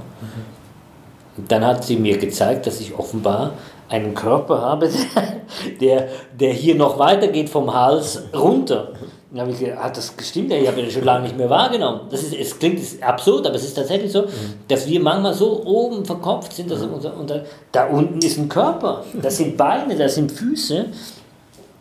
Und 1.37 1.51
dann 1.51 1.65
hat 1.65 1.85
sie 1.85 1.95
mir 1.95 2.17
gezeigt, 2.17 2.67
dass 2.67 2.81
ich 2.81 2.97
offenbar 2.97 3.53
einen 3.87 4.13
Körper 4.13 4.61
habe, 4.61 4.89
der, 5.81 6.09
der 6.37 6.53
hier 6.53 6.75
noch 6.75 6.99
weitergeht 6.99 7.49
vom 7.49 7.73
Hals 7.73 8.23
runter. 8.33 8.93
Dann 9.31 9.41
habe 9.41 9.51
ich 9.51 9.59
gedacht, 9.59 9.83
hat 9.83 9.95
das 9.95 10.17
gestimmt? 10.17 10.51
Ich 10.51 10.67
habe 10.67 10.81
das 10.81 10.91
schon 10.91 11.03
lange 11.03 11.25
nicht 11.25 11.37
mehr 11.37 11.49
wahrgenommen. 11.49 12.01
Das 12.09 12.23
ist, 12.23 12.33
es 12.33 12.57
klingt 12.57 12.81
absurd, 13.01 13.45
aber 13.45 13.55
es 13.55 13.63
ist 13.63 13.75
tatsächlich 13.75 14.11
so, 14.11 14.25
dass 14.67 14.87
wir 14.87 14.99
manchmal 14.99 15.35
so 15.35 15.63
oben 15.65 16.03
verkopft 16.03 16.53
sind, 16.53 16.71
dass 16.71 16.81
unser, 16.81 17.15
unser, 17.15 17.43
da 17.71 17.85
unten 17.85 18.17
ist 18.19 18.39
ein 18.39 18.49
Körper, 18.49 19.03
das 19.21 19.37
sind 19.37 19.55
Beine, 19.55 19.95
das 19.95 20.15
sind 20.15 20.31
Füße. 20.31 20.85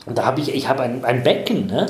Und 0.05 0.18
da 0.18 0.26
habe 0.26 0.40
ich, 0.42 0.55
ich 0.55 0.68
habe 0.68 0.82
ein, 0.82 1.03
ein 1.05 1.22
Becken. 1.22 1.68
Ne? 1.68 1.86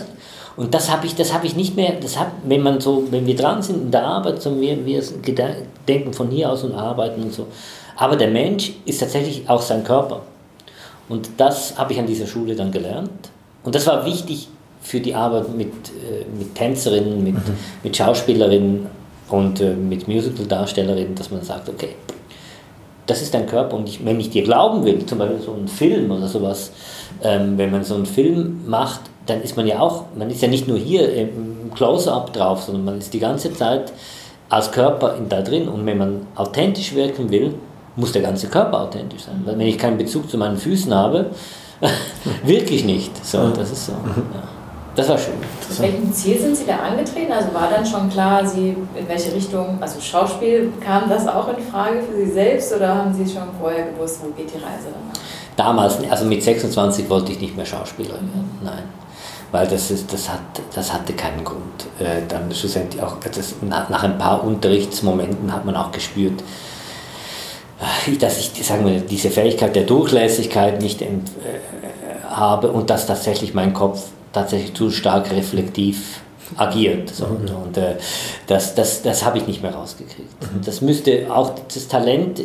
Und 0.56 0.74
das 0.74 0.90
habe 0.92 1.06
ich, 1.06 1.16
das 1.16 1.32
habe 1.32 1.46
ich 1.46 1.56
nicht 1.56 1.74
mehr, 1.74 1.94
das 2.00 2.18
hat, 2.18 2.28
wenn 2.44 2.62
man 2.62 2.80
so, 2.80 3.10
wenn 3.10 3.26
wir 3.26 3.34
dran 3.34 3.60
sind 3.60 3.82
in 3.82 3.90
der 3.90 4.04
Arbeit, 4.04 4.40
so 4.40 4.60
wir, 4.60 4.86
wir 4.86 5.02
denken 5.88 6.12
von 6.12 6.30
hier 6.30 6.52
aus 6.52 6.62
und 6.62 6.74
arbeiten 6.74 7.22
und 7.22 7.32
so. 7.32 7.48
Aber 7.96 8.14
der 8.16 8.28
Mensch 8.28 8.74
ist 8.84 9.00
tatsächlich 9.00 9.48
auch 9.48 9.62
sein 9.62 9.82
Körper. 9.82 10.22
Und 11.08 11.30
das 11.36 11.76
habe 11.76 11.92
ich 11.92 11.98
an 11.98 12.06
dieser 12.06 12.28
Schule 12.28 12.54
dann 12.54 12.70
gelernt. 12.70 13.10
Und 13.64 13.74
das 13.74 13.86
war 13.88 14.04
wichtig 14.04 14.48
für 14.80 15.00
die 15.00 15.14
Arbeit 15.14 15.54
mit, 15.56 15.68
äh, 15.68 16.24
mit 16.38 16.54
Tänzerinnen, 16.54 17.22
mit, 17.22 17.34
mhm. 17.34 17.56
mit 17.82 17.96
Schauspielerinnen 17.96 18.86
und 19.28 19.60
äh, 19.60 19.74
mit 19.74 20.08
Musical-Darstellerinnen, 20.08 21.14
dass 21.14 21.30
man 21.30 21.42
sagt, 21.42 21.68
okay, 21.68 21.90
das 23.06 23.22
ist 23.22 23.32
dein 23.32 23.46
Körper 23.46 23.76
und 23.76 23.88
ich, 23.88 24.04
wenn 24.04 24.20
ich 24.20 24.30
dir 24.30 24.42
glauben 24.42 24.84
will, 24.84 25.04
zum 25.06 25.18
Beispiel 25.18 25.40
so 25.40 25.54
ein 25.54 25.66
Film 25.66 26.10
oder 26.10 26.28
sowas, 26.28 26.72
ähm, 27.22 27.56
wenn 27.56 27.70
man 27.70 27.82
so 27.82 27.94
einen 27.94 28.06
Film 28.06 28.60
macht, 28.66 29.00
dann 29.26 29.42
ist 29.42 29.56
man 29.56 29.66
ja 29.66 29.80
auch, 29.80 30.04
man 30.16 30.30
ist 30.30 30.42
ja 30.42 30.48
nicht 30.48 30.68
nur 30.68 30.78
hier 30.78 31.12
im 31.14 31.70
Close-up 31.74 32.32
drauf, 32.32 32.62
sondern 32.62 32.84
man 32.84 32.98
ist 32.98 33.12
die 33.12 33.18
ganze 33.18 33.52
Zeit 33.52 33.92
als 34.48 34.70
Körper 34.72 35.16
da 35.28 35.42
drin 35.42 35.68
und 35.68 35.84
wenn 35.86 35.98
man 35.98 36.26
authentisch 36.34 36.94
wirken 36.94 37.30
will, 37.30 37.54
muss 37.96 38.12
der 38.12 38.22
ganze 38.22 38.48
Körper 38.48 38.82
authentisch 38.82 39.22
sein. 39.22 39.42
Weil 39.44 39.58
wenn 39.58 39.66
ich 39.66 39.76
keinen 39.76 39.98
Bezug 39.98 40.30
zu 40.30 40.38
meinen 40.38 40.56
Füßen 40.56 40.94
habe, 40.94 41.30
wirklich 42.44 42.84
nicht. 42.84 43.24
So, 43.24 43.48
das 43.50 43.70
ist 43.72 43.86
so. 43.86 43.92
Ja. 43.92 44.57
Das 44.98 45.08
war 45.08 45.16
schön. 45.16 45.34
Mit 45.68 45.78
welchem 45.78 46.12
Ziel 46.12 46.40
sind 46.40 46.56
Sie 46.56 46.66
da 46.66 46.78
angetreten? 46.78 47.30
Also 47.30 47.54
war 47.54 47.70
dann 47.70 47.86
schon 47.86 48.10
klar, 48.10 48.44
Sie 48.44 48.70
in 48.96 49.06
welche 49.08 49.32
Richtung, 49.32 49.78
also 49.80 50.00
Schauspiel, 50.00 50.72
kam 50.84 51.08
das 51.08 51.28
auch 51.28 51.46
in 51.56 51.62
Frage 51.62 52.02
für 52.02 52.16
Sie 52.16 52.32
selbst 52.32 52.74
oder 52.74 52.96
haben 52.96 53.14
Sie 53.14 53.32
schon 53.32 53.44
vorher 53.60 53.92
gewusst, 53.92 54.18
wo 54.24 54.30
geht 54.30 54.52
die 54.52 54.56
Reise 54.56 54.88
dann? 54.90 55.20
Damals, 55.54 55.98
also 56.10 56.24
mit 56.24 56.42
26 56.42 57.08
wollte 57.08 57.30
ich 57.30 57.40
nicht 57.40 57.56
mehr 57.56 57.64
Schauspieler 57.64 58.14
werden, 58.14 58.58
nein. 58.60 58.82
Weil 59.52 59.68
das, 59.68 59.88
ist, 59.92 60.12
das, 60.12 60.28
hat, 60.28 60.40
das 60.74 60.92
hatte 60.92 61.12
keinen 61.12 61.44
Grund. 61.44 61.86
Äh, 62.00 62.26
dann 62.26 62.52
schlussendlich 62.52 63.00
auch, 63.00 63.18
das, 63.20 63.54
nach 63.60 64.02
ein 64.02 64.18
paar 64.18 64.42
Unterrichtsmomenten 64.42 65.52
hat 65.52 65.64
man 65.64 65.76
auch 65.76 65.92
gespürt, 65.92 66.42
äh, 68.08 68.16
dass 68.16 68.36
ich 68.36 68.66
sagen 68.66 68.84
wir, 68.84 68.98
diese 68.98 69.30
Fähigkeit 69.30 69.76
der 69.76 69.84
Durchlässigkeit 69.84 70.82
nicht 70.82 71.02
ent, 71.02 71.28
äh, 71.28 72.26
habe 72.28 72.72
und 72.72 72.90
dass 72.90 73.06
tatsächlich 73.06 73.54
mein 73.54 73.72
Kopf 73.72 74.02
tatsächlich 74.32 74.74
zu 74.74 74.90
stark 74.90 75.30
reflektiv 75.30 76.20
agiert. 76.56 77.10
So. 77.10 77.26
Mhm. 77.26 77.64
Und 77.64 77.76
äh, 77.76 77.96
das, 78.46 78.74
das, 78.74 79.02
das 79.02 79.24
habe 79.24 79.38
ich 79.38 79.46
nicht 79.46 79.62
mehr 79.62 79.74
rausgekriegt. 79.74 80.42
Mhm. 80.42 80.64
Das 80.64 80.80
müsste 80.80 81.32
auch 81.34 81.52
das 81.72 81.88
Talent, 81.88 82.40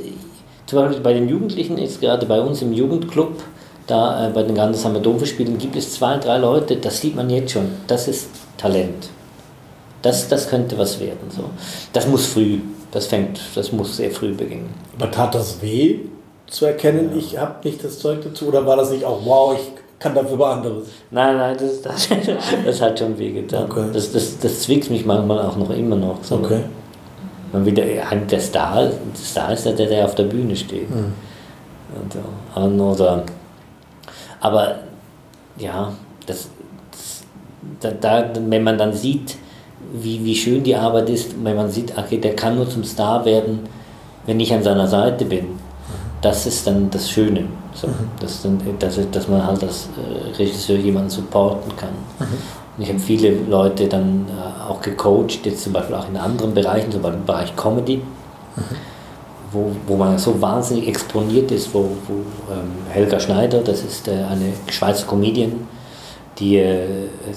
zum 0.66 0.80
Beispiel 0.80 1.02
bei 1.02 1.14
den 1.14 1.30
Jugendlichen, 1.30 1.78
jetzt 1.78 2.02
gerade 2.02 2.26
bei 2.26 2.42
uns 2.42 2.62
im 2.62 2.74
Jugendclub, 2.74 3.42
da 3.88 4.28
äh, 4.28 4.32
bei 4.32 4.44
den 4.44 4.56
Gandesamer 4.56 5.00
Domfestspielen 5.00 5.58
gibt 5.58 5.76
es 5.76 5.94
zwei, 5.94 6.18
drei 6.18 6.38
Leute, 6.38 6.78
das 6.78 7.02
sieht 7.02 7.16
man 7.16 7.30
jetzt 7.30 7.52
schon, 7.52 7.70
das 7.88 8.08
ist 8.08 8.30
Talent. 8.58 9.10
Das, 10.02 10.28
das 10.28 10.50
könnte 10.50 10.78
was 10.78 11.00
werden. 11.00 11.30
So. 11.30 11.46
Das 11.94 12.08
muss 12.08 12.26
früh, 12.26 12.60
das 12.92 13.08
fängt, 13.08 13.40
das 13.56 13.72
muss 13.72 13.98
sehr 13.98 14.12
früh 14.12 14.34
beginnen. 14.34 14.74
Aber 14.98 15.10
tat 15.10 15.34
das 15.34 15.62
weh 15.62 16.00
zu 16.48 16.66
erkennen, 16.66 17.12
ja. 17.12 17.18
ich 17.18 17.38
habe 17.38 17.68
nicht 17.68 17.84
das 17.84 18.00
Zeug 18.00 18.22
dazu? 18.22 18.48
Oder 18.48 18.66
war 18.66 18.76
das 18.76 18.92
nicht 18.92 19.06
auch, 19.06 19.20
wow, 19.24 19.58
ich 19.58 19.83
kann 20.04 20.14
dafür 20.14 20.38
was 20.38 20.58
anderes. 20.58 20.88
Nein, 21.12 21.38
nein, 21.38 21.58
das, 21.58 21.82
das, 21.82 22.10
das 22.66 22.82
hat 22.82 23.00
schon 23.00 23.18
wehgetan. 23.18 23.72
Okay. 23.72 23.86
Das, 23.94 24.12
das, 24.12 24.38
das 24.38 24.62
zwickt 24.62 24.90
mich 24.90 25.06
manchmal 25.06 25.40
auch 25.40 25.56
noch 25.56 25.70
immer 25.70 25.96
noch. 25.96 26.22
So. 26.22 26.36
Okay. 26.36 26.60
Man 27.54 27.66
wieder, 27.66 27.84
der 27.86 28.40
Star, 28.40 28.86
der 28.86 28.92
Star 29.16 29.54
ist 29.54 29.66
der, 29.66 29.74
der 29.74 30.06
auf 30.06 30.16
der 30.16 30.26
Bühne 30.26 30.56
steht. 30.56 30.90
Mhm. 30.90 31.14
Und, 32.56 32.82
oder, 32.82 33.24
aber 34.42 34.76
ja, 35.58 35.94
das, 36.26 36.50
das, 37.80 37.94
da, 38.02 38.30
wenn 38.34 38.64
man 38.64 38.78
dann 38.78 38.92
sieht, 38.92 39.38
wie, 39.94 40.26
wie 40.26 40.36
schön 40.36 40.64
die 40.64 40.76
Arbeit 40.76 41.10
ist, 41.10 41.34
wenn 41.44 41.56
man 41.56 41.70
sieht, 41.70 41.98
okay, 41.98 42.18
der 42.18 42.36
kann 42.36 42.56
nur 42.56 42.70
zum 42.70 42.84
Star 42.84 43.24
werden, 43.24 43.60
wenn 44.26 44.40
ich 44.40 44.54
an 44.54 44.64
seiner 44.64 44.88
Seite 44.88 45.26
bin. 45.26 45.60
Das 46.24 46.46
ist 46.46 46.66
dann 46.66 46.90
das 46.90 47.10
Schöne. 47.10 47.46
So, 47.74 47.88
mhm. 47.88 48.10
dass, 48.20 48.48
dass, 48.80 49.12
dass 49.12 49.28
man 49.28 49.46
halt 49.46 49.62
als 49.62 49.90
äh, 49.98 50.38
Regisseur 50.38 50.78
jemanden 50.78 51.10
supporten 51.10 51.76
kann. 51.76 51.90
Mhm. 52.18 52.38
Und 52.78 52.84
ich 52.84 52.90
habe 52.90 53.00
viele 53.00 53.32
Leute 53.50 53.88
dann 53.88 54.26
äh, 54.30 54.72
auch 54.72 54.82
gecoacht, 54.82 55.46
jetzt 55.46 55.64
zum 55.64 55.74
Beispiel 55.74 55.96
auch 55.96 56.08
in 56.08 56.16
anderen 56.16 56.54
Bereichen, 56.54 56.92
zum 56.92 57.02
Beispiel 57.02 57.20
im 57.20 57.26
Bereich 57.26 57.56
Comedy, 57.58 57.98
mhm. 57.98 58.62
wo, 59.52 59.72
wo 59.86 59.98
man 59.98 60.18
so 60.18 60.42
wahnsinnig 60.42 60.88
exponiert 60.88 61.52
ist, 61.52 61.74
wo, 61.74 61.90
wo 62.08 62.14
ähm, 62.52 62.72
Helga 62.90 63.20
Schneider, 63.20 63.60
das 63.60 63.84
ist 63.84 64.08
äh, 64.08 64.12
eine 64.12 64.54
Schweizer 64.70 65.06
Comedian, 65.06 65.68
die 66.40 66.56
äh, 66.58 66.88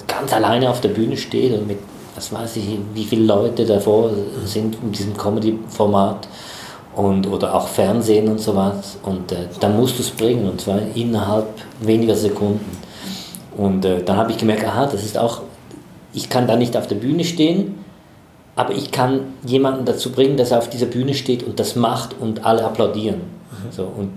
ganz 0.07 0.31
alleine 0.31 0.69
auf 0.69 0.79
der 0.79 0.89
Bühne 0.89 1.17
steht 1.17 1.53
und 1.53 1.67
mit, 1.67 1.79
was 2.15 2.31
weiß 2.31 2.55
ich, 2.55 2.79
wie 2.93 3.03
viele 3.03 3.25
Leute 3.25 3.65
davor 3.65 4.11
sind 4.45 4.77
in 4.81 4.93
diesem 4.93 5.17
Comedy-Format 5.17 6.27
und, 6.97 7.27
oder 7.27 7.53
auch 7.53 7.67
Fernsehen 7.67 8.27
und 8.27 8.39
so 8.39 8.55
was. 8.55 8.97
Und 9.03 9.31
äh, 9.31 9.47
dann 9.59 9.77
musst 9.77 9.99
du 9.99 10.01
es 10.01 10.09
bringen 10.09 10.49
und 10.49 10.59
zwar 10.59 10.79
innerhalb 10.95 11.47
weniger 11.79 12.15
Sekunden. 12.15 12.77
Und 13.55 13.85
äh, 13.85 14.03
dann 14.03 14.17
habe 14.17 14.31
ich 14.31 14.37
gemerkt, 14.37 14.65
aha, 14.65 14.87
das 14.87 15.03
ist 15.03 15.17
auch, 15.17 15.41
ich 16.13 16.29
kann 16.29 16.47
da 16.47 16.55
nicht 16.55 16.75
auf 16.75 16.87
der 16.87 16.95
Bühne 16.95 17.23
stehen, 17.23 17.75
aber 18.55 18.73
ich 18.73 18.91
kann 18.91 19.33
jemanden 19.45 19.85
dazu 19.85 20.11
bringen, 20.11 20.37
dass 20.37 20.49
er 20.51 20.57
auf 20.57 20.69
dieser 20.69 20.87
Bühne 20.87 21.13
steht 21.13 21.43
und 21.43 21.59
das 21.59 21.75
macht 21.75 22.15
und 22.19 22.43
alle 22.43 22.65
applaudieren. 22.65 23.17
Mhm. 23.17 23.71
So, 23.71 23.83
und 23.83 24.11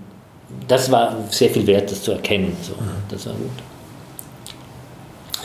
das 0.66 0.90
war 0.90 1.16
sehr 1.28 1.50
viel 1.50 1.66
wert, 1.66 1.90
das 1.90 2.02
zu 2.02 2.12
erkennen. 2.12 2.56
So. 2.62 2.72
Mhm. 2.72 3.02
Das 3.10 3.26
war 3.26 3.34
gut. 3.34 3.50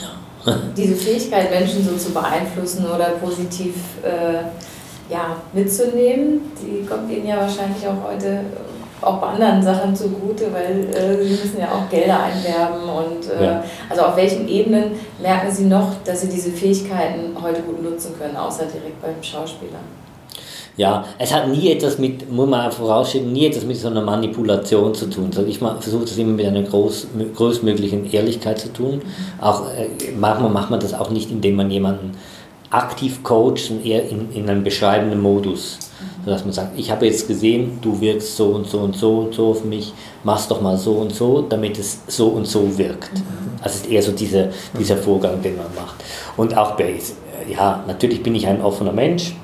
Ja. 0.00 0.58
Diese 0.74 0.96
Fähigkeit, 0.96 1.50
Menschen 1.50 1.84
so 1.84 1.96
zu 1.96 2.12
beeinflussen 2.12 2.86
oder 2.86 3.10
positiv 3.20 3.74
äh, 4.02 4.44
ja, 5.08 5.36
mitzunehmen. 5.52 6.40
Die 6.60 6.84
kommt 6.86 7.10
Ihnen 7.10 7.28
ja 7.28 7.36
wahrscheinlich 7.36 7.86
auch 7.86 8.10
heute 8.10 8.40
auch 9.02 9.18
bei 9.18 9.26
anderen 9.26 9.62
Sachen 9.62 9.94
zugute, 9.94 10.46
weil 10.52 10.88
äh, 10.94 11.22
Sie 11.22 11.30
müssen 11.30 11.60
ja 11.60 11.68
auch 11.70 11.88
Gelder 11.90 12.18
einwerben 12.24 12.88
und 12.88 13.30
äh, 13.30 13.44
ja. 13.44 13.64
also 13.90 14.02
auf 14.02 14.16
welchen 14.16 14.48
Ebenen 14.48 14.92
merken 15.20 15.50
Sie 15.50 15.64
noch, 15.64 15.92
dass 16.04 16.22
Sie 16.22 16.28
diese 16.28 16.50
Fähigkeiten 16.50 17.36
heute 17.40 17.60
gut 17.62 17.82
nutzen 17.82 18.14
können, 18.18 18.36
außer 18.36 18.64
direkt 18.64 19.00
beim 19.02 19.22
Schauspieler? 19.22 19.78
Ja, 20.78 21.06
es 21.18 21.32
hat 21.32 21.48
nie 21.48 21.72
etwas 21.72 21.98
mit, 21.98 22.30
muss 22.30 22.48
man 22.48 22.70
vorausschieben, 22.70 23.32
nie 23.32 23.46
etwas 23.46 23.64
mit 23.64 23.78
so 23.78 23.88
einer 23.88 24.02
Manipulation 24.02 24.94
zu 24.94 25.06
tun. 25.08 25.30
Also 25.34 25.46
ich 25.46 25.58
versuche 25.58 26.02
das 26.02 26.18
immer 26.18 26.32
mit 26.32 26.44
einer 26.44 26.62
groß, 26.62 27.06
größtmöglichen 27.34 28.12
Ehrlichkeit 28.12 28.60
zu 28.60 28.70
tun. 28.70 28.96
Mhm. 28.96 29.42
Auch 29.42 29.70
äh, 29.70 30.12
manchmal 30.18 30.50
macht 30.50 30.70
man 30.70 30.80
das 30.80 30.92
auch 30.92 31.08
nicht, 31.08 31.30
indem 31.30 31.56
man 31.56 31.70
jemanden 31.70 32.12
aktiv 32.76 33.22
coacht, 33.22 33.58
sondern 33.58 33.86
eher 33.86 34.08
in, 34.08 34.32
in 34.32 34.48
einem 34.48 34.62
beschreibenden 34.62 35.20
Modus. 35.20 35.78
Mhm. 36.24 36.30
Dass 36.30 36.44
man 36.44 36.52
sagt, 36.52 36.78
ich 36.78 36.90
habe 36.90 37.06
jetzt 37.06 37.26
gesehen, 37.26 37.78
du 37.80 38.00
wirkst 38.00 38.36
so 38.36 38.48
und 38.48 38.68
so 38.68 38.80
und 38.80 38.96
so 38.96 39.18
und 39.18 39.34
so 39.34 39.50
auf 39.50 39.64
mich, 39.64 39.92
mach's 40.24 40.48
doch 40.48 40.60
mal 40.60 40.76
so 40.76 40.92
und 40.92 41.14
so, 41.14 41.42
damit 41.42 41.78
es 41.78 42.00
so 42.08 42.28
und 42.28 42.46
so 42.46 42.76
wirkt. 42.78 43.14
Mhm. 43.14 43.62
Also 43.62 43.78
ist 43.78 43.90
eher 43.90 44.02
so 44.02 44.12
dieser, 44.12 44.48
dieser 44.78 44.96
Vorgang, 44.96 45.40
den 45.42 45.56
man 45.56 45.74
macht. 45.74 45.96
Und 46.36 46.56
auch 46.56 46.72
bei, 46.72 46.94
ja, 47.48 47.82
natürlich 47.86 48.22
bin 48.22 48.34
ich 48.34 48.46
ein 48.46 48.60
offener 48.60 48.92
Mensch. 48.92 49.34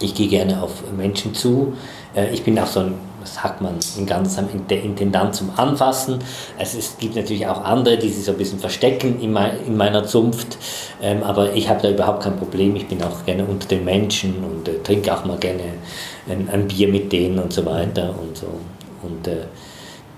Ich 0.00 0.14
gehe 0.14 0.28
gerne 0.28 0.62
auf 0.62 0.70
Menschen 0.96 1.34
zu. 1.34 1.72
Äh, 2.14 2.32
ich 2.32 2.44
bin 2.44 2.58
auch 2.58 2.66
so 2.66 2.80
ein 2.80 2.94
sagt 3.26 3.60
man 3.60 3.74
in 3.96 4.06
ganz 4.06 4.38
der 4.70 4.82
Intendant 4.82 5.34
zum 5.34 5.50
Anfassen. 5.56 6.18
Es 6.58 6.74
ist, 6.74 6.98
gibt 6.98 7.16
natürlich 7.16 7.46
auch 7.46 7.62
andere, 7.64 7.98
die 7.98 8.08
sich 8.08 8.24
so 8.24 8.32
ein 8.32 8.38
bisschen 8.38 8.58
verstecken 8.58 9.20
in, 9.20 9.32
mein, 9.32 9.52
in 9.66 9.76
meiner 9.76 10.04
Zunft, 10.04 10.58
ähm, 11.02 11.22
aber 11.22 11.52
ich 11.54 11.68
habe 11.68 11.82
da 11.82 11.90
überhaupt 11.90 12.22
kein 12.22 12.36
Problem. 12.36 12.76
Ich 12.76 12.86
bin 12.86 13.02
auch 13.02 13.24
gerne 13.24 13.44
unter 13.44 13.68
den 13.68 13.84
Menschen 13.84 14.42
und 14.44 14.68
äh, 14.68 14.78
trinke 14.82 15.14
auch 15.14 15.24
mal 15.24 15.38
gerne 15.38 15.62
ein, 16.28 16.48
ein, 16.50 16.68
Bier 16.68 16.88
mit 16.88 17.12
denen 17.12 17.38
und 17.38 17.52
so 17.52 17.64
weiter 17.64 18.14
und 18.18 18.36
so. 18.36 18.48
Und 19.02 19.26
äh, 19.28 19.46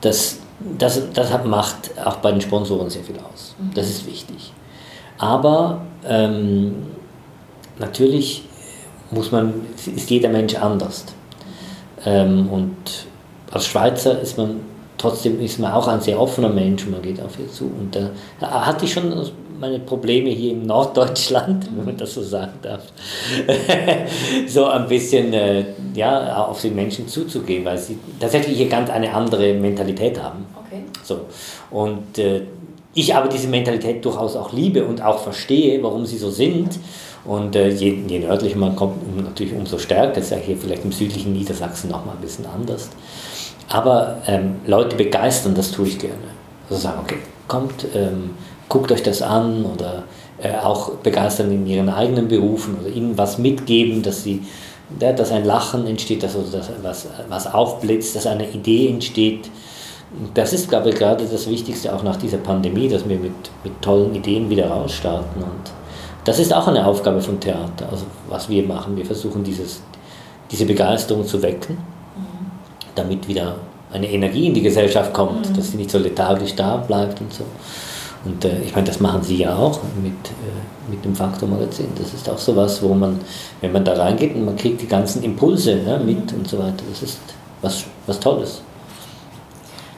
das, 0.00 0.38
das, 0.78 1.02
das 1.12 1.32
hat, 1.32 1.44
macht 1.44 1.90
auch 2.04 2.16
bei 2.16 2.30
den 2.30 2.40
Sponsoren 2.40 2.90
sehr 2.90 3.02
viel 3.02 3.16
aus. 3.18 3.54
Das 3.74 3.88
ist 3.88 4.06
wichtig. 4.06 4.52
Aber 5.18 5.82
ähm, 6.06 6.74
natürlich 7.78 8.44
muss 9.10 9.32
man, 9.32 9.54
ist 9.94 10.10
jeder 10.10 10.28
Mensch 10.28 10.54
anders. 10.54 11.04
Ähm, 12.04 12.48
und 12.48 12.76
als 13.50 13.66
Schweizer 13.66 14.20
ist 14.20 14.36
man 14.36 14.60
trotzdem 14.98 15.40
ist 15.40 15.58
man 15.58 15.72
auch 15.72 15.86
ein 15.88 16.00
sehr 16.00 16.20
offener 16.20 16.48
Mensch 16.48 16.86
man 16.86 17.00
geht 17.00 17.22
auf 17.22 17.38
ihr 17.38 17.48
zu. 17.48 17.64
Und 17.64 17.96
da 17.96 18.10
hatte 18.66 18.84
ich 18.84 18.92
schon 18.92 19.12
meine 19.60 19.78
Probleme 19.80 20.30
hier 20.30 20.52
in 20.52 20.66
Norddeutschland, 20.66 21.68
wenn 21.76 21.84
man 21.84 21.96
das 21.96 22.14
so 22.14 22.22
sagen 22.22 22.52
darf, 22.62 22.82
so 24.46 24.66
ein 24.66 24.86
bisschen 24.88 25.32
äh, 25.32 25.64
ja, 25.94 26.44
auf 26.44 26.60
die 26.60 26.70
Menschen 26.70 27.08
zuzugehen, 27.08 27.64
weil 27.64 27.78
sie 27.78 27.98
tatsächlich 28.20 28.56
hier 28.56 28.68
ganz 28.68 28.90
eine 28.90 29.12
andere 29.14 29.54
Mentalität 29.54 30.22
haben. 30.22 30.46
Okay. 30.66 30.82
So. 31.02 31.20
Und 31.70 32.18
äh, 32.18 32.42
ich 32.94 33.14
aber 33.14 33.28
diese 33.28 33.48
Mentalität 33.48 34.04
durchaus 34.04 34.34
auch 34.36 34.52
liebe 34.52 34.84
und 34.84 35.02
auch 35.02 35.20
verstehe, 35.20 35.82
warum 35.82 36.04
sie 36.06 36.18
so 36.18 36.30
sind. 36.30 36.78
Und 37.28 37.54
äh, 37.56 37.68
je, 37.68 37.98
je 38.08 38.20
nördlicher 38.20 38.56
man 38.56 38.74
kommt, 38.74 38.96
natürlich 39.22 39.52
umso 39.52 39.76
stärker. 39.76 40.14
Das 40.14 40.24
ist 40.24 40.30
ja 40.30 40.38
hier 40.38 40.56
vielleicht 40.56 40.82
im 40.84 40.92
südlichen 40.92 41.34
Niedersachsen 41.34 41.90
nochmal 41.90 42.14
ein 42.14 42.22
bisschen 42.22 42.46
anders. 42.46 42.88
Aber 43.68 44.22
ähm, 44.26 44.56
Leute 44.66 44.96
begeistern, 44.96 45.54
das 45.54 45.70
tue 45.70 45.88
ich 45.88 45.98
gerne. 45.98 46.16
Also 46.70 46.80
sagen, 46.82 47.00
okay, 47.02 47.18
kommt, 47.46 47.86
ähm, 47.94 48.30
guckt 48.70 48.90
euch 48.90 49.02
das 49.02 49.20
an 49.20 49.66
oder 49.66 50.04
äh, 50.42 50.56
auch 50.56 50.92
begeistern 51.02 51.52
in 51.52 51.66
ihren 51.66 51.90
eigenen 51.90 52.28
Berufen 52.28 52.78
oder 52.80 52.88
ihnen 52.88 53.18
was 53.18 53.36
mitgeben, 53.36 54.02
dass 54.02 54.22
sie 54.22 54.42
dass 54.98 55.32
ein 55.32 55.44
Lachen 55.44 55.86
entsteht, 55.86 56.22
dass, 56.22 56.34
also, 56.34 56.50
dass 56.56 56.70
was, 56.82 57.08
was 57.28 57.52
aufblitzt, 57.52 58.16
dass 58.16 58.26
eine 58.26 58.48
Idee 58.48 58.88
entsteht. 58.88 59.50
Das 60.32 60.54
ist, 60.54 60.70
glaube 60.70 60.88
ich, 60.88 60.94
gerade 60.94 61.26
das 61.26 61.46
Wichtigste 61.46 61.94
auch 61.94 62.02
nach 62.02 62.16
dieser 62.16 62.38
Pandemie, 62.38 62.88
dass 62.88 63.06
wir 63.06 63.18
mit, 63.18 63.34
mit 63.64 63.82
tollen 63.82 64.14
Ideen 64.14 64.48
wieder 64.48 64.70
rausstarten. 64.70 65.42
Und 65.42 65.72
das 66.28 66.38
ist 66.38 66.52
auch 66.52 66.68
eine 66.68 66.86
Aufgabe 66.86 67.22
von 67.22 67.40
Theater, 67.40 67.88
also 67.90 68.04
was 68.28 68.50
wir 68.50 68.62
machen. 68.62 68.94
Wir 68.98 69.06
versuchen 69.06 69.42
dieses, 69.42 69.80
diese 70.50 70.66
Begeisterung 70.66 71.26
zu 71.26 71.40
wecken, 71.42 71.78
damit 72.94 73.26
wieder 73.26 73.56
eine 73.90 74.10
Energie 74.10 74.48
in 74.48 74.52
die 74.52 74.60
Gesellschaft 74.60 75.14
kommt, 75.14 75.48
mhm. 75.48 75.56
dass 75.56 75.70
sie 75.70 75.78
nicht 75.78 75.90
so 75.90 75.98
lethargisch 75.98 76.54
da 76.54 76.76
bleibt 76.76 77.22
und 77.22 77.32
so. 77.32 77.44
Und 78.26 78.44
äh, 78.44 78.60
ich 78.62 78.74
meine, 78.74 78.86
das 78.86 79.00
machen 79.00 79.22
Sie 79.22 79.36
ja 79.36 79.56
auch 79.56 79.80
mit, 80.02 80.12
äh, 80.12 80.90
mit 80.90 81.02
dem 81.02 81.16
Faktor-Magazin. 81.16 81.86
Das 81.96 82.12
ist 82.12 82.28
auch 82.28 82.36
so 82.36 82.54
was, 82.54 82.82
wo 82.82 82.92
man, 82.92 83.18
wenn 83.62 83.72
man 83.72 83.84
da 83.84 83.94
reingeht 83.94 84.34
und 84.34 84.44
man 84.44 84.56
kriegt 84.56 84.82
die 84.82 84.88
ganzen 84.88 85.22
Impulse 85.22 85.76
ne, 85.76 85.98
mit 86.04 86.30
und 86.34 86.46
so 86.46 86.58
weiter, 86.58 86.84
das 86.90 87.02
ist 87.02 87.20
was, 87.62 87.84
was 88.06 88.20
Tolles. 88.20 88.60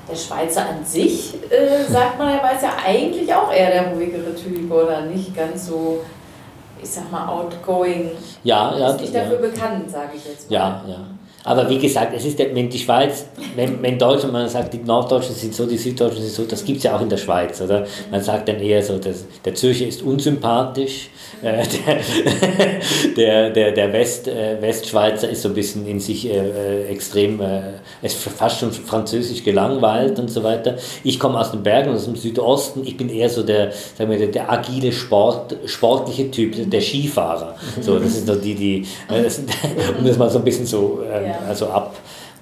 Der 0.08 0.14
Schweizer 0.14 0.60
an 0.60 0.84
sich, 0.84 1.34
äh, 1.50 1.90
sagt 1.90 2.18
man, 2.18 2.28
er 2.28 2.42
weiß 2.42 2.62
ja 2.62 2.76
eigentlich 2.86 3.34
auch 3.34 3.52
eher 3.52 3.70
der 3.70 3.92
ruhigere 3.92 4.32
Typ 4.36 4.70
oder 4.70 5.06
nicht 5.06 5.34
ganz 5.34 5.66
so, 5.66 6.00
ich 6.82 6.90
sag 6.90 7.10
mal, 7.10 7.28
outgoing. 7.28 8.10
Ja, 8.44 8.76
ja. 8.76 8.90
Ist 8.90 9.00
nicht 9.00 9.14
dafür 9.14 9.40
ja. 9.40 9.48
bekannt, 9.48 9.90
sage 9.90 10.10
ich 10.16 10.24
jetzt 10.24 10.50
mal. 10.50 10.56
Ja, 10.56 10.84
ja. 10.86 10.96
Aber 11.42 11.68
wie 11.70 11.78
gesagt, 11.78 12.12
es 12.14 12.24
ist, 12.24 12.38
wenn 12.38 12.68
die 12.68 12.78
Schweiz, 12.78 13.26
wenn, 13.56 13.82
wenn 13.82 13.98
Deutschland, 13.98 14.32
man 14.32 14.48
sagt, 14.48 14.74
die 14.74 14.78
Norddeutschen 14.78 15.34
sind 15.34 15.54
so, 15.54 15.64
die 15.64 15.78
Süddeutschen 15.78 16.22
sind 16.22 16.32
so, 16.32 16.44
das 16.44 16.64
gibt 16.64 16.78
es 16.78 16.84
ja 16.84 16.96
auch 16.96 17.00
in 17.00 17.08
der 17.08 17.16
Schweiz, 17.16 17.60
oder? 17.62 17.86
Man 18.10 18.22
sagt 18.22 18.48
dann 18.48 18.60
eher 18.60 18.82
so, 18.82 18.98
dass 18.98 19.24
der 19.44 19.54
Zürcher 19.54 19.86
ist 19.86 20.02
unsympathisch, 20.02 21.08
äh, 21.42 21.64
der, 23.16 23.50
der, 23.50 23.72
der 23.72 23.92
West, 23.92 24.28
äh, 24.28 24.60
Westschweizer 24.60 25.30
ist 25.30 25.42
so 25.42 25.48
ein 25.48 25.54
bisschen 25.54 25.86
in 25.86 25.98
sich 25.98 26.28
äh, 26.28 26.36
äh 26.36 26.86
extrem, 26.88 27.40
äh, 27.40 27.60
ist 28.02 28.16
fast 28.16 28.60
schon 28.60 28.70
französisch 28.72 29.42
gelangweilt 29.42 30.18
und 30.18 30.28
so 30.30 30.42
weiter. 30.42 30.76
Ich 31.04 31.18
komme 31.18 31.38
aus 31.38 31.52
den 31.52 31.62
Bergen, 31.62 31.94
aus 31.94 32.04
dem 32.04 32.16
Südosten, 32.16 32.82
ich 32.84 32.96
bin 32.98 33.08
eher 33.08 33.30
so 33.30 33.42
der, 33.42 33.72
sagen 33.96 34.10
wir, 34.10 34.18
der, 34.18 34.28
der 34.28 34.52
agile 34.52 34.92
Sport, 34.92 35.56
sportliche 35.64 36.30
Typ, 36.30 36.70
der 36.70 36.80
Skifahrer. 36.82 37.56
So, 37.80 37.98
das 37.98 38.14
sind 38.14 38.26
so 38.26 38.34
die, 38.34 38.54
die, 38.54 38.86
äh, 39.08 39.22
das, 39.22 39.38
um 39.98 40.04
das 40.04 40.18
mal 40.18 40.28
so 40.28 40.38
ein 40.38 40.44
bisschen 40.44 40.66
so 40.66 41.00
ähm, 41.10 41.29
also 41.48 41.68
ab, 41.68 41.94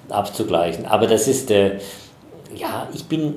abzugleichen. 0.09 0.85
Aber 0.85 1.07
das 1.07 1.27
ist, 1.27 1.49
ja, 1.49 2.87
ich 2.93 3.05
bin 3.05 3.35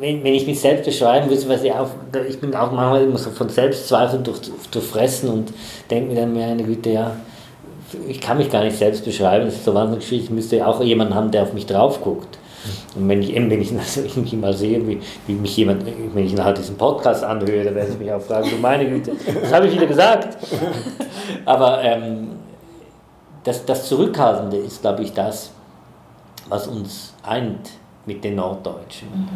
wenn, 0.00 0.24
wenn 0.24 0.34
ich 0.34 0.46
mich 0.46 0.58
selbst 0.58 0.86
beschreiben 0.86 1.28
würde, 1.28 1.48
was 1.48 1.62
ich 1.62 1.72
auch, 1.72 1.90
ich 2.28 2.40
bin 2.40 2.54
auch 2.54 2.72
manchmal 2.72 3.04
immer 3.04 3.18
so 3.18 3.30
von 3.30 3.48
Selbstzweifeln 3.48 4.24
durch, 4.24 4.40
durchfressen 4.70 5.28
und 5.28 5.52
denke 5.90 6.12
mir 6.12 6.20
dann 6.20 6.32
mir 6.32 6.46
eine 6.46 6.64
Güte, 6.64 6.90
ja, 6.90 7.16
ich 8.08 8.20
kann 8.20 8.38
mich 8.38 8.50
gar 8.50 8.64
nicht 8.64 8.78
selbst 8.78 9.04
beschreiben, 9.04 9.44
das 9.44 9.56
ist 9.56 9.64
so 9.64 9.74
wahnsinnig 9.74 10.06
schwierig, 10.06 10.24
ich 10.24 10.30
müsste 10.30 10.66
auch 10.66 10.82
jemanden 10.82 11.14
haben, 11.14 11.30
der 11.30 11.42
auf 11.42 11.52
mich 11.52 11.66
drauf 11.66 12.00
guckt. 12.00 12.38
Und 12.94 13.08
wenn 13.08 13.22
ich, 13.22 13.34
wenn 13.34 13.60
ich 13.60 13.72
also 13.78 14.36
mal 14.36 14.54
sehe, 14.54 14.86
wie, 14.86 15.00
wie 15.26 15.32
mich 15.34 15.56
jemand, 15.56 15.84
wenn 16.14 16.24
ich 16.24 16.32
nachher 16.34 16.54
diesen 16.54 16.76
Podcast 16.76 17.22
anhöre, 17.22 17.64
dann 17.64 17.74
werde 17.74 17.92
ich 17.92 17.98
mich 17.98 18.10
auch 18.10 18.20
fragen, 18.20 18.48
du 18.50 18.56
meine 18.56 18.88
Güte, 18.88 19.12
was 19.42 19.52
habe 19.52 19.66
ich 19.66 19.74
wieder 19.74 19.86
gesagt? 19.86 20.38
Aber 21.44 21.82
ähm, 21.82 22.28
das, 23.44 23.64
das 23.64 23.88
Zurückhaltende 23.88 24.56
ist, 24.56 24.82
glaube 24.82 25.02
ich, 25.02 25.12
das, 25.12 25.50
was 26.48 26.66
uns 26.66 27.14
eint 27.22 27.70
mit 28.06 28.24
den 28.24 28.36
Norddeutschen. 28.36 29.08
Mhm. 29.08 29.28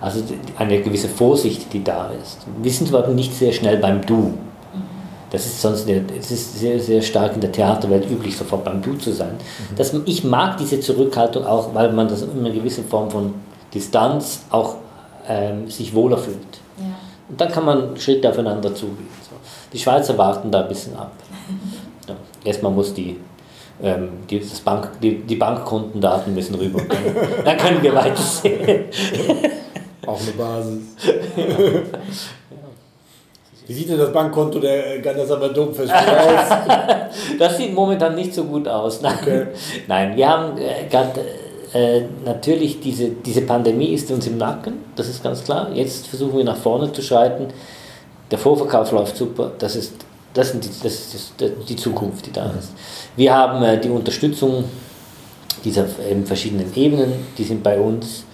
Also 0.00 0.22
eine 0.56 0.80
gewisse 0.82 1.08
Vorsicht, 1.08 1.72
die 1.72 1.82
da 1.82 2.10
ist. 2.10 2.38
Wir 2.60 2.70
sind 2.70 2.88
zwar 2.88 3.06
nicht 3.08 3.34
sehr 3.34 3.52
schnell 3.52 3.78
beim 3.78 4.04
Du. 4.04 4.16
Mhm. 4.16 4.34
Das 5.30 5.46
ist 5.46 5.60
sonst 5.60 5.88
es 5.88 6.30
ist 6.30 6.58
sehr, 6.58 6.78
sehr 6.78 7.02
stark 7.02 7.34
in 7.34 7.40
der 7.40 7.52
Theaterwelt 7.52 8.10
üblich, 8.10 8.36
sofort 8.36 8.64
beim 8.64 8.82
Du 8.82 8.94
zu 8.94 9.12
sein. 9.12 9.34
Mhm. 9.34 9.76
Das, 9.76 9.94
ich 10.04 10.24
mag 10.24 10.58
diese 10.58 10.80
Zurückhaltung 10.80 11.46
auch, 11.46 11.74
weil 11.74 11.92
man 11.92 12.08
das 12.08 12.22
in 12.22 12.38
einer 12.38 12.50
gewissen 12.50 12.86
Form 12.86 13.10
von 13.10 13.34
Distanz 13.72 14.42
auch 14.50 14.76
ähm, 15.26 15.68
sich 15.68 15.94
wohler 15.94 16.18
fühlt. 16.18 16.60
Ja. 16.78 16.84
Und 17.28 17.40
dann 17.40 17.50
kann 17.50 17.64
man 17.64 17.96
Schritte 17.96 18.30
aufeinander 18.30 18.74
zugehen. 18.74 19.08
So. 19.22 19.36
Die 19.72 19.78
Schweizer 19.78 20.16
warten 20.16 20.50
da 20.50 20.62
ein 20.62 20.68
bisschen 20.68 20.96
ab. 20.96 21.12
Ja. 22.08 22.14
Erstmal 22.42 22.72
muss 22.72 22.94
die 22.94 23.18
ähm, 23.82 24.08
die, 24.28 24.42
Bank, 24.64 24.90
die, 25.02 25.18
die 25.20 25.36
Bankkontendaten 25.36 26.34
müssen 26.34 26.54
rüber. 26.54 26.80
Dann, 27.44 27.56
können 27.56 27.82
wir 27.82 27.94
weitersehen. 27.94 28.84
Auch 30.06 30.20
eine 30.20 30.32
Basis. 30.32 30.82
Wie 33.68 33.74
sieht 33.74 33.90
denn 33.90 33.98
das 33.98 34.12
Bankkonto 34.12 34.60
der 34.60 34.98
Gandersamer 35.00 35.50
Domfest 35.50 35.92
aus? 35.92 36.00
das 37.38 37.58
sieht 37.58 37.74
momentan 37.74 38.14
nicht 38.14 38.32
so 38.32 38.44
gut 38.44 38.66
aus. 38.66 39.02
Nein, 39.02 39.18
okay. 39.20 39.46
Nein 39.86 40.16
wir 40.16 40.26
haben 40.26 40.56
äh, 40.56 40.88
grad, 40.90 41.18
äh, 41.74 42.00
natürlich 42.24 42.80
diese, 42.80 43.10
diese 43.10 43.42
Pandemie 43.42 43.92
ist 43.92 44.10
uns 44.10 44.26
im 44.26 44.38
Nacken, 44.38 44.84
das 44.96 45.08
ist 45.08 45.22
ganz 45.22 45.44
klar. 45.44 45.70
Jetzt 45.74 46.06
versuchen 46.06 46.38
wir 46.38 46.44
nach 46.44 46.56
vorne 46.56 46.90
zu 46.92 47.02
schreiten. 47.02 47.48
Der 48.30 48.38
Vorverkauf 48.38 48.90
läuft 48.92 49.18
super, 49.18 49.52
das 49.58 49.76
ist 49.76 49.92
das, 50.38 50.50
sind 50.50 50.64
die, 50.64 50.70
das 50.82 51.14
ist 51.14 51.34
die 51.68 51.76
Zukunft, 51.76 52.26
die 52.26 52.32
da 52.32 52.46
ist. 52.58 52.72
Wir 53.16 53.34
haben 53.34 53.62
äh, 53.64 53.80
die 53.80 53.88
Unterstützung 53.88 54.64
dieser 55.64 55.86
ähm, 56.08 56.24
verschiedenen 56.24 56.72
Ebenen, 56.76 57.12
die 57.36 57.42
sind 57.42 57.62
bei 57.62 57.78
uns. 57.78 58.24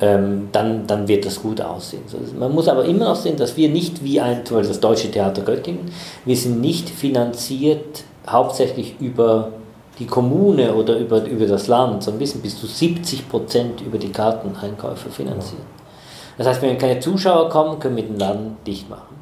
Ähm, 0.00 0.48
dann, 0.52 0.86
dann 0.86 1.08
wird 1.08 1.26
das 1.26 1.42
gut 1.42 1.60
aussehen. 1.60 2.04
So, 2.06 2.16
man 2.38 2.54
muss 2.54 2.68
aber 2.68 2.84
immer 2.84 3.06
noch 3.06 3.16
sehen, 3.16 3.36
dass 3.36 3.56
wir 3.56 3.68
nicht 3.68 4.02
wie 4.02 4.18
ein, 4.20 4.46
zum 4.46 4.56
Beispiel 4.56 4.72
das 4.72 4.80
Deutsche 4.80 5.10
Theater 5.10 5.42
Göttingen, 5.42 5.90
wir 6.24 6.36
sind 6.36 6.60
nicht 6.60 6.88
finanziert 6.88 8.04
hauptsächlich 8.26 8.94
über 9.00 9.50
die 9.98 10.06
Kommune 10.06 10.72
oder 10.74 10.96
über, 10.96 11.24
über 11.24 11.46
das 11.46 11.66
Land, 11.66 12.04
sondern 12.04 12.20
wir 12.20 12.26
sind 12.28 12.42
bis 12.42 12.58
zu 12.58 12.66
70 12.66 13.28
Prozent 13.28 13.82
über 13.82 13.98
die 13.98 14.10
Karteneinkäufe 14.10 15.10
finanziert. 15.10 15.60
Das 16.38 16.46
heißt, 16.46 16.62
wenn 16.62 16.78
keine 16.78 17.00
Zuschauer 17.00 17.50
kommen, 17.50 17.78
können 17.78 17.96
wir 17.96 18.04
den 18.04 18.18
Laden 18.18 18.56
dicht 18.66 18.88
machen. 18.88 19.19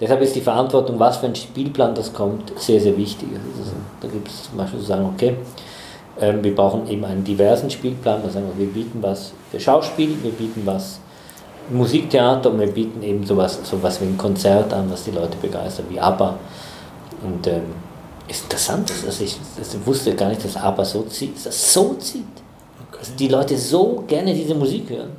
Deshalb 0.00 0.22
ist 0.22 0.34
die 0.34 0.40
Verantwortung, 0.40 0.98
was 0.98 1.18
für 1.18 1.26
ein 1.26 1.34
Spielplan 1.34 1.94
das 1.94 2.12
kommt, 2.12 2.58
sehr, 2.58 2.80
sehr 2.80 2.96
wichtig. 2.96 3.28
Also, 3.34 3.72
da 4.00 4.08
gibt 4.08 4.28
es 4.28 4.44
zum 4.44 4.56
Beispiel 4.56 4.80
zu 4.80 4.86
sagen, 4.86 5.04
okay, 5.14 5.36
ähm, 6.18 6.42
wir 6.42 6.54
brauchen 6.54 6.88
eben 6.88 7.04
einen 7.04 7.22
diversen 7.22 7.70
Spielplan. 7.70 8.22
Da 8.22 8.30
sagen 8.30 8.46
wir, 8.54 8.66
wir 8.66 8.72
bieten 8.72 9.02
was 9.02 9.32
für 9.50 9.60
Schauspiel, 9.60 10.16
wir 10.22 10.32
bieten 10.32 10.62
was 10.64 11.00
Musiktheater 11.68 12.50
und 12.50 12.60
wir 12.60 12.68
bieten 12.68 13.02
eben 13.02 13.26
sowas, 13.26 13.58
sowas 13.62 14.00
wie 14.00 14.06
ein 14.06 14.16
Konzert 14.16 14.72
an, 14.72 14.90
was 14.90 15.04
die 15.04 15.10
Leute 15.10 15.36
begeistert, 15.40 15.86
wie 15.90 16.00
ABBA. 16.00 16.34
Und 17.22 17.46
ähm, 17.46 17.62
ist 18.26 18.44
interessant, 18.44 18.90
also 19.04 19.24
ich, 19.24 19.36
ich 19.60 19.86
wusste 19.86 20.14
gar 20.14 20.30
nicht, 20.30 20.42
dass 20.42 20.56
ABBA 20.56 20.84
so 20.84 21.02
zieht, 21.02 21.36
dass 21.36 21.44
das 21.44 21.72
so 21.74 21.94
zieht. 21.94 22.24
Okay. 22.88 22.98
Dass 23.00 23.14
die 23.16 23.28
Leute 23.28 23.58
so 23.58 24.02
gerne 24.06 24.32
diese 24.32 24.54
Musik 24.54 24.88
hören. 24.88 25.10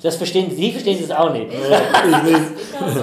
Das 0.00 0.16
verstehen, 0.16 0.54
Sie 0.54 0.70
verstehen 0.70 0.98
das 1.00 1.16
auch 1.16 1.32
nicht. 1.32 1.46
ich 1.50 2.94
so 2.94 3.00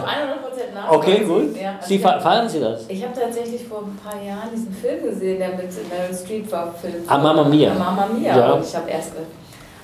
Okay, 0.89 1.23
gut. 1.25 1.55
Ja, 1.59 1.75
also 1.77 1.87
Sie 1.87 1.99
feiern 1.99 2.49
Sie 2.49 2.59
das? 2.59 2.85
Ich 2.87 3.03
habe 3.03 3.13
tatsächlich 3.19 3.67
vor 3.67 3.83
ein 3.83 3.97
paar 3.97 4.21
Jahren 4.21 4.49
diesen 4.53 4.73
Film 4.73 5.03
gesehen, 5.03 5.39
der 5.39 5.49
mit 5.49 5.69
Meryl 5.89 6.15
Streep 6.15 6.51
war. 6.51 6.73
Film 6.73 7.03
ah, 7.07 7.17
Mama 7.17 7.43
Mia. 7.43 7.73
Mama 7.73 8.07
Mia. 8.07 8.37
Ja. 8.37 8.53
Und 8.53 8.65
ich 8.65 8.75
habe 8.75 8.89
erst 8.89 9.11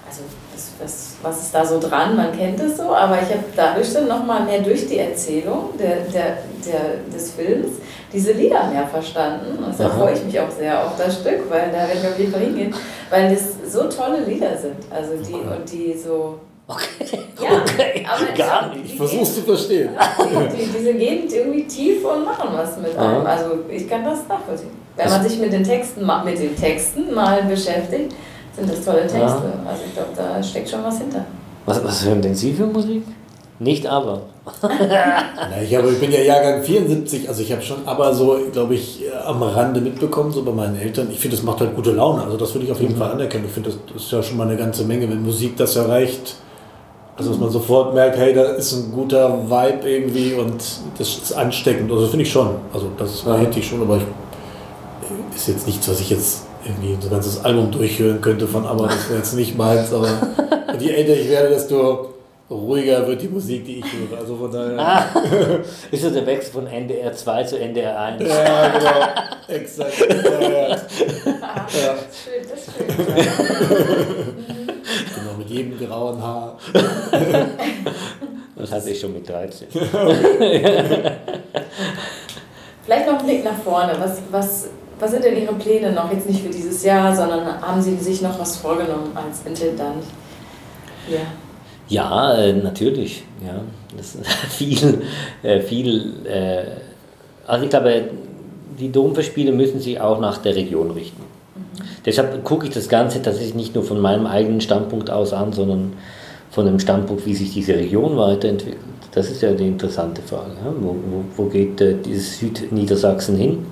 also 0.07 0.21
das, 0.53 0.71
das, 0.79 1.15
was 1.21 1.43
ist 1.43 1.53
da 1.53 1.65
so 1.65 1.79
dran, 1.79 2.15
man 2.15 2.31
kennt 2.31 2.59
es 2.61 2.77
so, 2.77 2.95
aber 2.95 3.15
ich 3.15 3.29
habe 3.29 3.43
dadurch 3.55 3.91
dann 3.93 4.07
nochmal 4.07 4.43
mehr 4.45 4.61
durch 4.61 4.87
die 4.87 4.99
Erzählung 4.99 5.71
der, 5.77 5.97
der, 6.05 6.37
der, 6.65 7.13
des 7.13 7.31
Films 7.31 7.77
diese 8.11 8.31
Lieder 8.31 8.67
mehr 8.67 8.87
verstanden. 8.87 9.63
Und 9.63 9.77
da 9.77 9.89
freue 9.89 10.13
ich 10.13 10.23
mich 10.23 10.39
auch 10.39 10.49
sehr 10.49 10.85
auf 10.85 10.95
das 10.97 11.19
Stück, 11.19 11.49
weil 11.49 11.71
da 11.71 11.79
werde 11.79 11.99
ich 12.01 12.07
auf 12.07 12.17
jeden 12.17 12.31
Fall 12.31 12.41
hingehen, 12.41 12.73
weil 13.09 13.33
das 13.33 13.71
so 13.71 13.89
tolle 13.89 14.23
Lieder 14.23 14.57
sind. 14.57 14.77
Also 14.89 15.15
die 15.17 15.33
und 15.33 15.69
die 15.69 15.93
so 15.93 16.39
Okay, 16.69 17.23
ja, 17.41 17.49
okay. 17.61 18.03
gar 18.37 18.75
nicht. 18.75 18.85
Ich 18.85 18.95
versuch's 18.95 19.35
zu 19.35 19.41
verstehen. 19.41 19.89
Die, 20.19 20.65
diese 20.77 20.93
gehen 20.93 21.23
irgendwie 21.29 21.63
tief 21.63 22.03
und 22.03 22.25
machen 22.25 22.49
was 22.51 22.77
mit 22.77 22.97
einem. 22.97 23.25
Also 23.25 23.59
ich 23.69 23.87
kann 23.87 24.03
das 24.03 24.27
nachvollziehen. 24.27 24.71
Wenn 24.97 25.09
man 25.09 25.23
sich 25.23 25.39
mit 25.39 25.53
den 25.53 25.63
Texten, 25.63 26.05
mit 26.25 26.39
den 26.39 26.55
Texten 26.55 27.13
mal 27.13 27.43
beschäftigt, 27.43 28.13
sind 28.53 28.69
das 28.69 28.83
tolle 28.83 29.01
Texte. 29.01 29.17
Ja. 29.19 29.69
Also 29.69 29.83
ich 29.85 29.93
glaube, 29.93 30.09
da 30.15 30.43
steckt 30.43 30.69
schon 30.69 30.83
was 30.83 30.97
hinter. 30.97 31.25
Was, 31.65 31.83
was 31.83 32.03
hören 32.03 32.21
denn 32.21 32.35
Sie 32.35 32.53
für 32.53 32.65
Musik? 32.65 33.03
Nicht 33.59 33.87
aber. 33.87 34.23
Na, 34.61 35.61
ich, 35.61 35.75
habe, 35.75 35.89
ich 35.89 35.99
bin 35.99 36.11
ja 36.11 36.21
Jahrgang 36.21 36.63
74, 36.63 37.27
also 37.27 37.41
ich 37.41 37.51
habe 37.51 37.61
schon 37.61 37.87
aber 37.87 38.13
so, 38.13 38.39
glaube 38.51 38.75
ich, 38.75 39.03
am 39.25 39.41
Rande 39.41 39.81
mitbekommen, 39.81 40.31
so 40.31 40.43
bei 40.43 40.51
meinen 40.51 40.77
Eltern. 40.77 41.09
Ich 41.11 41.19
finde, 41.19 41.37
das 41.37 41.45
macht 41.45 41.59
halt 41.61 41.75
gute 41.75 41.91
Laune. 41.91 42.23
Also 42.23 42.37
das 42.37 42.53
würde 42.53 42.65
ich 42.65 42.71
auf 42.71 42.79
jeden 42.79 42.93
mhm. 42.93 42.99
Fall 42.99 43.11
anerkennen. 43.11 43.45
Ich 43.45 43.51
finde, 43.51 43.69
das, 43.69 43.79
das 43.93 44.03
ist 44.03 44.11
ja 44.11 44.21
schon 44.21 44.37
mal 44.37 44.47
eine 44.47 44.57
ganze 44.57 44.83
Menge, 44.83 45.09
wenn 45.09 45.23
Musik 45.23 45.57
das 45.57 45.75
erreicht. 45.75 46.35
Also 47.17 47.31
dass 47.31 47.39
man 47.39 47.49
sofort 47.49 47.95
merkt, 47.95 48.15
hey, 48.17 48.31
da 48.33 48.43
ist 48.43 48.73
ein 48.73 48.91
guter 48.91 49.49
Vibe 49.49 49.89
irgendwie 49.89 50.33
und 50.35 50.63
das 50.99 51.17
ist 51.17 51.33
ansteckend. 51.33 51.91
Also 51.91 52.07
finde 52.07 52.23
ich 52.23 52.31
schon. 52.31 52.55
Also 52.71 52.91
das 52.95 53.23
ja. 53.25 53.37
hätte 53.37 53.59
ich 53.59 53.67
schon, 53.67 53.81
aber 53.81 53.97
ich, 53.97 54.03
ist 55.35 55.47
jetzt 55.47 55.65
nichts, 55.65 55.89
was 55.89 55.99
ich 55.99 56.11
jetzt 56.11 56.45
irgendwie 56.63 56.95
so 56.99 57.07
ein 57.07 57.11
ganzes 57.11 57.43
Album 57.43 57.71
durchhören 57.71 58.21
könnte 58.21 58.47
von 58.47 58.65
aber 58.65 58.87
das 58.87 59.09
wäre 59.09 59.19
jetzt 59.19 59.33
nicht 59.33 59.57
meins. 59.57 59.91
Aber 59.91 60.09
je 60.79 60.91
älter 60.91 61.13
ich 61.13 61.27
werde, 61.29 61.49
desto 61.49 62.09
ruhiger 62.51 63.07
wird 63.07 63.21
die 63.21 63.29
Musik, 63.29 63.65
die 63.65 63.79
ich 63.79 63.85
höre. 63.85 64.19
Also 64.19 64.35
von 64.35 64.51
daher. 64.51 64.79
Ah, 64.79 65.05
ist 65.91 66.03
das 66.03 66.13
der 66.13 66.25
Wechsel 66.25 66.51
von 66.51 66.67
NDR 66.67 67.13
2 67.13 67.43
zu 67.43 67.59
NDR 67.59 67.99
1? 67.99 68.23
Ja, 68.23 68.67
genau. 68.69 68.91
Exakt. 69.47 70.05
Ja, 70.07 70.41
ja. 70.41 70.69
ja. 70.69 70.77
Das 71.67 72.01
ist 72.05 72.23
schön, 72.23 72.43
das 72.49 72.59
ist 72.59 72.73
schön. 72.77 74.57
mit 75.57 75.79
jedem 75.79 75.87
grauen 75.87 76.21
Haar. 76.21 76.57
das 78.55 78.71
hatte 78.71 78.89
ich 78.89 78.99
schon 78.99 79.13
mit 79.13 79.27
13. 79.27 79.67
Vielleicht 82.83 83.07
noch 83.07 83.19
ein 83.19 83.25
Blick 83.25 83.43
nach 83.43 83.57
vorne. 83.57 83.93
Was, 83.99 84.21
was, 84.31 84.69
was 84.99 85.11
sind 85.11 85.23
denn 85.23 85.37
Ihre 85.41 85.53
Pläne 85.53 85.91
noch? 85.91 86.11
Jetzt 86.11 86.29
nicht 86.29 86.41
für 86.41 86.49
dieses 86.49 86.83
Jahr, 86.83 87.15
sondern 87.15 87.61
haben 87.61 87.81
Sie 87.81 87.97
sich 87.97 88.21
noch 88.21 88.39
was 88.39 88.57
vorgenommen 88.57 89.11
als 89.15 89.41
Intendant? 89.45 90.03
Ja. 91.09 91.19
Ja, 91.89 92.37
äh, 92.37 92.53
natürlich. 92.53 93.23
Ja. 93.45 93.61
Das 93.95 94.15
ist 94.15 94.27
viel, 94.49 95.01
äh, 95.43 95.61
viel 95.61 96.13
also 97.47 97.63
ich 97.63 97.69
glaube, 97.69 98.09
die 98.77 98.91
Domverspiele 98.91 99.51
müssen 99.51 99.79
sich 99.79 99.99
auch 99.99 100.19
nach 100.19 100.37
der 100.37 100.55
Region 100.55 100.91
richten. 100.91 101.23
Deshalb 102.05 102.43
gucke 102.43 102.67
ich 102.67 102.73
das 102.73 102.89
Ganze 102.89 103.21
tatsächlich 103.21 103.55
nicht 103.55 103.75
nur 103.75 103.83
von 103.83 103.99
meinem 103.99 104.25
eigenen 104.25 104.61
Standpunkt 104.61 105.09
aus 105.09 105.33
an, 105.33 105.53
sondern 105.53 105.93
von 106.51 106.65
dem 106.65 106.79
Standpunkt, 106.79 107.25
wie 107.25 107.35
sich 107.35 107.53
diese 107.53 107.75
Region 107.75 108.17
weiterentwickelt. 108.17 108.81
Das 109.11 109.29
ist 109.29 109.41
ja 109.41 109.51
die 109.51 109.67
interessante 109.67 110.21
Frage. 110.21 110.51
Ja? 110.63 110.73
Wo, 110.79 110.89
wo, 110.89 111.23
wo, 111.35 111.49
geht 111.49 111.81
äh, 111.81 111.95
dieses 111.95 112.39
Südniedersachsen 112.39 113.37
hin? 113.37 113.65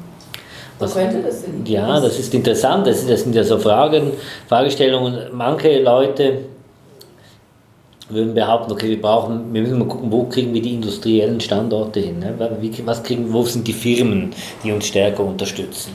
Was 0.80 0.94
könnte 0.94 1.22
das 1.22 1.44
denn? 1.44 1.66
Ja, 1.66 2.00
das 2.00 2.20
ist 2.20 2.34
interessant. 2.34 2.88
Das, 2.88 3.06
das 3.08 3.22
sind 3.22 3.36
ja 3.36 3.44
so 3.44 3.58
Fragen, 3.58 4.12
Fragestellungen. 4.48 5.18
Manche 5.34 5.82
Leute 5.82 6.40
würden 8.10 8.34
behaupten, 8.34 8.72
okay, 8.72 8.90
wir 8.90 9.02
brauchen, 9.02 9.54
wir 9.54 9.62
müssen 9.62 9.80
mal 9.80 9.88
gucken, 9.88 10.12
wo 10.12 10.24
kriegen 10.26 10.54
wir 10.54 10.62
die 10.62 10.76
industriellen 10.76 11.40
Standorte 11.40 12.00
hin, 12.00 12.20
ne? 12.20 12.36
Wie, 12.60 12.72
was 12.86 13.02
kriegen, 13.02 13.32
wo 13.34 13.44
sind 13.44 13.68
die 13.68 13.74
Firmen, 13.74 14.32
die 14.64 14.72
uns 14.72 14.86
stärker 14.86 15.24
unterstützen, 15.24 15.92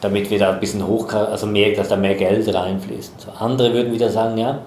damit 0.00 0.30
wir 0.30 0.38
da 0.38 0.52
ein 0.52 0.60
bisschen 0.60 0.86
hoch, 0.86 1.12
also 1.12 1.46
mehr, 1.46 1.74
dass 1.74 1.88
da 1.88 1.96
mehr 1.96 2.14
Geld 2.14 2.52
reinfließt. 2.52 3.20
So, 3.20 3.30
andere 3.38 3.72
würden 3.72 3.92
wieder 3.92 4.10
sagen, 4.10 4.38
ja, 4.38 4.60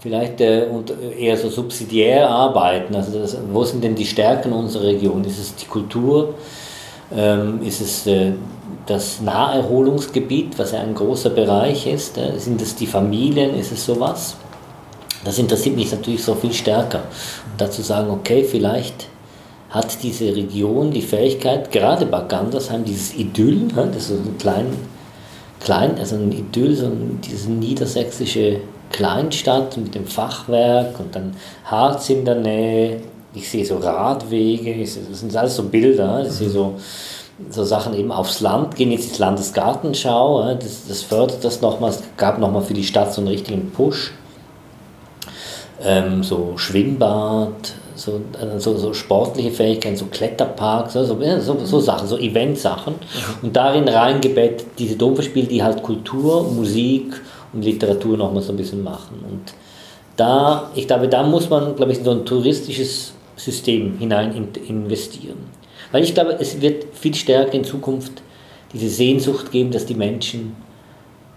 vielleicht 0.00 0.40
äh, 0.40 0.66
und 0.70 0.92
eher 1.18 1.36
so 1.36 1.48
subsidiär 1.48 2.28
arbeiten, 2.28 2.94
also 2.94 3.18
das, 3.18 3.36
wo 3.52 3.64
sind 3.64 3.84
denn 3.84 3.94
die 3.94 4.06
Stärken 4.06 4.52
unserer 4.52 4.84
Region? 4.84 5.24
Ist 5.24 5.38
es 5.38 5.54
die 5.54 5.66
Kultur? 5.66 6.34
Ähm, 7.14 7.60
ist 7.62 7.80
es 7.80 8.06
äh, 8.06 8.32
das 8.86 9.20
Naherholungsgebiet, 9.20 10.58
was 10.58 10.72
ja 10.72 10.80
ein 10.80 10.94
großer 10.94 11.30
Bereich 11.30 11.86
ist? 11.86 12.18
Äh, 12.18 12.38
sind 12.38 12.60
es 12.62 12.74
die 12.74 12.86
Familien? 12.86 13.54
Ist 13.54 13.72
es 13.72 13.84
sowas? 13.84 14.36
Das 15.24 15.38
interessiert 15.38 15.76
mich 15.76 15.90
natürlich 15.90 16.22
so 16.22 16.34
viel 16.34 16.52
stärker. 16.52 17.00
Und 17.50 17.60
dazu 17.60 17.82
sagen, 17.82 18.10
okay, 18.10 18.44
vielleicht 18.44 19.08
hat 19.70 20.02
diese 20.02 20.34
Region 20.34 20.90
die 20.90 21.02
Fähigkeit, 21.02 21.72
gerade 21.72 22.06
bei 22.06 22.20
Gandersheim, 22.20 22.84
dieses 22.84 23.14
Idyll, 23.14 23.68
das 23.74 23.96
ist 23.96 24.08
so 24.08 24.14
ein 24.14 24.38
klein, 24.38 24.66
klein 25.60 25.98
also 25.98 26.16
ein 26.16 26.32
Idyll, 26.32 26.76
so 26.76 26.90
diese 27.24 27.50
niedersächsische 27.50 28.60
Kleinstadt 28.90 29.76
mit 29.76 29.94
dem 29.94 30.06
Fachwerk 30.06 30.98
und 31.00 31.14
dann 31.14 31.34
Harz 31.64 32.08
in 32.08 32.24
der 32.24 32.36
Nähe. 32.36 33.00
Ich 33.34 33.50
sehe 33.50 33.66
so 33.66 33.76
Radwege, 33.76 34.80
das 34.80 35.20
sind 35.20 35.36
alles 35.36 35.56
so 35.56 35.64
Bilder, 35.64 36.22
ich 36.24 36.32
sehe 36.32 36.48
so, 36.48 36.76
so 37.50 37.64
Sachen 37.64 37.94
eben 37.94 38.12
aufs 38.12 38.40
Land 38.40 38.76
gehen, 38.76 38.92
jetzt 38.92 39.12
ist 39.12 39.18
Landesgartenschau, 39.18 40.54
das, 40.54 40.86
das 40.88 41.02
fördert 41.02 41.44
das 41.44 41.60
nochmal, 41.60 41.90
es 41.90 42.02
gab 42.16 42.38
nochmal 42.38 42.62
für 42.62 42.72
die 42.72 42.84
Stadt 42.84 43.12
so 43.12 43.20
einen 43.20 43.28
richtigen 43.28 43.72
Push 43.72 44.12
ähm, 45.82 46.22
so 46.22 46.56
Schwimmbad, 46.56 47.74
so, 47.96 48.20
also 48.38 48.76
so 48.76 48.94
sportliche 48.94 49.50
Fähigkeiten, 49.50 49.96
so 49.96 50.06
Kletterparks, 50.06 50.92
so, 50.92 51.04
so, 51.04 51.58
so 51.64 51.80
Sachen, 51.80 52.06
so 52.06 52.18
Eventsachen. 52.18 52.94
Mhm. 52.94 53.46
Und 53.46 53.56
darin 53.56 53.88
reingebettet 53.88 54.66
diese 54.78 54.96
Domverspiele, 54.96 55.46
die 55.46 55.62
halt 55.62 55.82
Kultur, 55.82 56.44
Musik 56.44 57.20
und 57.52 57.62
Literatur 57.62 58.16
nochmal 58.16 58.42
so 58.42 58.52
ein 58.52 58.56
bisschen 58.56 58.82
machen. 58.84 59.24
Und 59.28 59.54
da, 60.16 60.70
ich 60.74 60.86
glaube, 60.86 61.08
da 61.08 61.22
muss 61.22 61.50
man, 61.50 61.74
glaube 61.76 61.92
ich, 61.92 61.98
in 61.98 62.04
so 62.04 62.12
ein 62.12 62.24
touristisches 62.24 63.12
System 63.36 63.98
hinein 63.98 64.48
investieren. 64.68 65.38
Weil 65.92 66.04
ich 66.04 66.14
glaube, 66.14 66.36
es 66.38 66.60
wird 66.60 66.84
viel 66.94 67.14
stärker 67.14 67.54
in 67.54 67.64
Zukunft 67.64 68.22
diese 68.72 68.88
Sehnsucht 68.88 69.50
geben, 69.52 69.70
dass 69.70 69.86
die 69.86 69.94
Menschen 69.94 70.56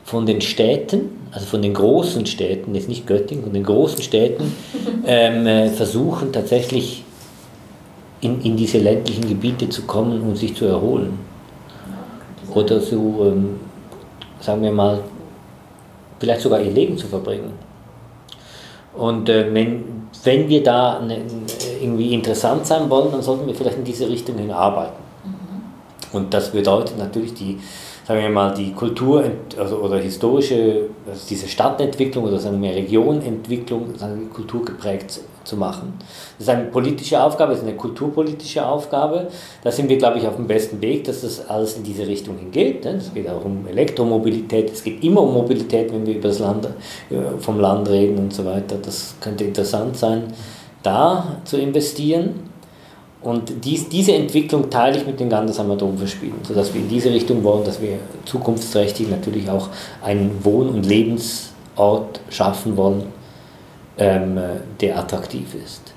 von 0.10 0.26
den 0.26 0.42
Städten, 0.42 1.28
also 1.32 1.46
von 1.46 1.62
den 1.62 1.76
großen 1.76 2.26
Städten, 2.26 2.74
jetzt 2.74 2.90
nicht 2.90 3.06
Göttingen, 3.06 3.44
von 3.44 3.54
den 3.54 3.64
großen 3.64 4.02
Städten, 4.02 4.56
ähm, 5.06 5.46
äh, 5.46 5.70
versuchen 5.70 6.34
tatsächlich 6.34 7.04
in, 8.20 8.42
in 8.42 8.58
diese 8.58 8.80
ländlichen 8.80 9.30
Gebiete 9.30 9.70
zu 9.70 9.84
kommen 9.84 10.20
und 10.22 10.36
sich 10.36 10.56
zu 10.56 10.66
erholen. 10.66 11.20
Oder 12.56 12.80
so, 12.80 12.98
ähm, 13.28 13.60
sagen 14.40 14.64
wir 14.64 14.72
mal, 14.72 15.00
vielleicht 16.20 16.42
sogar 16.42 16.60
ihr 16.60 16.72
Leben 16.72 16.98
zu 16.98 17.06
verbringen. 17.06 17.54
Und 18.98 19.30
äh, 19.30 19.54
wenn, 19.54 20.08
wenn 20.24 20.50
wir 20.50 20.64
da 20.64 21.02
ne, 21.02 21.22
irgendwie 21.84 22.16
interessant 22.16 22.66
sein 22.66 22.90
wollen, 22.90 23.12
dann 23.12 23.22
sollten 23.22 23.46
wir 23.46 23.54
vielleicht 23.54 23.78
in 23.78 23.84
diese 23.84 24.10
Richtung 24.10 24.40
hin 24.40 24.50
arbeiten. 24.50 24.98
Mhm. 25.24 26.18
Und 26.18 26.34
das 26.34 26.52
bedeutet 26.52 26.98
natürlich 26.98 27.36
die 27.36 27.60
sagen 28.10 28.24
wir 28.24 28.30
mal, 28.32 28.56
die 28.56 28.72
Kultur 28.72 29.24
also, 29.56 29.76
oder 29.76 30.00
historische, 30.00 30.90
also 31.08 31.22
diese 31.30 31.48
Stadtentwicklung 31.48 32.24
oder 32.24 32.40
sagen 32.40 32.60
wir 32.60 32.72
Regionentwicklung, 32.72 33.96
sagen 33.96 34.32
Kultur 34.34 34.66
geprägt 34.66 35.20
zu 35.44 35.56
machen. 35.56 35.94
Das 36.40 36.48
ist 36.48 36.50
eine 36.50 36.66
politische 36.66 37.22
Aufgabe, 37.22 37.52
das 37.52 37.62
ist 37.62 37.68
eine 37.68 37.78
kulturpolitische 37.78 38.66
Aufgabe. 38.66 39.28
Da 39.64 39.72
sind 39.72 39.90
wir, 39.90 40.00
glaube 40.00 40.18
ich, 40.18 40.28
auf 40.28 40.38
dem 40.38 40.48
besten 40.48 40.82
Weg, 40.82 41.04
dass 41.04 41.22
das 41.22 41.48
alles 41.48 41.78
in 41.78 41.84
diese 41.84 42.08
Richtung 42.08 42.36
hingeht. 42.40 42.84
Ne? 42.84 42.96
Es 42.96 43.14
geht 43.14 43.30
auch 43.30 43.46
um 43.46 43.68
Elektromobilität, 43.68 44.72
es 44.72 44.84
geht 44.84 45.04
immer 45.04 45.22
um 45.22 45.36
Mobilität, 45.36 45.94
wenn 45.94 46.08
wir 46.08 46.16
über 46.16 46.30
das 46.30 46.40
Land, 46.40 46.68
vom 47.38 47.60
Land 47.60 47.90
reden 47.90 48.18
und 48.18 48.34
so 48.34 48.44
weiter. 48.44 48.78
Das 48.82 49.14
könnte 49.22 49.44
interessant 49.44 49.96
sein, 49.96 50.24
da 50.82 51.38
zu 51.46 51.58
investieren. 51.58 52.50
Und 53.22 53.66
dies, 53.66 53.90
diese 53.90 54.14
Entwicklung 54.14 54.70
teile 54.70 54.98
ich 54.98 55.06
mit 55.06 55.20
den 55.20 55.30
Gandersheimer 55.30 55.76
Domverspielen, 55.76 56.38
sodass 56.44 56.74
wir 56.74 56.82
in 56.82 56.88
diese 56.88 57.10
Richtung 57.10 57.44
wollen, 57.44 57.66
dass 57.66 57.82
wir 57.82 58.00
zukunftsträchtig 58.26 59.10
natürlich 59.10 59.50
auch 59.50 59.68
einen 60.02 60.40
Wohn- 60.44 60.70
und 60.70 60.86
Lebensort 60.86 62.22
schaffen 62.30 62.78
wollen, 62.78 63.04
ähm, 63.98 64.40
der 64.80 64.98
attraktiv 64.98 65.54
ist. 65.54 65.94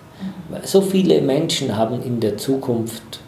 So 0.65 0.81
viele 0.81 1.21
Menschen 1.21 1.77
haben 1.77 2.03
in 2.03 2.19
der 2.19 2.37
Zukunft 2.37 3.21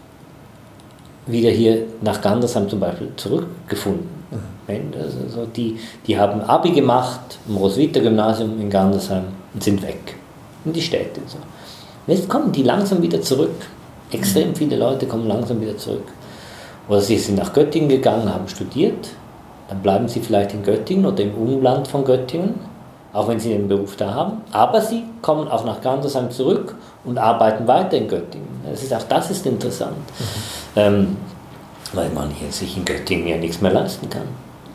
wieder 1.26 1.50
hier 1.50 1.86
nach 2.02 2.20
Gandersheim 2.20 2.68
zum 2.68 2.80
Beispiel 2.80 3.10
zurückgefunden. 3.16 4.08
Mhm. 4.30 4.92
Also 5.00 5.46
die, 5.46 5.78
die 6.06 6.18
haben 6.18 6.40
Abi 6.42 6.70
gemacht 6.70 7.38
im 7.48 7.56
Roswitha 7.56 8.00
Gymnasium 8.00 8.60
in 8.60 8.68
Gandersheim 8.70 9.24
und 9.52 9.62
sind 9.62 9.82
weg 9.82 10.16
in 10.64 10.72
die 10.72 10.82
Städte. 10.82 11.20
So. 11.26 11.38
Jetzt 12.06 12.28
kommen 12.28 12.52
die 12.52 12.62
langsam 12.62 13.00
wieder 13.00 13.22
zurück 13.22 13.54
Extrem 14.10 14.54
viele 14.54 14.76
Leute 14.76 15.06
kommen 15.06 15.26
langsam 15.26 15.60
wieder 15.60 15.76
zurück. 15.76 16.06
Oder 16.88 17.00
sie 17.00 17.18
sind 17.18 17.38
nach 17.38 17.52
Göttingen 17.52 17.88
gegangen, 17.88 18.32
haben 18.32 18.48
studiert, 18.48 19.10
dann 19.68 19.80
bleiben 19.80 20.08
sie 20.08 20.20
vielleicht 20.20 20.52
in 20.52 20.62
Göttingen 20.62 21.06
oder 21.06 21.22
im 21.22 21.34
Umland 21.34 21.88
von 21.88 22.04
Göttingen, 22.04 22.54
auch 23.12 23.28
wenn 23.28 23.40
sie 23.40 23.50
den 23.50 23.68
Beruf 23.68 23.96
da 23.96 24.12
haben. 24.12 24.42
Aber 24.52 24.80
sie 24.80 25.04
kommen 25.22 25.48
auch 25.48 25.64
nach 25.64 25.80
Gandersheim 25.80 26.30
zurück 26.30 26.74
und 27.04 27.16
arbeiten 27.16 27.66
weiter 27.66 27.96
in 27.96 28.08
Göttingen. 28.08 28.48
Das 28.70 28.82
ist, 28.82 28.92
auch 28.92 29.04
das 29.04 29.30
ist 29.30 29.46
interessant, 29.46 29.96
mhm. 29.96 30.24
ähm, 30.76 31.16
weil 31.94 32.10
man 32.10 32.30
hier 32.30 32.50
sich 32.52 32.76
in 32.76 32.84
Göttingen 32.84 33.26
ja 33.26 33.36
nichts 33.36 33.60
mehr 33.60 33.72
leisten 33.72 34.10
kann. 34.10 34.28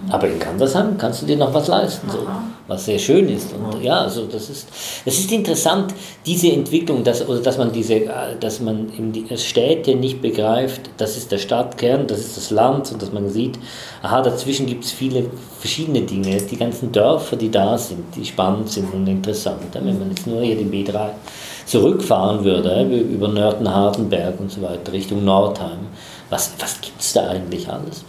Aber 0.07 0.27
in 0.27 0.39
Gandersheim 0.39 0.97
kannst 0.97 1.21
du 1.21 1.25
dir 1.25 1.35
noch 1.35 1.53
was 1.53 1.67
leisten, 1.67 2.09
so, 2.09 2.19
was 2.67 2.85
sehr 2.85 2.97
schön 2.97 3.27
ist. 3.27 3.53
Und 3.53 3.83
ja, 3.83 4.01
also 4.01 4.25
das 4.25 4.49
ist, 4.49 4.69
das 5.03 5.19
ist 5.19 5.31
interessant, 5.31 5.93
diese 6.25 6.51
Entwicklung, 6.51 7.03
dass, 7.03 7.27
oder 7.27 7.41
dass 7.41 7.57
man 7.57 7.73
diese, 7.73 8.03
dass 8.39 8.61
man 8.61 8.89
in 8.97 9.11
die 9.11 9.25
Städte 9.37 9.95
nicht 9.95 10.21
begreift, 10.21 10.89
das 10.97 11.17
ist 11.17 11.31
der 11.31 11.37
Stadtkern, 11.37 12.07
das 12.07 12.19
ist 12.19 12.37
das 12.37 12.49
Land 12.49 12.91
und 12.93 13.01
dass 13.01 13.11
man 13.11 13.29
sieht, 13.29 13.59
aha, 14.01 14.21
dazwischen 14.21 14.67
gibt 14.67 14.85
es 14.85 14.91
viele 14.91 15.25
verschiedene 15.59 16.01
Dinge. 16.01 16.37
Die 16.37 16.57
ganzen 16.57 16.93
Dörfer, 16.93 17.35
die 17.35 17.51
da 17.51 17.77
sind, 17.77 18.15
die 18.15 18.25
spannend 18.25 18.69
sind 18.69 18.93
und 18.93 19.05
interessant. 19.05 19.61
Wenn 19.73 19.99
man 19.99 20.09
jetzt 20.09 20.25
nur 20.25 20.41
hier 20.41 20.55
den 20.55 20.71
B3 20.71 21.09
zurückfahren 21.65 22.43
würde, 22.45 22.83
über 22.83 23.27
Nörten-Hardenberg 23.27 24.39
und 24.39 24.49
so 24.49 24.61
weiter, 24.61 24.93
Richtung 24.93 25.25
Nordheim, 25.25 25.79
was, 26.29 26.53
was 26.59 26.79
gibt 26.79 27.01
es 27.01 27.13
da 27.13 27.27
eigentlich 27.27 27.67
alles? 27.67 28.03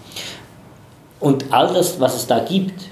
Und 1.20 1.52
all 1.52 1.72
das, 1.72 2.00
was 2.00 2.16
es 2.16 2.26
da 2.26 2.40
gibt, 2.40 2.88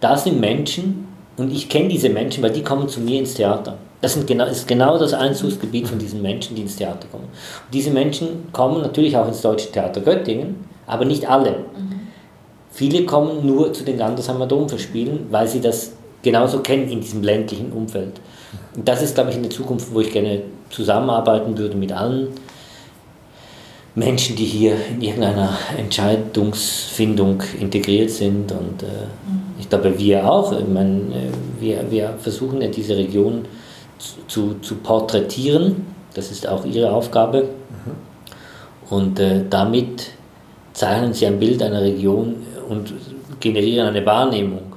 da 0.00 0.16
sind 0.16 0.40
Menschen, 0.40 1.08
und 1.36 1.52
ich 1.52 1.68
kenne 1.68 1.88
diese 1.88 2.08
Menschen, 2.08 2.42
weil 2.42 2.50
die 2.50 2.62
kommen 2.62 2.88
zu 2.88 3.00
mir 3.00 3.20
ins 3.20 3.34
Theater. 3.34 3.76
Das 4.00 4.14
sind 4.14 4.26
genau, 4.26 4.46
ist 4.46 4.66
genau 4.66 4.98
das 4.98 5.14
Einzugsgebiet 5.14 5.88
von 5.88 5.98
diesen 5.98 6.20
Menschen, 6.22 6.56
die 6.56 6.62
ins 6.62 6.76
Theater 6.76 7.06
kommen. 7.10 7.24
Und 7.24 7.74
diese 7.74 7.90
Menschen 7.90 8.52
kommen 8.52 8.82
natürlich 8.82 9.16
auch 9.16 9.28
ins 9.28 9.42
Deutsche 9.42 9.70
Theater 9.70 10.00
Göttingen, 10.00 10.64
aber 10.86 11.04
nicht 11.04 11.28
alle. 11.28 11.50
Mhm. 11.50 12.00
Viele 12.70 13.04
kommen 13.04 13.46
nur 13.46 13.72
zu 13.72 13.84
den 13.84 13.98
Gandersheimer 13.98 14.46
Domverspielen, 14.46 15.26
weil 15.30 15.46
sie 15.46 15.60
das 15.60 15.92
genauso 16.22 16.60
kennen 16.60 16.88
in 16.88 17.00
diesem 17.00 17.22
ländlichen 17.22 17.70
Umfeld. 17.70 18.20
Und 18.74 18.88
das 18.88 19.02
ist, 19.02 19.14
glaube 19.14 19.30
ich, 19.30 19.36
eine 19.36 19.50
Zukunft, 19.50 19.94
wo 19.94 20.00
ich 20.00 20.12
gerne 20.12 20.42
zusammenarbeiten 20.70 21.56
würde 21.56 21.76
mit 21.76 21.92
allen 21.92 22.28
Menschen, 23.94 24.36
die 24.36 24.44
hier 24.44 24.76
in 24.90 25.02
irgendeiner 25.02 25.56
Entscheidungsfindung 25.76 27.42
integriert 27.60 28.10
sind. 28.10 28.50
Und 28.52 28.82
äh, 28.82 29.06
ich 29.58 29.68
glaube, 29.68 29.98
wir 29.98 30.30
auch. 30.30 30.52
Ich 30.52 30.66
meine, 30.66 31.30
wir, 31.60 31.90
wir 31.90 32.14
versuchen 32.18 32.62
ja 32.62 32.68
diese 32.68 32.96
Region 32.96 33.44
zu, 34.28 34.54
zu 34.60 34.76
porträtieren. 34.76 35.86
Das 36.14 36.30
ist 36.30 36.48
auch 36.48 36.64
ihre 36.64 36.92
Aufgabe. 36.92 37.42
Mhm. 37.42 38.94
Und 38.94 39.20
äh, 39.20 39.44
damit 39.48 40.10
zeichnen 40.72 41.12
sie 41.12 41.26
ein 41.26 41.38
Bild 41.38 41.62
einer 41.62 41.82
Region 41.82 42.36
und 42.68 42.92
generieren 43.40 43.88
eine 43.88 44.04
Wahrnehmung. 44.06 44.72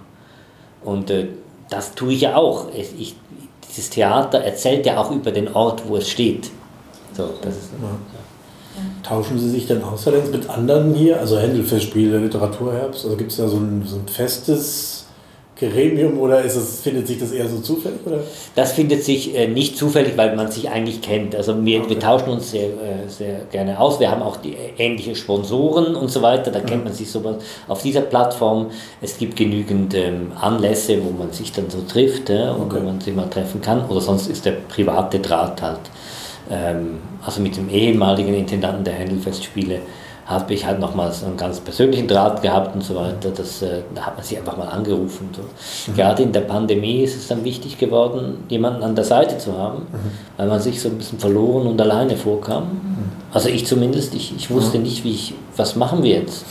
Und 0.83 1.09
äh, 1.09 1.27
das 1.69 1.95
tue 1.95 2.13
ich 2.13 2.21
ja 2.21 2.35
auch. 2.35 2.67
Ich, 2.73 3.15
dieses 3.67 3.89
Theater 3.89 4.39
erzählt 4.39 4.85
ja 4.85 4.97
auch 4.97 5.11
über 5.11 5.31
den 5.31 5.53
Ort, 5.53 5.87
wo 5.87 5.97
es 5.97 6.09
steht. 6.09 6.51
So, 7.13 7.29
das 7.41 7.55
ist, 7.55 7.69
ja. 7.81 8.14
Tauschen 9.05 9.37
Sie 9.37 9.51
sich 9.51 9.67
denn 9.67 9.83
außerdem 9.83 10.31
mit 10.31 10.49
anderen 10.49 10.95
hier, 10.95 11.19
also 11.19 11.37
Händelfestspiele, 11.37 12.17
Literaturherbst? 12.17 13.05
Also 13.05 13.15
gibt 13.15 13.31
es 13.31 13.37
da 13.37 13.47
so 13.47 13.57
ein, 13.57 13.83
so 13.85 13.97
ein 13.97 14.07
festes 14.07 15.05
Gremium 15.57 16.19
oder 16.19 16.41
ist 16.41 16.55
es, 16.55 16.81
findet 16.81 17.05
sich 17.05 17.19
das 17.19 17.31
eher 17.31 17.47
so 17.47 17.59
zufällig? 17.59 17.99
Oder? 18.03 18.21
Das 18.55 18.73
findet 18.73 19.03
sich 19.03 19.35
äh, 19.35 19.47
nicht 19.47 19.77
zufällig, 19.77 20.17
weil 20.17 20.35
man 20.35 20.51
sich 20.51 20.69
eigentlich 20.71 21.01
kennt. 21.01 21.35
Also 21.35 21.63
wir, 21.63 21.81
okay. 21.81 21.89
wir 21.91 21.99
tauschen 21.99 22.29
uns 22.29 22.49
sehr, 22.49 22.65
äh, 22.65 23.07
sehr 23.07 23.41
gerne 23.51 23.79
aus. 23.79 23.99
Wir 23.99 24.09
haben 24.09 24.23
auch 24.23 24.37
die 24.37 24.53
äh, 24.53 24.71
ähnliche 24.79 25.15
Sponsoren 25.15 25.95
und 25.95 26.09
so 26.09 26.23
weiter. 26.23 26.49
Da 26.49 26.59
mhm. 26.59 26.65
kennt 26.65 26.83
man 26.85 26.93
sich 26.93 27.11
sowas 27.11 27.35
auf 27.67 27.83
dieser 27.83 28.01
Plattform. 28.01 28.71
Es 29.01 29.19
gibt 29.19 29.35
genügend 29.35 29.93
ähm, 29.93 30.31
Anlässe, 30.41 30.97
wo 31.05 31.11
man 31.11 31.31
sich 31.31 31.51
dann 31.51 31.69
so 31.69 31.81
trifft 31.87 32.31
äh, 32.31 32.49
und 32.49 32.63
okay. 32.63 32.77
wo 32.81 32.85
man 32.85 32.99
sich 32.99 33.15
mal 33.15 33.29
treffen 33.29 33.61
kann. 33.61 33.87
Oder 33.87 34.01
sonst 34.01 34.27
ist 34.27 34.45
der 34.45 34.53
private 34.53 35.19
Draht 35.19 35.61
halt 35.61 35.81
ähm, 36.49 36.99
also 37.25 37.41
mit 37.41 37.57
dem 37.57 37.69
ehemaligen 37.69 38.33
Intendanten 38.33 38.83
der 38.83 38.93
Händelfestspiele, 38.93 39.79
habe 40.25 40.55
ich 40.55 40.65
halt 40.65 40.79
nochmals 40.79 41.23
einen 41.23 41.37
ganz 41.37 41.59
persönlichen 41.59 42.07
Draht 42.07 42.41
gehabt 42.41 42.73
und 42.73 42.81
so 42.81 42.95
weiter. 42.95 43.29
Das, 43.29 43.61
äh, 43.61 43.81
da 43.93 44.07
hat 44.07 44.15
man 44.15 44.25
sich 44.25 44.37
einfach 44.37 44.57
mal 44.57 44.67
angerufen. 44.67 45.29
So. 45.35 45.91
Mhm. 45.91 45.95
Gerade 45.95 46.23
in 46.23 46.31
der 46.31 46.41
Pandemie 46.41 47.03
ist 47.03 47.15
es 47.15 47.27
dann 47.27 47.43
wichtig 47.43 47.77
geworden, 47.77 48.43
jemanden 48.49 48.81
an 48.81 48.95
der 48.95 49.03
Seite 49.03 49.37
zu 49.37 49.55
haben, 49.55 49.79
mhm. 49.91 50.11
weil 50.37 50.47
man 50.47 50.59
sich 50.59 50.81
so 50.81 50.89
ein 50.89 50.97
bisschen 50.97 51.19
verloren 51.19 51.67
und 51.67 51.79
alleine 51.79 52.17
vorkam. 52.17 52.63
Mhm. 52.63 53.11
Also 53.31 53.49
ich 53.49 53.67
zumindest, 53.67 54.15
ich, 54.15 54.35
ich 54.35 54.49
wusste 54.49 54.79
nicht, 54.79 55.03
wie 55.03 55.11
ich, 55.11 55.35
was 55.55 55.75
machen 55.75 56.01
wir 56.01 56.15
jetzt? 56.15 56.43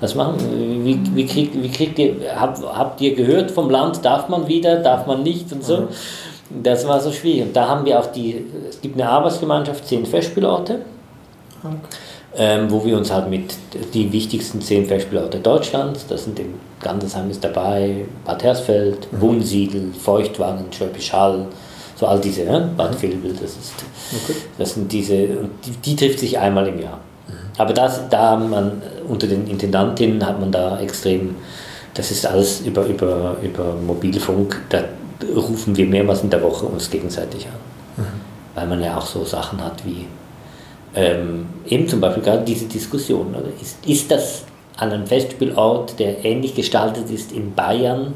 Was 0.00 0.14
machen 0.14 0.36
Wie, 0.84 1.00
wie, 1.14 1.24
krieg, 1.24 1.52
wie 1.54 1.70
kriegt 1.70 1.98
ihr, 1.98 2.16
hab, 2.38 2.60
habt 2.76 3.00
ihr 3.00 3.14
gehört 3.14 3.50
vom 3.50 3.70
Land, 3.70 4.04
darf 4.04 4.28
man 4.28 4.46
wieder, 4.46 4.76
darf 4.80 5.06
man 5.06 5.22
nicht 5.22 5.50
und 5.52 5.64
so? 5.64 5.88
Das 6.50 6.86
war 6.86 7.00
so 7.00 7.12
schwierig. 7.12 7.42
Und 7.42 7.56
da 7.56 7.68
haben 7.68 7.84
wir 7.84 7.98
auch 7.98 8.06
die, 8.06 8.44
es 8.68 8.80
gibt 8.80 9.00
eine 9.00 9.08
Arbeitsgemeinschaft, 9.08 9.86
zehn 9.86 10.06
Festspielorte, 10.06 10.80
okay. 11.62 11.74
ähm, 12.36 12.70
wo 12.70 12.84
wir 12.84 12.96
uns 12.96 13.10
halt 13.10 13.28
mit 13.28 13.54
die 13.94 14.12
wichtigsten 14.12 14.60
zehn 14.60 14.86
Festspielorte 14.86 15.38
Deutschlands, 15.38 16.06
das 16.06 16.24
sind 16.24 16.38
im 16.38 16.54
Gandersheim 16.80 17.30
ist 17.30 17.42
dabei, 17.42 18.04
Bad 18.24 18.44
Hersfeld, 18.44 19.12
mhm. 19.12 19.20
Wunsiedel, 19.20 19.92
Feuchtwangen, 19.92 20.66
Schwäbisch 20.72 21.12
Hall, 21.12 21.46
so 21.96 22.06
all 22.06 22.20
diese, 22.20 22.44
ne? 22.44 22.70
Bad 22.76 22.92
mhm. 22.92 23.02
Vilbel, 23.02 23.32
das 23.32 23.50
ist, 23.50 23.72
okay. 24.12 24.38
das 24.58 24.74
sind 24.74 24.92
diese, 24.92 25.14
und 25.38 25.50
die, 25.64 25.70
die 25.70 25.96
trifft 25.96 26.20
sich 26.20 26.38
einmal 26.38 26.68
im 26.68 26.80
Jahr. 26.80 27.00
Mhm. 27.26 27.32
Aber 27.58 27.72
das, 27.72 28.08
da 28.08 28.36
man, 28.36 28.82
unter 29.08 29.26
den 29.26 29.48
Intendantinnen 29.48 30.24
hat 30.24 30.38
man 30.38 30.52
da 30.52 30.78
extrem, 30.78 31.34
das 31.94 32.10
ist 32.12 32.24
alles 32.24 32.60
über, 32.60 32.84
über, 32.84 33.36
über 33.42 33.74
Mobilfunk, 33.74 34.60
da 34.68 34.84
rufen 35.34 35.76
wir 35.76 35.86
mehrmals 35.86 36.22
in 36.22 36.30
der 36.30 36.42
Woche 36.42 36.66
uns 36.66 36.90
gegenseitig 36.90 37.46
an. 37.46 38.04
Mhm. 38.04 38.20
Weil 38.54 38.66
man 38.66 38.82
ja 38.82 38.96
auch 38.96 39.06
so 39.06 39.24
Sachen 39.24 39.62
hat 39.62 39.84
wie 39.84 40.06
ähm, 40.94 41.46
eben 41.66 41.88
zum 41.88 42.00
Beispiel 42.00 42.22
gerade 42.22 42.44
diese 42.44 42.66
Diskussion. 42.66 43.34
Oder? 43.34 43.48
Ist, 43.60 43.84
ist 43.86 44.10
das 44.10 44.44
an 44.76 44.90
einem 44.90 45.06
Festspielort, 45.06 45.98
der 45.98 46.24
ähnlich 46.24 46.54
gestaltet 46.54 47.10
ist 47.10 47.32
in 47.32 47.54
Bayern, 47.54 48.14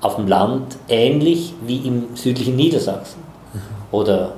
auf 0.00 0.16
dem 0.16 0.26
Land, 0.26 0.76
ähnlich 0.88 1.54
wie 1.64 1.86
im 1.86 2.16
südlichen 2.16 2.56
Niedersachsen? 2.56 3.20
Mhm. 3.52 3.58
Oder 3.92 4.34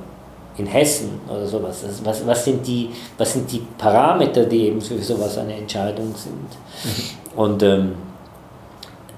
in 0.57 0.67
Hessen 0.67 1.19
oder 1.27 1.45
sowas. 1.45 1.83
Also 1.85 2.05
was, 2.05 2.25
was, 2.25 2.45
sind 2.45 2.65
die, 2.65 2.89
was 3.17 3.33
sind 3.33 3.51
die 3.51 3.61
Parameter, 3.77 4.45
die 4.45 4.67
eben 4.67 4.81
für 4.81 4.97
sowas 4.99 5.37
eine 5.37 5.55
Entscheidung 5.55 6.13
sind? 6.15 6.33
Mhm. 6.35 7.39
Und 7.39 7.63
ähm, 7.63 7.95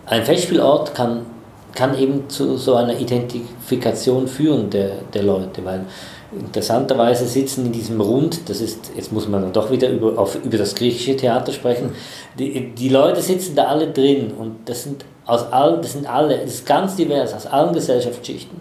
ein 0.05 0.23
Festspielort 0.23 0.95
kann 0.95 1.25
kann 1.77 1.95
eben 1.95 2.27
zu 2.27 2.57
so 2.57 2.73
einer 2.73 2.99
Identifikation 2.99 4.27
führen 4.27 4.71
der, 4.71 4.93
der 5.13 5.21
Leute, 5.21 5.63
weil 5.63 5.85
interessanterweise 6.31 7.27
sitzen 7.27 7.67
in 7.67 7.71
diesem 7.71 8.01
Rund, 8.01 8.49
das 8.49 8.61
ist, 8.61 8.91
jetzt 8.95 9.13
muss 9.13 9.27
man 9.27 9.43
dann 9.43 9.53
doch 9.53 9.69
wieder 9.69 9.87
über, 9.89 10.17
auf, 10.17 10.43
über 10.43 10.57
das 10.57 10.73
griechische 10.73 11.15
Theater 11.15 11.53
sprechen, 11.53 11.91
die, 12.37 12.71
die 12.71 12.89
Leute 12.89 13.21
sitzen 13.21 13.55
da 13.55 13.65
alle 13.65 13.91
drin 13.91 14.31
und 14.37 14.55
das 14.65 14.83
sind 14.83 15.05
aus 15.27 15.51
all, 15.51 15.77
das 15.77 15.93
sind 15.93 16.09
alle, 16.09 16.39
das 16.39 16.55
ist 16.55 16.65
ganz 16.65 16.95
divers, 16.95 17.35
aus 17.35 17.45
allen 17.45 17.73
Gesellschaftsschichten. 17.73 18.59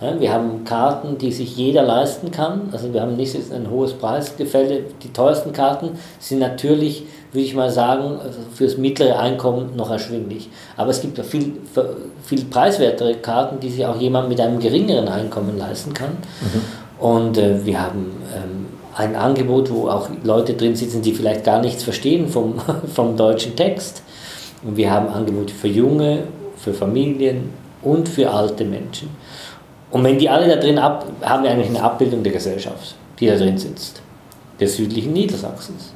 Ja, 0.00 0.20
wir 0.20 0.32
haben 0.32 0.64
Karten, 0.64 1.18
die 1.18 1.32
sich 1.32 1.56
jeder 1.56 1.82
leisten 1.82 2.30
kann, 2.30 2.68
also 2.70 2.92
wir 2.94 3.02
haben 3.02 3.16
nicht 3.16 3.36
ein 3.52 3.70
hohes 3.70 3.94
Preisgefälle, 3.94 4.84
die 5.02 5.12
teuersten 5.12 5.52
Karten 5.52 5.98
sind 6.20 6.38
natürlich 6.38 7.06
würde 7.32 7.46
ich 7.46 7.54
mal 7.54 7.70
sagen, 7.70 8.18
fürs 8.54 8.76
mittlere 8.76 9.18
Einkommen 9.18 9.74
noch 9.74 9.90
erschwinglich. 9.90 10.50
Aber 10.76 10.90
es 10.90 11.00
gibt 11.00 11.18
viel, 11.24 11.52
viel 12.24 12.44
preiswertere 12.44 13.14
Karten, 13.14 13.58
die 13.58 13.70
sich 13.70 13.86
auch 13.86 13.98
jemand 13.98 14.28
mit 14.28 14.38
einem 14.38 14.58
geringeren 14.58 15.08
Einkommen 15.08 15.56
leisten 15.56 15.94
kann. 15.94 16.10
Mhm. 16.10 17.04
Und 17.04 17.38
äh, 17.38 17.64
wir 17.64 17.80
haben 17.80 18.12
ähm, 18.36 18.66
ein 18.94 19.16
Angebot, 19.16 19.72
wo 19.72 19.88
auch 19.88 20.10
Leute 20.22 20.52
drin 20.54 20.76
sitzen, 20.76 21.00
die 21.00 21.12
vielleicht 21.12 21.44
gar 21.44 21.60
nichts 21.60 21.82
verstehen 21.82 22.28
vom, 22.28 22.56
vom 22.94 23.16
deutschen 23.16 23.56
Text. 23.56 24.02
Und 24.62 24.76
wir 24.76 24.90
haben 24.90 25.08
Angebote 25.08 25.54
für 25.54 25.68
Junge, 25.68 26.24
für 26.56 26.74
Familien 26.74 27.50
und 27.82 28.08
für 28.08 28.30
alte 28.30 28.64
Menschen. 28.64 29.08
Und 29.90 30.04
wenn 30.04 30.18
die 30.18 30.28
alle 30.28 30.48
da 30.48 30.56
drin 30.56 30.78
ab, 30.78 31.06
haben 31.22 31.44
wir 31.44 31.50
eigentlich 31.50 31.70
eine 31.70 31.82
Abbildung 31.82 32.22
der 32.22 32.32
Gesellschaft, 32.32 32.94
die 33.18 33.26
da 33.26 33.36
drin 33.36 33.56
sitzt, 33.56 34.02
des 34.60 34.76
südlichen 34.76 35.14
Niedersachsens. 35.14 35.92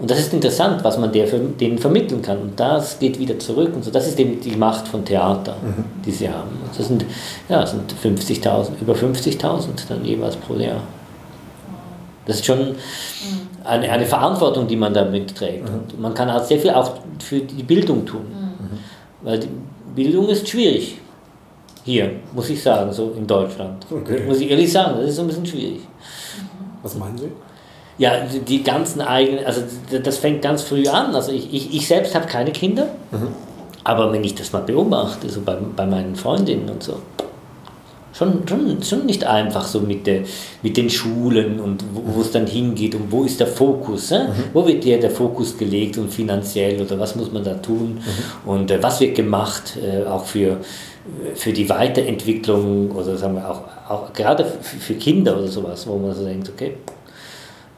Und 0.00 0.10
das 0.10 0.18
ist 0.18 0.32
interessant, 0.32 0.82
was 0.82 0.96
man 0.96 1.12
der, 1.12 1.26
denen 1.26 1.78
vermitteln 1.78 2.22
kann. 2.22 2.38
Und 2.38 2.58
das 2.58 2.98
geht 2.98 3.18
wieder 3.18 3.38
zurück. 3.38 3.72
Und 3.74 3.84
so. 3.84 3.90
Das 3.90 4.06
ist 4.06 4.18
eben 4.18 4.40
die 4.40 4.56
Macht 4.56 4.88
von 4.88 5.04
Theater, 5.04 5.56
mhm. 5.62 5.84
die 6.04 6.10
sie 6.10 6.28
haben. 6.28 6.48
Das 6.74 6.88
sind, 6.88 7.04
ja, 7.50 7.66
sind 7.66 7.92
50.000, 8.02 8.80
über 8.80 8.94
50.000 8.94 9.68
dann 9.90 10.02
jeweils 10.02 10.36
pro 10.36 10.54
Jahr. 10.54 10.80
Das 12.24 12.36
ist 12.36 12.46
schon 12.46 12.76
eine, 13.62 13.90
eine 13.90 14.06
Verantwortung, 14.06 14.66
die 14.66 14.76
man 14.76 14.94
damit 14.94 15.36
trägt. 15.36 15.68
Mhm. 15.68 15.74
Und 15.74 16.00
man 16.00 16.14
kann 16.14 16.30
auch 16.30 16.42
sehr 16.42 16.58
viel 16.58 16.70
auch 16.70 16.92
für 17.18 17.40
die 17.40 17.62
Bildung 17.62 18.06
tun. 18.06 18.22
Mhm. 18.22 18.78
Weil 19.20 19.40
die 19.40 19.48
Bildung 19.94 20.28
ist 20.28 20.48
schwierig. 20.48 20.96
Hier, 21.84 22.10
muss 22.34 22.48
ich 22.48 22.62
sagen, 22.62 22.90
so 22.90 23.12
in 23.18 23.26
Deutschland. 23.26 23.84
Okay. 23.90 24.24
Muss 24.26 24.40
ich 24.40 24.50
ehrlich 24.50 24.72
sagen, 24.72 24.96
das 24.98 25.10
ist 25.10 25.16
so 25.16 25.22
ein 25.22 25.28
bisschen 25.28 25.44
schwierig. 25.44 25.80
Was 26.82 26.94
meinen 26.94 27.18
Sie? 27.18 27.28
Ja, 28.00 28.12
die 28.24 28.62
ganzen 28.64 29.02
eigenen, 29.02 29.44
also 29.44 29.60
das 30.02 30.16
fängt 30.16 30.40
ganz 30.40 30.62
früh 30.62 30.88
an. 30.88 31.14
Also 31.14 31.32
ich, 31.32 31.52
ich, 31.52 31.74
ich 31.74 31.86
selbst 31.86 32.14
habe 32.14 32.26
keine 32.26 32.50
Kinder, 32.50 32.86
mhm. 33.10 33.28
aber 33.84 34.10
wenn 34.10 34.24
ich 34.24 34.34
das 34.34 34.54
mal 34.54 34.62
beobachte, 34.62 35.28
so 35.28 35.42
bei, 35.42 35.58
bei 35.76 35.84
meinen 35.84 36.16
Freundinnen 36.16 36.70
und 36.70 36.82
so, 36.82 36.94
Schon, 38.12 38.42
schon, 38.46 38.82
schon 38.82 39.06
nicht 39.06 39.24
einfach 39.24 39.64
so 39.64 39.80
mit, 39.80 40.06
der, 40.06 40.22
mit 40.62 40.76
den 40.76 40.90
Schulen 40.90 41.60
und 41.60 41.84
wo 41.92 42.20
es 42.20 42.32
dann 42.32 42.46
hingeht 42.46 42.94
und 42.94 43.10
wo 43.10 43.22
ist 43.22 43.38
der 43.38 43.46
Fokus. 43.46 44.10
Äh? 44.10 44.24
Mhm. 44.24 44.32
Wo 44.52 44.66
wird 44.66 44.84
der, 44.84 44.98
der 44.98 45.10
Fokus 45.10 45.56
gelegt 45.56 45.96
und 45.96 46.12
finanziell 46.12 46.82
oder 46.82 46.98
was 46.98 47.14
muss 47.14 47.32
man 47.32 47.44
da 47.44 47.54
tun 47.54 47.94
mhm. 47.94 48.50
und 48.50 48.70
äh, 48.70 48.82
was 48.82 49.00
wird 49.00 49.14
gemacht, 49.14 49.78
äh, 49.80 50.04
auch 50.06 50.24
für, 50.24 50.56
für 51.34 51.52
die 51.52 51.68
Weiterentwicklung 51.68 52.90
oder 52.90 53.16
sagen 53.16 53.36
wir 53.36 53.48
auch, 53.48 53.62
auch 53.88 54.12
gerade 54.12 54.44
für 54.44 54.94
Kinder 54.94 55.38
oder 55.38 55.48
sowas, 55.48 55.86
wo 55.86 55.96
man 55.96 56.12
so 56.12 56.24
denkt, 56.24 56.50
okay, 56.50 56.74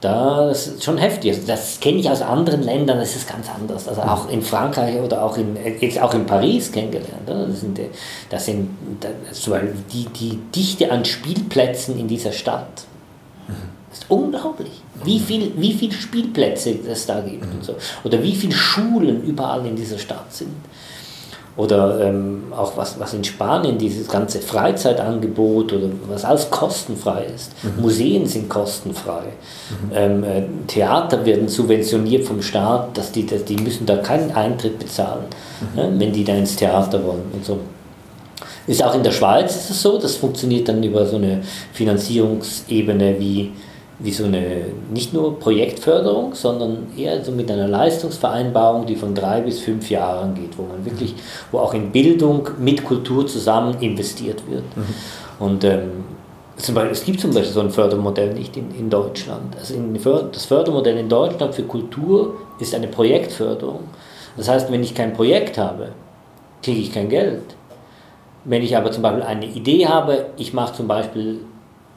das 0.02 0.66
ist 0.66 0.84
schon 0.84 0.98
heftig. 0.98 1.30
Also 1.30 1.46
das 1.46 1.78
kenne 1.78 1.98
ich 1.98 2.10
aus 2.10 2.22
anderen 2.22 2.64
Ländern, 2.64 2.98
das 2.98 3.14
ist 3.14 3.28
ganz 3.28 3.46
anders. 3.48 3.86
Also 3.86 4.02
auch 4.02 4.28
in 4.28 4.42
Frankreich 4.42 5.00
oder 5.00 5.22
auch 5.22 5.38
in, 5.38 5.56
jetzt 5.80 6.02
auch 6.02 6.12
in 6.12 6.26
Paris 6.26 6.72
kennengelernt. 6.72 7.22
Das 7.24 7.60
sind, 7.60 7.78
das 8.28 8.44
sind 8.44 8.68
die, 9.92 10.06
die 10.06 10.38
Dichte 10.54 10.90
an 10.90 11.04
Spielplätzen 11.04 11.98
in 11.98 12.08
dieser 12.08 12.32
Stadt. 12.32 12.84
Das 13.90 14.00
ist 14.00 14.10
unglaublich, 14.10 14.82
wie 15.04 15.20
viele 15.20 15.52
wie 15.56 15.74
viel 15.74 15.92
Spielplätze 15.92 16.74
es 16.88 17.06
da 17.06 17.20
gibt 17.20 17.44
und 17.44 17.64
so. 17.64 17.76
Oder 18.02 18.20
wie 18.24 18.34
viele 18.34 18.54
Schulen 18.54 19.22
überall 19.22 19.64
in 19.66 19.76
dieser 19.76 19.98
Stadt 19.98 20.34
sind. 20.34 20.54
Oder 21.54 22.00
ähm, 22.00 22.44
auch 22.56 22.78
was, 22.78 22.98
was 22.98 23.12
in 23.12 23.24
Spanien, 23.24 23.76
dieses 23.76 24.08
ganze 24.08 24.40
Freizeitangebot 24.40 25.74
oder 25.74 25.88
was 26.08 26.24
alles 26.24 26.50
kostenfrei 26.50 27.26
ist. 27.34 27.52
Mhm. 27.62 27.82
Museen 27.82 28.26
sind 28.26 28.48
kostenfrei. 28.48 29.20
Mhm. 29.20 29.90
Ähm, 29.94 30.24
äh, 30.24 30.42
Theater 30.66 31.26
werden 31.26 31.48
subventioniert 31.48 32.24
vom 32.24 32.40
Staat, 32.40 32.96
dass 32.96 33.12
die, 33.12 33.26
dass 33.26 33.44
die 33.44 33.56
müssen 33.56 33.84
da 33.84 33.98
keinen 33.98 34.30
Eintritt 34.32 34.78
bezahlen, 34.78 35.24
mhm. 35.74 35.78
äh, 35.78 36.00
wenn 36.00 36.12
die 36.12 36.24
da 36.24 36.34
ins 36.34 36.56
Theater 36.56 37.04
wollen 37.04 37.24
und 37.34 37.44
so. 37.44 37.58
Ist 38.66 38.82
auch 38.82 38.94
in 38.94 39.02
der 39.02 39.10
Schweiz 39.10 39.54
ist 39.56 39.70
es 39.70 39.82
so, 39.82 39.98
das 39.98 40.16
funktioniert 40.16 40.68
dann 40.68 40.82
über 40.82 41.04
so 41.04 41.16
eine 41.16 41.42
Finanzierungsebene 41.72 43.18
wie 43.18 43.52
wie 44.02 44.10
so 44.10 44.24
eine, 44.24 44.66
nicht 44.92 45.12
nur 45.12 45.38
Projektförderung, 45.38 46.34
sondern 46.34 46.88
eher 46.96 47.24
so 47.24 47.30
mit 47.30 47.50
einer 47.50 47.68
Leistungsvereinbarung, 47.68 48.86
die 48.86 48.96
von 48.96 49.14
drei 49.14 49.40
bis 49.40 49.60
fünf 49.60 49.90
Jahren 49.90 50.34
geht, 50.34 50.58
wo 50.58 50.64
man 50.64 50.84
wirklich, 50.84 51.14
wo 51.52 51.58
auch 51.58 51.72
in 51.72 51.92
Bildung 51.92 52.48
mit 52.58 52.84
Kultur 52.84 53.26
zusammen 53.26 53.76
investiert 53.80 54.42
wird. 54.48 54.64
Mhm. 54.76 54.94
Und 55.38 55.64
ähm, 55.64 55.90
zum 56.56 56.74
Beispiel, 56.74 56.92
es 56.92 57.04
gibt 57.04 57.20
zum 57.20 57.32
Beispiel 57.32 57.52
so 57.52 57.60
ein 57.60 57.70
Fördermodell 57.70 58.34
nicht 58.34 58.56
in, 58.56 58.74
in 58.74 58.90
Deutschland. 58.90 59.56
Also 59.56 59.74
in, 59.74 59.98
das 60.32 60.44
Fördermodell 60.46 60.98
in 60.98 61.08
Deutschland 61.08 61.54
für 61.54 61.62
Kultur 61.62 62.34
ist 62.58 62.74
eine 62.74 62.88
Projektförderung. 62.88 63.80
Das 64.36 64.48
heißt, 64.48 64.70
wenn 64.72 64.82
ich 64.82 64.94
kein 64.94 65.12
Projekt 65.12 65.58
habe, 65.58 65.90
kriege 66.62 66.80
ich 66.80 66.92
kein 66.92 67.08
Geld. 67.08 67.42
Wenn 68.44 68.62
ich 68.62 68.76
aber 68.76 68.90
zum 68.90 69.02
Beispiel 69.02 69.22
eine 69.22 69.46
Idee 69.46 69.86
habe, 69.86 70.26
ich 70.36 70.52
mache 70.52 70.74
zum 70.74 70.88
Beispiel 70.88 71.40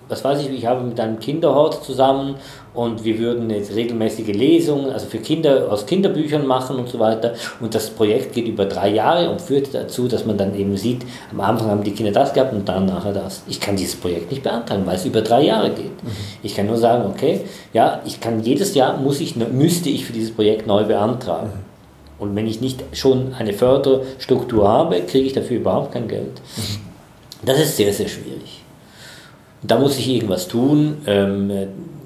was 0.07 0.23
weiß 0.23 0.41
ich, 0.41 0.49
ich 0.49 0.65
habe 0.65 0.83
mit 0.83 0.99
einem 0.99 1.19
Kinderhort 1.19 1.83
zusammen 1.83 2.35
und 2.73 3.03
wir 3.03 3.17
würden 3.17 3.49
jetzt 3.49 3.73
regelmäßige 3.73 4.27
Lesungen, 4.27 4.91
also 4.91 5.07
für 5.07 5.17
Kinder 5.17 5.71
aus 5.71 5.85
Kinderbüchern 5.85 6.45
machen 6.45 6.77
und 6.77 6.89
so 6.89 6.99
weiter. 6.99 7.33
Und 7.59 7.73
das 7.73 7.89
Projekt 7.89 8.33
geht 8.33 8.47
über 8.47 8.65
drei 8.65 8.89
Jahre 8.89 9.29
und 9.29 9.41
führt 9.41 9.73
dazu, 9.73 10.07
dass 10.07 10.25
man 10.25 10.37
dann 10.37 10.55
eben 10.55 10.75
sieht, 10.77 11.03
am 11.31 11.39
Anfang 11.41 11.69
haben 11.69 11.83
die 11.83 11.91
Kinder 11.91 12.11
das 12.11 12.33
gehabt 12.33 12.53
und 12.53 12.67
dann 12.67 12.85
nachher 12.85 13.13
das. 13.13 13.43
Ich 13.47 13.59
kann 13.59 13.75
dieses 13.75 13.95
Projekt 13.95 14.29
nicht 14.29 14.43
beantragen, 14.43 14.85
weil 14.85 14.95
es 14.95 15.05
über 15.05 15.21
drei 15.21 15.43
Jahre 15.43 15.69
geht. 15.69 16.03
Mhm. 16.03 16.11
Ich 16.43 16.55
kann 16.55 16.67
nur 16.67 16.77
sagen, 16.77 17.09
okay, 17.09 17.41
ja, 17.73 18.01
ich 18.05 18.19
kann 18.19 18.43
jedes 18.43 18.75
Jahr 18.75 18.97
muss 18.97 19.21
ich, 19.21 19.35
müsste 19.35 19.89
ich 19.89 20.05
für 20.05 20.13
dieses 20.13 20.31
Projekt 20.31 20.67
neu 20.67 20.83
beantragen. 20.83 21.47
Mhm. 21.47 21.75
Und 22.17 22.35
wenn 22.35 22.47
ich 22.47 22.61
nicht 22.61 22.83
schon 22.93 23.33
eine 23.33 23.53
Förderstruktur 23.53 24.67
habe, 24.67 25.01
kriege 25.01 25.27
ich 25.27 25.33
dafür 25.33 25.57
überhaupt 25.57 25.93
kein 25.93 26.07
Geld. 26.07 26.41
Mhm. 26.57 27.45
Das 27.45 27.59
ist 27.59 27.77
sehr, 27.77 27.93
sehr 27.93 28.07
schwierig 28.07 28.64
da 29.67 29.79
muss 29.79 29.97
ich 29.97 30.09
irgendwas 30.09 30.47
tun. 30.47 30.97
Ähm, 31.07 31.51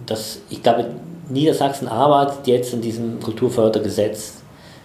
das, 0.05 0.39
ich 0.49 0.61
glaube, 0.63 0.85
Niedersachsen 1.29 1.87
arbeitet 1.87 2.47
jetzt 2.47 2.73
an 2.73 2.81
diesem 2.81 3.19
Kulturfördergesetz, 3.19 4.41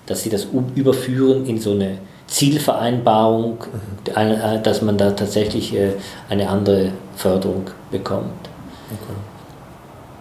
dass 0.07 0.23
sie 0.23 0.31
das 0.31 0.49
überführen 0.75 1.47
in 1.47 1.59
so 1.59 1.73
eine 1.73 1.99
Zielvereinbarung, 2.27 3.53
mhm. 3.53 4.15
Äh, 4.15 4.63
dass 4.63 4.83
man 4.83 4.99
da 4.99 5.11
tatsächlich 5.13 5.75
äh, 5.75 5.93
eine 6.29 6.49
andere 6.49 6.91
Förderung 7.17 7.65
bekommt. 7.91 8.49
Okay. 8.91 9.19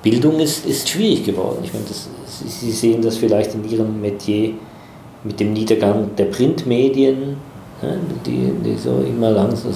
Bildung 0.03 0.39
ist, 0.39 0.65
ist 0.65 0.89
schwierig 0.89 1.25
geworden. 1.25 1.59
Ich 1.63 1.73
meine, 1.73 1.85
das, 1.87 2.09
Sie 2.45 2.71
sehen 2.71 3.01
das 3.01 3.17
vielleicht 3.17 3.53
in 3.53 3.69
Ihrem 3.69 4.01
Metier 4.01 4.53
mit 5.23 5.39
dem 5.39 5.53
Niedergang 5.53 6.13
der 6.17 6.25
Printmedien, 6.25 7.37
die, 8.25 8.51
die 8.65 8.75
so 8.77 9.03
immer 9.07 9.29
langsam 9.31 9.71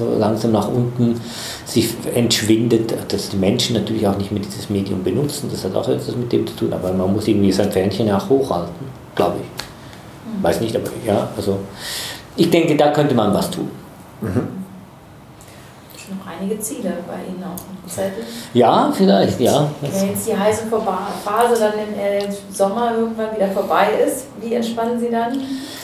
so 0.00 0.18
langsam 0.18 0.52
nach 0.52 0.68
unten 0.68 1.20
sich 1.64 1.94
entschwindet, 2.14 2.94
dass 3.08 3.28
die 3.28 3.36
Menschen 3.36 3.76
natürlich 3.76 4.06
auch 4.06 4.16
nicht 4.16 4.32
mehr 4.32 4.42
dieses 4.42 4.70
Medium 4.70 5.04
benutzen. 5.04 5.48
Das 5.52 5.64
hat 5.64 5.74
auch 5.74 5.88
etwas 5.88 6.16
mit 6.16 6.32
dem 6.32 6.46
zu 6.46 6.56
tun, 6.56 6.72
aber 6.72 6.92
man 6.92 7.12
muss 7.12 7.28
irgendwie 7.28 7.52
sein 7.52 7.70
Fähnchen 7.70 8.10
auch 8.10 8.28
hochhalten, 8.28 8.86
glaube 9.14 9.36
ich. 9.42 10.38
Mhm. 10.38 10.42
Weiß 10.42 10.60
nicht, 10.60 10.74
aber 10.74 10.88
ja, 11.06 11.28
also 11.36 11.58
ich 12.36 12.50
denke, 12.50 12.76
da 12.76 12.90
könnte 12.90 13.14
man 13.14 13.32
was 13.34 13.50
tun. 13.50 13.70
Mhm. 14.20 14.60
Noch 16.10 16.26
einige 16.26 16.58
Ziele 16.58 16.92
bei 17.06 17.30
Ihnen 17.30 17.44
auch 17.44 17.54
im 17.54 17.88
Zettel. 17.88 18.24
Ja, 18.52 18.92
vielleicht, 18.92 19.38
ja. 19.38 19.70
Wenn 19.80 20.08
jetzt 20.08 20.26
die 20.26 20.36
heiße 20.36 20.64
Phase 20.66 21.60
dann 21.60 21.74
im 21.74 21.94
äh, 21.96 22.26
Sommer 22.52 22.94
irgendwann 22.98 23.36
wieder 23.36 23.46
vorbei 23.46 23.90
ist, 24.04 24.26
wie 24.40 24.54
entspannen 24.54 24.98
Sie 24.98 25.08
dann 25.08 25.32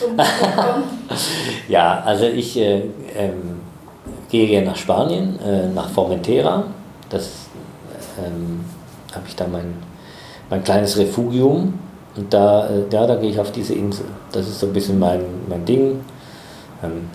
zum 0.00 0.16
Ja, 1.68 2.02
also 2.04 2.24
ich 2.24 2.56
äh, 2.56 2.86
ähm, 3.16 3.60
gehe 4.28 4.64
nach 4.64 4.76
Spanien, 4.76 5.38
äh, 5.40 5.68
nach 5.68 5.88
Formentera. 5.88 6.64
Das 7.10 7.46
ähm, 8.18 8.64
habe 9.12 9.24
ich 9.28 9.36
da 9.36 9.46
mein, 9.46 9.74
mein 10.50 10.64
kleines 10.64 10.96
Refugium. 10.98 11.78
Und 12.16 12.32
da, 12.32 12.68
äh, 12.68 12.84
ja, 12.90 13.06
da 13.06 13.16
gehe 13.16 13.30
ich 13.30 13.38
auf 13.38 13.52
diese 13.52 13.74
Insel. 13.74 14.06
Das 14.32 14.48
ist 14.48 14.60
so 14.60 14.66
ein 14.66 14.72
bisschen 14.72 14.98
mein, 14.98 15.20
mein 15.48 15.64
Ding. 15.64 16.00
Ähm, 16.82 17.08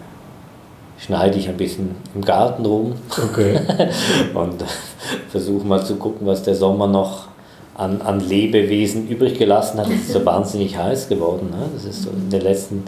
schneide 0.97 1.37
ich 1.37 1.49
ein 1.49 1.57
bisschen 1.57 1.95
im 2.13 2.21
Garten 2.21 2.65
rum 2.65 2.93
okay. 3.17 3.59
und 4.35 4.63
versuche 5.29 5.65
mal 5.65 5.83
zu 5.83 5.95
gucken, 5.95 6.27
was 6.27 6.43
der 6.43 6.53
Sommer 6.53 6.85
noch 6.85 7.27
an, 7.75 8.01
an 8.01 8.19
Lebewesen 8.19 9.07
übrig 9.07 9.39
gelassen 9.39 9.79
hat. 9.79 9.87
Es 9.87 10.01
ist 10.01 10.13
so 10.13 10.25
wahnsinnig 10.25 10.77
heiß 10.77 11.09
geworden. 11.09 11.49
Ne? 11.49 11.65
Das 11.73 11.85
ist 11.85 12.03
so 12.03 12.09
in 12.11 12.29
den 12.29 12.41
letzten 12.41 12.83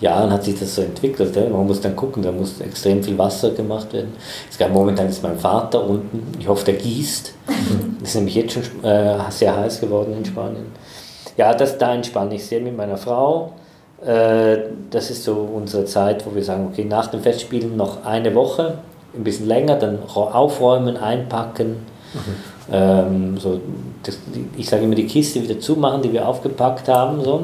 Jahren 0.00 0.32
hat 0.32 0.44
sich 0.44 0.58
das 0.58 0.74
so 0.74 0.82
entwickelt. 0.82 1.36
Ja. 1.36 1.48
Man 1.48 1.66
muss 1.66 1.80
dann 1.80 1.94
gucken, 1.94 2.22
da 2.22 2.32
muss 2.32 2.60
extrem 2.60 3.02
viel 3.02 3.18
Wasser 3.18 3.50
gemacht 3.50 3.92
werden. 3.92 4.14
Es 4.50 4.56
gab 4.56 4.72
momentan 4.72 5.08
ist 5.08 5.22
mein 5.22 5.38
Vater 5.38 5.84
unten, 5.84 6.22
ich 6.38 6.48
hoffe, 6.48 6.64
der 6.64 6.74
gießt. 6.74 7.34
Ist 8.02 8.14
nämlich 8.14 8.34
jetzt 8.34 8.54
schon 8.54 8.62
äh, 8.82 9.18
sehr 9.28 9.54
heiß 9.54 9.80
geworden 9.80 10.14
in 10.16 10.24
Spanien. 10.24 10.66
Ja, 11.36 11.52
das, 11.52 11.76
da 11.76 11.94
entspanne 11.94 12.36
ich 12.36 12.46
sehr 12.46 12.60
mit 12.60 12.74
meiner 12.74 12.96
Frau. 12.96 13.52
Äh, 14.02 14.56
das 14.90 15.10
ist 15.10 15.24
so 15.24 15.34
unsere 15.54 15.84
Zeit, 15.84 16.24
wo 16.24 16.34
wir 16.34 16.42
sagen, 16.42 16.68
okay, 16.72 16.84
nach 16.84 17.08
dem 17.08 17.20
Festspielen 17.20 17.76
noch 17.76 18.04
eine 18.06 18.34
Woche, 18.34 18.78
ein 19.14 19.22
bisschen 19.22 19.46
länger, 19.46 19.76
dann 19.76 19.98
aufräumen, 20.08 20.96
einpacken. 20.96 21.76
Mhm. 22.14 22.72
Ähm, 22.72 23.38
so, 23.38 23.60
das, 24.02 24.18
ich 24.56 24.68
sage 24.68 24.84
immer, 24.84 24.94
die 24.94 25.06
Kiste 25.06 25.42
wieder 25.42 25.60
zumachen, 25.60 26.00
die 26.00 26.12
wir 26.12 26.26
aufgepackt 26.26 26.88
haben. 26.88 27.22
So 27.22 27.42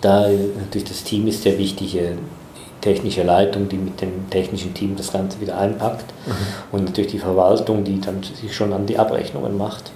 da 0.00 0.28
natürlich 0.28 0.88
das 0.88 1.04
Team 1.04 1.26
ist 1.26 1.42
sehr 1.42 1.58
wichtig, 1.58 1.92
die 1.92 2.80
technische 2.80 3.22
Leitung, 3.22 3.68
die 3.68 3.76
mit 3.76 4.00
dem 4.00 4.28
technischen 4.30 4.74
Team 4.74 4.96
das 4.96 5.12
Ganze 5.12 5.40
wieder 5.40 5.58
einpackt 5.58 6.06
mhm. 6.26 6.32
und 6.72 6.84
natürlich 6.84 7.12
die 7.12 7.18
Verwaltung, 7.18 7.84
die 7.84 8.00
dann 8.00 8.22
sich 8.22 8.54
schon 8.54 8.72
an 8.72 8.86
die 8.86 8.98
Abrechnungen 8.98 9.56
macht. 9.56 9.90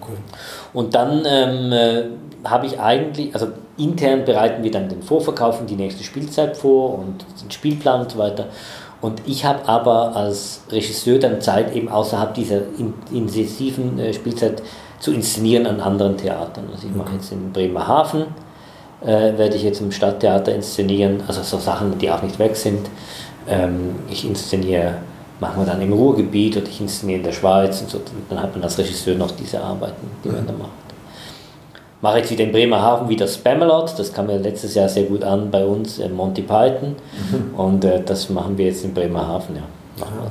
Okay. 0.00 0.16
Und 0.72 0.94
dann 0.94 1.24
ähm, 1.26 1.72
äh, 1.72 2.04
habe 2.44 2.66
ich 2.66 2.78
eigentlich, 2.80 3.32
also 3.34 3.48
intern 3.78 4.24
bereiten 4.24 4.62
wir 4.62 4.70
dann 4.70 4.88
den 4.88 5.02
Vorverkauf 5.02 5.60
und 5.60 5.70
die 5.70 5.76
nächste 5.76 6.02
Spielzeit 6.02 6.56
vor 6.56 6.98
und 6.98 7.24
den 7.42 7.50
Spielplan 7.50 8.02
und 8.02 8.10
so 8.10 8.18
weiter. 8.18 8.46
Und 9.00 9.22
ich 9.26 9.44
habe 9.44 9.68
aber 9.68 10.16
als 10.16 10.62
Regisseur 10.70 11.18
dann 11.18 11.40
Zeit, 11.40 11.74
eben 11.74 11.88
außerhalb 11.88 12.34
dieser 12.34 12.62
in, 12.78 12.94
intensiven 13.12 13.98
äh, 13.98 14.12
Spielzeit 14.12 14.62
zu 14.98 15.12
inszenieren 15.12 15.66
an 15.66 15.80
anderen 15.80 16.16
Theatern. 16.16 16.64
Also 16.72 16.88
ich 16.88 16.94
mache 16.94 17.14
jetzt 17.14 17.30
in 17.30 17.52
Bremerhaven 17.52 18.26
äh, 19.02 19.36
werde 19.36 19.56
ich 19.56 19.62
jetzt 19.62 19.80
im 19.80 19.92
Stadttheater 19.92 20.54
inszenieren, 20.54 21.22
also 21.26 21.42
so 21.42 21.58
Sachen, 21.58 21.98
die 21.98 22.10
auch 22.10 22.22
nicht 22.22 22.38
weg 22.38 22.56
sind. 22.56 22.88
Ähm, 23.48 23.96
ich 24.10 24.26
inszeniere, 24.26 24.94
machen 25.40 25.62
wir 25.62 25.66
dann 25.66 25.80
im 25.82 25.92
Ruhrgebiet 25.92 26.56
oder 26.56 26.66
ich 26.66 26.80
inszeniere 26.80 27.18
in 27.18 27.24
der 27.24 27.32
Schweiz 27.32 27.80
und 27.80 27.90
so, 27.90 28.00
dann 28.28 28.42
hat 28.42 28.54
man 28.54 28.64
als 28.64 28.78
Regisseur 28.78 29.14
noch 29.16 29.30
diese 29.32 29.60
Arbeiten, 29.60 30.10
die 30.24 30.28
man 30.28 30.42
mhm. 30.42 30.46
da 30.46 30.52
macht. 30.54 30.70
Mache 32.02 32.18
jetzt 32.18 32.30
wieder 32.30 32.44
in 32.44 32.52
Bremerhaven 32.52 33.08
wieder 33.08 33.26
Spamalot, 33.26 33.94
das 33.98 34.12
kam 34.12 34.28
ja 34.28 34.36
letztes 34.36 34.74
Jahr 34.74 34.88
sehr 34.88 35.04
gut 35.04 35.24
an 35.24 35.50
bei 35.50 35.64
uns, 35.64 35.98
in 35.98 36.14
Monty 36.14 36.42
Python 36.42 36.96
mhm. 37.30 37.54
und 37.58 37.84
äh, 37.84 38.02
das 38.04 38.28
machen 38.30 38.58
wir 38.58 38.66
jetzt 38.66 38.84
in 38.84 38.92
Bremerhaven, 38.92 39.56
ja. 39.56 39.62
Machen 39.98 40.30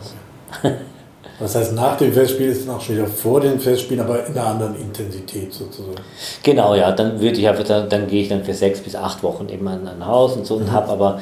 wir 0.63 0.71
Das 1.39 1.53
heißt, 1.55 1.73
nach 1.73 1.97
dem 1.97 2.13
Festspiel 2.13 2.47
ist 2.47 2.61
es 2.61 2.69
auch 2.69 2.79
schon 2.79 2.95
wieder 2.95 3.07
vor 3.07 3.41
dem 3.41 3.59
Festspiel, 3.59 3.99
aber 3.99 4.25
in 4.25 4.37
einer 4.37 4.47
anderen 4.47 4.75
Intensität 4.79 5.53
sozusagen. 5.53 5.97
Genau, 6.43 6.75
ja, 6.75 6.91
dann 6.93 7.19
würde 7.19 7.37
ich 7.37 7.47
einfach, 7.47 7.65
dann, 7.65 7.89
dann 7.89 8.07
gehe 8.07 8.21
ich 8.21 8.29
dann 8.29 8.43
für 8.43 8.53
sechs 8.53 8.79
bis 8.79 8.95
acht 8.95 9.21
Wochen 9.21 9.49
eben 9.49 9.67
an 9.67 9.85
ein 9.87 10.05
Haus 10.05 10.33
und 10.33 10.45
so 10.45 10.55
und 10.55 10.67
mhm. 10.67 10.71
habe 10.71 10.89
aber 10.89 11.19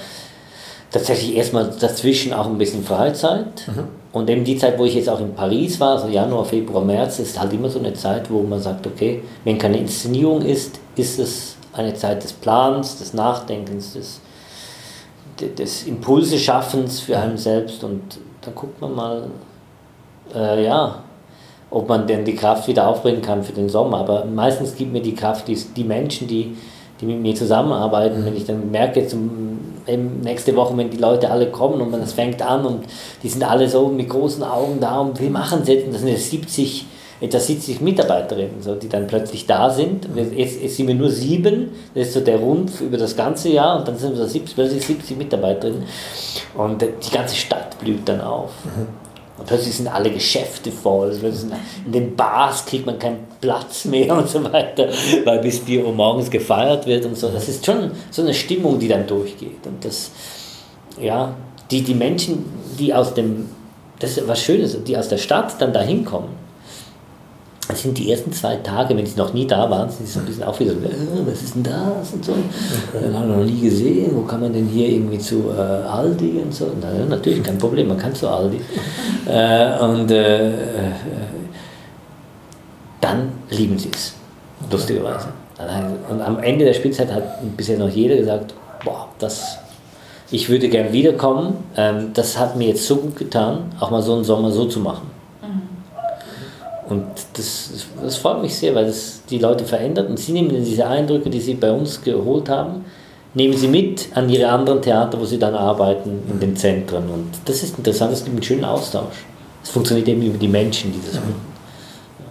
tatsächlich 0.92 1.36
erstmal 1.36 1.72
dazwischen 1.80 2.34
auch 2.34 2.46
ein 2.46 2.58
bisschen 2.58 2.84
Freizeit. 2.84 3.68
Mhm. 3.68 3.88
Und 4.12 4.30
eben 4.30 4.44
die 4.44 4.58
Zeit, 4.58 4.78
wo 4.78 4.86
ich 4.86 4.94
jetzt 4.94 5.10
auch 5.10 5.20
in 5.20 5.34
Paris 5.34 5.80
war, 5.80 5.96
also 5.96 6.08
Januar, 6.08 6.46
Februar, 6.46 6.86
März, 6.86 7.18
ist 7.18 7.40
halt 7.40 7.52
immer 7.52 7.68
so 7.68 7.80
eine 7.80 7.96
Zeit, 7.96 8.30
wo 8.30 8.44
man 8.44 8.62
sagt, 8.62 8.86
okay, 8.86 9.24
wenn 9.44 9.58
keine 9.58 9.80
Inszenierung 9.80 10.44
ist, 10.44 10.80
ist 10.96 11.18
es 11.18 11.56
eine 11.74 11.96
Zeit 11.96 12.24
des 12.24 12.34
Plans, 12.34 13.00
des 13.00 13.16
Nachdenkens, 13.16 13.94
des, 13.94 14.20
des 15.58 15.88
Impulse-Schaffens 15.88 17.00
für 17.00 17.18
einen 17.18 17.40
selbst. 17.40 17.84
Und 17.84 18.20
da 18.42 18.52
guckt 18.52 18.80
man 18.80 18.94
mal, 18.94 19.24
äh, 20.36 20.66
ja, 20.66 21.04
ob 21.70 21.90
man 21.90 22.06
denn 22.08 22.24
die 22.24 22.36
Kraft 22.36 22.68
wieder 22.68 22.88
aufbringen 22.88 23.22
kann 23.22 23.44
für 23.44 23.54
den 23.54 23.70
Sommer. 23.70 24.00
Aber 24.00 24.26
meistens 24.26 24.76
gibt 24.76 24.94
mir 24.94 25.02
die 25.02 25.16
Kraft 25.16 25.48
die, 25.48 25.58
die 25.76 25.84
Menschen, 25.84 26.28
die 26.28 26.56
die 27.04 27.14
mit 27.14 27.22
mir 27.22 27.36
zusammenarbeiten, 27.36 28.22
mhm. 28.22 28.26
wenn 28.26 28.38
ich 28.38 28.46
dann 28.46 28.72
merke, 28.72 29.06
zum, 29.08 29.60
nächste 30.24 30.56
Woche, 30.56 30.76
wenn 30.78 30.90
die 30.90 30.98
Leute 30.98 31.30
alle 31.30 31.48
kommen 31.48 31.82
und 31.82 31.92
man 31.92 32.00
das 32.00 32.14
fängt 32.14 32.42
an 32.42 32.66
und 32.66 32.86
die 33.22 33.30
sind 33.30 33.44
alle 33.44 33.68
so 33.68 33.88
mit 33.88 34.10
großen 34.10 34.44
Augen 34.44 34.80
da 34.80 35.00
und 35.00 35.20
wir 35.20 35.30
machen 35.30 35.60
es 35.64 35.68
jetzt, 35.68 35.86
und 35.86 35.94
das 35.94 36.02
sind 36.02 36.12
jetzt 36.12 36.30
70, 36.30 36.86
etwa 37.20 37.40
70 37.40 37.82
Mitarbeiterinnen, 37.82 38.62
so, 38.62 38.76
die 38.76 38.88
dann 38.88 39.08
plötzlich 39.08 39.46
da 39.46 39.70
sind. 39.70 40.08
Jetzt, 40.36 40.62
jetzt 40.62 40.78
sind 40.78 40.88
wir 40.88 40.96
nur 40.96 41.10
sieben, 41.10 41.72
das 41.94 42.08
ist 42.08 42.14
so 42.14 42.22
der 42.22 42.38
Rumpf 42.38 42.80
über 42.82 42.98
das 42.98 43.16
ganze 43.16 43.50
Jahr 43.50 43.80
und 43.80 43.88
dann 43.88 43.98
sind 43.98 44.12
wir 44.12 44.18
so 44.18 44.28
70, 44.28 44.56
plötzlich 44.56 44.86
70 44.86 45.18
Mitarbeiterinnen 45.18 45.84
und 46.56 46.82
die 46.82 47.12
ganze 47.12 47.36
Stadt 47.36 47.78
blüht 47.80 48.08
dann 48.08 48.22
auf. 48.22 48.52
Mhm. 48.64 49.03
Und 49.38 49.48
plötzlich 49.48 49.76
sind 49.76 49.88
alle 49.88 50.12
Geschäfte 50.12 50.72
voll. 50.72 51.12
In 51.86 51.92
den 51.92 52.16
Bars 52.16 52.66
kriegt 52.66 52.86
man 52.86 53.00
keinen 53.00 53.26
Platz 53.42 53.86
mehr 53.86 54.16
und 54.16 54.30
so 54.30 54.44
weiter, 54.44 54.90
weil 55.26 55.40
bis 55.40 55.60
4 55.60 55.86
Uhr 55.86 55.92
morgens 55.92 56.30
gefeiert 56.30 56.86
wird 56.86 57.06
und 57.06 57.18
so. 57.18 57.30
Das 57.30 57.50
ist 57.50 57.66
schon 57.66 57.92
so 58.12 58.22
eine 58.22 58.34
Stimmung, 58.34 58.78
die 58.78 58.88
dann 58.88 59.08
durchgeht. 59.08 59.66
Und 59.66 59.84
das, 59.84 60.12
ja, 61.02 61.34
die, 61.72 61.82
die 61.82 61.96
Menschen, 61.96 62.46
die 62.78 62.94
aus 62.94 63.16
dem, 63.16 63.50
das 64.00 64.18
ist 64.18 64.28
was 64.28 64.40
Schönes, 64.42 64.78
die 64.84 64.96
aus 64.96 65.10
der 65.10 65.18
Stadt 65.18 65.60
dann 65.60 65.74
da 65.74 65.82
hinkommen, 65.82 66.30
das 67.68 67.82
sind 67.82 67.98
die 67.98 68.12
ersten 68.12 68.32
zwei 68.34 68.58
Tage, 68.58 68.96
wenn 68.96 69.06
sie 69.06 69.18
noch 69.18 69.34
nie 69.34 69.48
da 69.48 69.70
waren, 69.70 69.90
sind 69.90 70.06
sie 70.06 70.14
so 70.14 70.20
ein 70.20 70.26
bisschen 70.26 70.44
auch 70.44 70.60
wieder 70.60 70.74
so, 70.74 70.80
äh, 70.80 71.26
was 71.26 71.42
ist 71.42 71.56
denn 71.56 71.64
das 71.64 72.12
und 72.14 72.26
so. 72.26 72.34
Dann 72.94 73.18
haben 73.18 73.30
wir 73.30 73.38
noch 73.38 73.46
nie 73.46 73.62
gesehen, 73.62 74.12
wo 74.14 74.22
kann 74.22 74.42
man 74.42 74.52
denn 74.52 74.68
hier 74.68 74.90
irgendwie 74.90 75.18
zu 75.18 75.50
äh, 75.50 75.62
Aldi 75.62 76.42
und 76.44 76.54
so. 76.54 76.72
Na, 76.82 77.06
natürlich, 77.06 77.42
kein 77.42 77.58
Problem, 77.58 77.88
man 77.88 77.98
kann 77.98 78.14
zu 78.14 78.28
Aldi. 78.28 78.60
äh, 79.28 79.80
und 79.80 80.12
äh, 80.12 80.50
äh, 80.50 80.92
dann 83.00 83.32
lieben 83.50 83.78
sie 83.78 83.92
es, 83.94 84.14
lustigerweise. 84.70 85.28
Und 86.10 86.22
am 86.22 86.40
Ende 86.40 86.66
der 86.66 86.74
Spielzeit 86.74 87.12
hat 87.14 87.24
bisher 87.56 87.78
noch 87.78 87.90
jeder 87.90 88.18
gesagt, 88.18 88.54
boah, 88.84 89.08
das, 89.20 89.58
ich 90.32 90.50
würde 90.50 90.68
gern 90.68 90.92
wiederkommen. 90.92 91.56
Ähm, 91.78 92.12
das 92.14 92.38
hat 92.38 92.58
mir 92.58 92.70
jetzt 92.70 92.86
so 92.86 92.98
gut 92.98 93.16
getan, 93.16 93.72
auch 93.80 93.92
mal 93.92 94.02
so 94.02 94.16
einen 94.16 94.24
Sommer 94.26 94.52
so 94.52 94.66
zu 94.66 94.80
machen. 94.80 95.13
Und 96.94 97.06
das, 97.34 97.88
das 98.02 98.18
freut 98.18 98.42
mich 98.42 98.56
sehr, 98.56 98.76
weil 98.76 98.86
das 98.86 99.22
die 99.30 99.40
Leute 99.40 99.66
verändert 99.66 100.10
und 100.10 100.20
sie 100.20 100.32
nehmen 100.32 100.50
diese 100.50 100.86
Eindrücke, 100.86 101.30
die 101.30 101.40
sie 101.40 101.56
bei 101.56 101.72
uns 101.72 102.02
geholt 102.02 102.50
haben, 102.50 102.86
nehmen 103.34 103.58
sie 103.58 103.68
mit 103.68 104.10
an 104.14 104.30
ihre 104.30 104.48
anderen 104.50 104.82
Theater, 104.82 105.20
wo 105.20 105.26
sie 105.26 105.40
dann 105.40 105.56
arbeiten, 105.56 106.22
in 106.30 106.40
den 106.40 106.56
Zentren. 106.56 107.10
Und 107.10 107.30
das 107.46 107.64
ist 107.64 107.78
interessant, 107.78 108.14
es 108.14 108.24
gibt 108.24 108.36
einen 108.36 108.44
schönen 108.44 108.66
Austausch. 108.66 109.26
Es 109.64 109.70
funktioniert 109.70 110.08
eben 110.08 110.22
über 110.22 110.38
die 110.38 110.48
Menschen, 110.48 110.92
die 110.92 111.00
das 111.06 111.16
machen. 111.16 111.54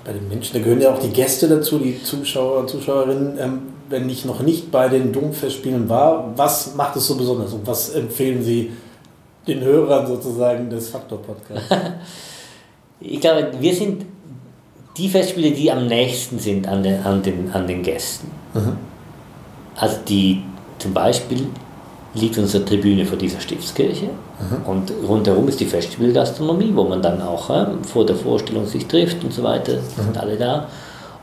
Bei 0.04 0.12
den 0.12 0.28
Menschen, 0.28 0.54
da 0.54 0.60
gehören 0.60 0.80
ja 0.80 0.92
auch 0.92 0.98
die 0.98 1.10
Gäste 1.10 1.48
dazu, 1.48 1.78
die 1.78 2.02
Zuschauer 2.02 2.60
und 2.60 2.68
Zuschauerinnen. 2.68 3.38
Ähm, 3.38 3.58
wenn 3.88 4.08
ich 4.08 4.24
noch 4.24 4.40
nicht 4.40 4.70
bei 4.70 4.88
den 4.88 5.12
Domfestspielen 5.12 5.88
war, 5.88 6.32
was 6.36 6.74
macht 6.74 6.96
es 6.96 7.06
so 7.06 7.16
besonders 7.16 7.52
und 7.52 7.66
was 7.66 7.90
empfehlen 7.90 8.42
Sie 8.42 8.72
den 9.46 9.60
Hörern 9.60 10.06
sozusagen 10.06 10.70
des 10.70 10.88
Faktor-Podcasts? 10.88 11.68
ich 13.00 13.20
glaube, 13.20 13.52
wir 13.60 13.74
sind 13.74 14.06
die 14.96 15.08
Festspiele, 15.08 15.52
die 15.52 15.70
am 15.70 15.86
nächsten 15.86 16.38
sind 16.38 16.68
an 16.68 16.82
den, 16.82 17.02
an 17.02 17.22
den, 17.22 17.50
an 17.52 17.66
den 17.66 17.82
Gästen. 17.82 18.30
Mhm. 18.54 18.76
Also 19.76 19.96
die 20.06 20.42
zum 20.78 20.92
Beispiel 20.92 21.46
liegt 22.14 22.36
unsere 22.36 22.64
Tribüne 22.64 23.06
vor 23.06 23.16
dieser 23.16 23.40
Stiftskirche 23.40 24.06
mhm. 24.06 24.66
und 24.66 24.92
rundherum 25.08 25.48
ist 25.48 25.60
die 25.60 25.64
Festspielgastronomie, 25.64 26.72
wo 26.74 26.84
man 26.84 27.00
dann 27.00 27.22
auch 27.22 27.48
äh, 27.48 27.66
vor 27.82 28.04
der 28.04 28.16
Vorstellung 28.16 28.66
sich 28.66 28.86
trifft 28.86 29.24
und 29.24 29.32
so 29.32 29.42
weiter, 29.42 29.76
mhm. 29.76 30.02
sind 30.02 30.18
alle 30.18 30.36
da. 30.36 30.66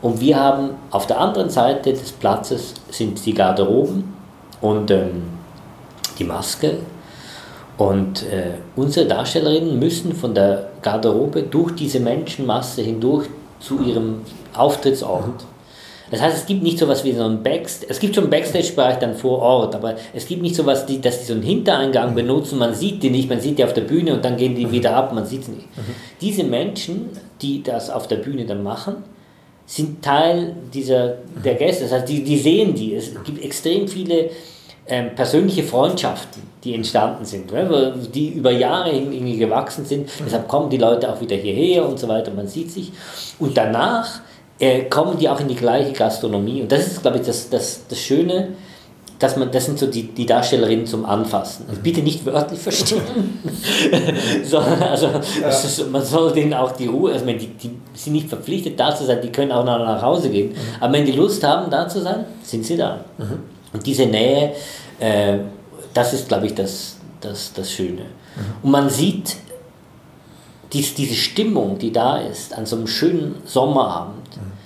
Und 0.02 0.20
wir 0.20 0.40
haben 0.40 0.72
auf 0.92 1.08
der 1.08 1.20
anderen 1.20 1.50
Seite 1.50 1.92
des 1.92 2.12
Platzes 2.14 2.74
sind 2.90 3.24
die 3.26 3.34
Garderoben 3.34 4.14
und 4.62 4.90
ähm, 4.90 5.24
die 6.18 6.24
Maske. 6.24 6.78
Und 7.78 8.24
äh, 8.24 8.56
unsere 8.76 9.08
Darstellerinnen 9.08 9.78
müssen 9.78 10.14
von 10.14 10.34
der 10.34 10.70
Garderobe 10.82 11.44
durch 11.44 11.76
diese 11.76 12.00
Menschenmasse 12.00 12.82
hindurch 12.82 13.28
zu 13.60 13.82
ihrem 13.84 14.22
Auftrittsort. 14.54 15.46
Das 16.12 16.22
heißt, 16.22 16.38
es 16.38 16.46
gibt 16.48 16.64
nicht 16.64 16.80
so 16.80 16.86
etwas 16.86 17.04
wie 17.04 17.14
so 17.14 17.24
ein 17.24 17.44
Backstage, 17.44 17.92
es 17.92 18.00
gibt 18.00 18.16
schon 18.16 18.30
Backstage-Bereich 18.30 18.98
dann 18.98 19.14
vor 19.14 19.40
Ort, 19.40 19.76
aber 19.76 19.96
es 20.14 20.28
gibt 20.28 20.42
nicht 20.42 20.56
so 20.56 20.64
etwas, 20.64 20.86
dass 20.88 21.20
die 21.20 21.26
so 21.26 21.34
einen 21.34 21.44
Hintereingang 21.44 22.16
benutzen, 22.16 22.58
man 22.58 22.74
sieht 22.74 23.04
die 23.04 23.12
nicht, 23.12 23.30
man 23.30 23.40
sieht 23.40 23.60
die 23.60 23.64
auf 23.64 23.74
der 23.74 23.82
Bühne 23.82 24.14
und 24.14 24.26
dann 24.26 24.36
gehen 24.36 24.56
die 24.56 24.72
wieder 24.72 24.96
ab, 24.96 25.14
man 25.14 25.26
sieht 25.26 25.46
sie 25.46 25.52
nicht. 25.52 25.78
Mhm. 25.78 25.96
Diese 26.20 26.44
Menschen, 26.44 27.10
die 27.42 27.62
das 27.62 27.92
auf 27.92 28.08
der 28.08 28.18
Bühne 28.18 28.46
dann 28.46 28.64
machen, 28.64 29.04
sind 29.68 30.04
Teil 30.04 30.56
dieser, 30.74 31.18
der 31.46 31.54
Gäste, 31.54 31.84
das 31.84 31.94
heißt, 31.94 32.10
die, 32.10 32.24
die 32.24 32.38
sehen 32.40 32.74
die. 32.74 32.96
Es 32.96 33.12
gibt 33.24 33.44
extrem 33.44 33.88
viele 33.88 34.32
ähm, 34.90 35.16
persönliche 35.16 35.64
Freundschaften, 35.64 36.42
die 36.64 36.74
entstanden 36.74 37.24
sind, 37.24 37.52
ne? 37.52 37.94
die 38.14 38.30
über 38.30 38.52
Jahre 38.52 38.92
irgendwie 38.92 39.38
gewachsen 39.38 39.86
sind. 39.86 40.10
Deshalb 40.26 40.48
kommen 40.48 40.70
die 40.70 40.78
Leute 40.78 41.12
auch 41.12 41.22
wieder 41.22 41.36
hierher 41.36 41.88
und 41.88 42.00
so 42.00 42.08
weiter, 42.08 42.32
man 42.32 42.48
sieht 42.48 42.72
sich. 42.72 42.92
Und 43.40 43.56
danach 43.56 44.22
äh, 44.60 44.84
kommen 44.86 45.18
die 45.18 45.30
auch 45.30 45.40
in 45.40 45.48
die 45.48 45.56
gleiche 45.56 45.94
Gastronomie. 45.94 46.62
Und 46.62 46.72
das 46.72 46.88
ist, 46.88 47.02
glaube 47.02 47.20
ich, 47.20 47.26
das, 47.26 47.50
das, 47.50 47.82
das 47.88 48.00
Schöne, 48.00 48.50
dass 49.20 49.36
man, 49.36 49.52
das 49.52 49.66
sind 49.66 49.78
so 49.78 49.88
die, 49.88 50.04
die 50.04 50.26
Darstellerinnen 50.26 50.86
zum 50.86 51.06
Anfassen. 51.06 51.66
Also 51.70 51.82
bitte 51.82 52.02
nicht 52.02 52.26
wörtlich 52.26 52.60
verstehen, 52.60 53.02
sondern 54.44 54.82
also 54.82 55.08
ja. 55.42 55.50
ist, 55.50 55.92
man 55.92 56.04
soll 56.04 56.32
denen 56.32 56.54
auch 56.54 56.72
die 56.72 56.88
Ruhe, 56.88 57.12
also 57.12 57.26
wenn 57.26 57.38
die, 57.38 57.48
die 57.48 57.72
sind 57.94 58.14
nicht 58.14 58.30
verpflichtet 58.30 58.80
da 58.80 58.96
zu 58.96 59.06
sein, 59.06 59.20
die 59.22 59.30
können 59.30 59.52
auch 59.52 59.66
nach, 59.66 59.80
nach 59.80 60.02
Hause 60.02 60.30
gehen. 60.30 60.50
Mhm. 60.50 60.56
Aber 60.80 60.94
wenn 60.94 61.06
die 61.06 61.12
Lust 61.12 61.44
haben, 61.44 61.70
da 61.70 61.88
zu 61.88 62.02
sein, 62.02 62.26
sind 62.42 62.66
sie 62.66 62.78
da. 62.78 63.02
Mhm. 63.18 63.40
Und 63.74 63.86
diese 63.86 64.06
Nähe, 64.06 64.54
äh, 65.00 65.38
das 65.94 66.14
ist, 66.14 66.28
glaube 66.28 66.48
ich, 66.48 66.56
das, 66.56 66.98
das, 67.22 67.54
das 67.54 67.72
Schöne. 67.72 68.02
Mhm. 68.02 68.64
Und 68.64 68.72
man 68.72 68.90
sieht 68.90 69.36
dies, 70.74 70.94
diese 70.94 71.16
Stimmung, 71.16 71.78
die 71.78 71.92
da 71.92 72.18
ist, 72.18 72.58
an 72.58 72.66
so 72.66 72.76
einem 72.76 72.88
schönen 72.88 73.36
Sommerabend. 73.46 74.38
Mhm. 74.38 74.60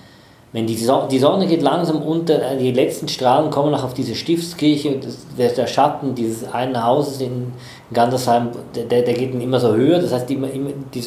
Wenn 0.54 0.68
die, 0.68 0.76
so 0.78 1.08
die 1.10 1.18
Sonne 1.18 1.48
geht 1.48 1.64
langsam 1.64 2.02
unter, 2.02 2.52
äh, 2.52 2.58
die 2.58 2.72
letzten 2.72 3.08
Strahlen 3.08 3.50
kommen 3.50 3.72
noch 3.72 3.84
auf 3.84 3.94
diese 3.94 4.14
Stiftskirche 4.14 4.96
und 4.96 5.06
das, 5.06 5.18
der, 5.38 5.50
der, 5.50 5.68
Schatten 5.68 6.14
dieses 6.14 6.44
einen 6.44 6.82
Hauses 6.84 7.22
in 7.22 7.54
Gandersheim, 7.92 8.52
der, 8.76 8.86
der 8.86 9.14
geht 9.14 9.34
dann 9.34 9.42
immer 9.42 9.60
so 9.60 9.74
höher. 9.74 10.00
Das 10.00 10.14
heißt, 10.14 10.30
immer, 10.30 10.48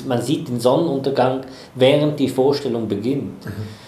man 0.07 0.22
sieht 0.22 0.49
den 0.49 0.59
Sonnenuntergang, 0.59 1.42
während 1.74 2.18
die 2.18 2.28
Vorstellung 2.28 2.88
beginnt. 2.88 3.47
Mhm. 3.47 3.86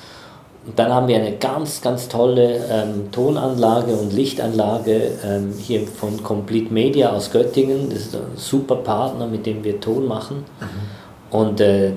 Und 0.68 0.78
dann 0.78 0.92
haben 0.92 1.08
wir 1.08 1.16
eine 1.16 1.32
ganz, 1.38 1.80
ganz 1.80 2.08
tolle 2.08 2.60
ähm, 2.70 3.10
Tonanlage 3.10 3.96
und 3.96 4.12
Lichtanlage 4.12 5.12
ähm, 5.24 5.54
hier 5.58 5.86
von 5.86 6.22
Complete 6.22 6.70
Media 6.70 7.10
aus 7.10 7.30
Göttingen. 7.30 7.88
Das 7.88 8.00
ist 8.00 8.14
ein 8.14 8.36
super 8.36 8.76
Partner, 8.76 9.26
mit 9.26 9.46
dem 9.46 9.64
wir 9.64 9.80
Ton 9.80 10.06
machen. 10.06 10.44
Mhm. 10.60 11.36
Und 11.38 11.60
äh, 11.62 11.92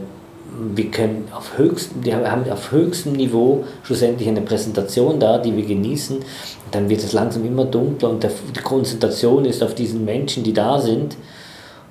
wir 0.74 0.89
können 0.89 1.28
auf 1.36 1.57
höchstem, 1.57 2.01
wir 2.05 2.32
haben 2.32 2.49
auf 2.49 2.72
höchstem 2.72 3.11
Niveau 3.11 3.65
schlussendlich 3.84 4.30
eine 4.30 4.39
Präsentation 4.39 5.19
da, 5.19 5.38
die 5.38 5.53
wir 5.55 5.65
genießen. 5.65 6.15
Und 6.15 6.26
dann 6.72 6.88
wird 6.88 7.03
es 7.03 7.11
langsam 7.11 7.45
immer 7.45 7.65
dunkler 7.65 8.09
und 8.09 8.24
der, 8.24 8.32
die 8.55 8.61
Konzentration 8.61 9.43
ist 9.43 9.61
auf 9.63 9.76
diesen 9.76 10.05
Menschen, 10.05 10.45
die 10.45 10.53
da 10.53 10.80
sind. 10.80 11.17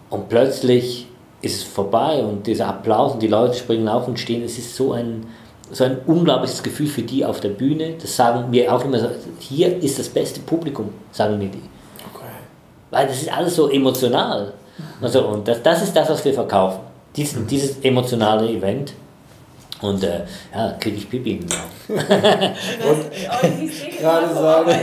Und 0.09 0.31
plötzlich 0.31 1.09
ist 1.43 1.57
es 1.57 1.63
vorbei 1.63 2.25
und 2.25 2.47
dieser 2.47 2.69
Applaus 2.69 3.13
und 3.13 3.23
die 3.23 3.29
Leute 3.29 3.55
springen 3.55 3.87
auf 3.87 4.09
und 4.09 4.19
stehen. 4.19 4.43
Es 4.43 4.57
ist 4.57 4.75
so 4.75 4.93
ein 4.93 5.27
so 5.73 5.85
ein 5.85 5.99
unglaubliches 6.07 6.63
Gefühl 6.63 6.87
für 6.87 7.03
die 7.03 7.25
auf 7.25 7.41
der 7.41 7.51
Bühne. 7.51 7.95
Das 8.01 8.17
sagen 8.17 8.51
wir 8.51 8.73
auch 8.75 8.85
immer 8.85 8.99
so, 8.99 9.09
hier 9.39 9.83
ist 9.83 9.99
das 9.99 10.09
beste 10.09 10.41
Publikum, 10.41 10.91
sagen 11.13 11.39
mir 11.39 11.49
die. 11.49 11.63
Okay. 12.13 12.27
Weil 12.91 13.07
das 13.07 13.23
ist 13.23 13.33
alles 13.33 13.57
so 13.57 13.69
emotional. 13.69 14.53
Also, 15.01 15.27
und 15.27 15.47
das, 15.47 15.63
das 15.63 15.83
ist 15.83 15.95
das, 15.95 16.09
was 16.09 16.25
wir 16.25 16.35
verkaufen. 16.35 16.81
Dies, 17.17 17.37
mhm. 17.37 17.47
Dieses 17.47 17.81
emotionale 17.81 18.49
Event. 18.49 18.93
Und 19.83 20.05
äh, 20.05 20.21
ja, 20.55 20.77
kriege 20.79 20.97
ich 20.97 21.09
Pipi 21.09 21.33
im 21.33 21.41
und 21.89 21.99
gerade 23.99 24.35
sagen, 24.35 24.75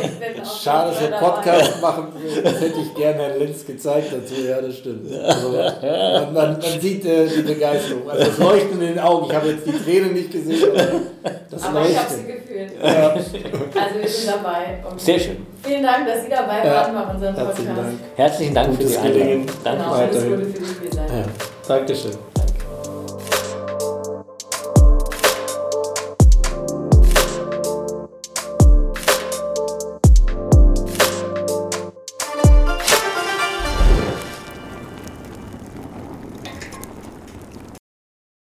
schade, 0.61 0.91
dass 0.91 1.02
wir 1.02 1.10
Podcast 1.18 1.82
machen, 1.82 2.07
das 2.44 2.61
hätte 2.61 2.80
ich 2.80 2.95
gerne 2.95 3.19
Herrn 3.19 3.40
Lenz 3.40 3.65
gezeigt 3.65 4.11
dazu, 4.11 4.41
ja, 4.41 4.60
das 4.60 4.78
stimmt. 4.78 5.11
Also, 5.14 5.49
man, 5.49 6.34
man, 6.34 6.53
man 6.53 6.61
sieht 6.61 7.06
äh, 7.06 7.28
die 7.28 7.41
Begeisterung, 7.44 8.10
also 8.10 8.26
das 8.26 8.38
Leuchten 8.40 8.82
in 8.82 8.88
den 8.88 8.99
Augen. 8.99 9.28
Ich 9.30 9.36
habe 9.36 9.48
jetzt 9.49 9.68
die 9.68 9.72
Tränen 9.72 10.14
nicht 10.14 10.32
gesehen, 10.32 10.64
aber 10.72 11.02
das 11.49 11.64
aber 11.64 11.80
Leuchten. 11.80 11.94
ich 11.94 11.99
habe 11.99 12.14
sie 12.14 12.24
gefühlt. 12.24 12.72
mit. 12.72 13.82
Also 13.82 13.99
wir 13.99 14.07
sind 14.07 14.28
dabei. 14.30 14.84
Sehr 14.98 15.19
schön. 15.19 15.48
Vielen 15.64 15.84
Dank, 15.84 16.07
dass 16.07 16.24
Sie 16.24 16.30
dabei 16.30 16.65
Ja, 16.65 16.74
waren 16.74 16.94
bei 16.94 17.14
unserem 17.14 17.36
Podcast. 17.36 17.57
Herzlichen 17.57 17.76
Dank. 17.76 17.99
Herzlichen 18.15 18.56
Dank 18.56 18.76
für 18.76 18.84
die 18.84 18.98
Einladung. 18.98 19.45
Danke. 19.64 19.84
Genau, 19.84 19.94
alles. 19.94 20.24
Gute 20.24 20.45
für 20.45 20.60
die 20.60 20.65
Spielzeit. 20.65 21.10
Ja, 21.10 21.26
Dankeschön. 21.68 22.36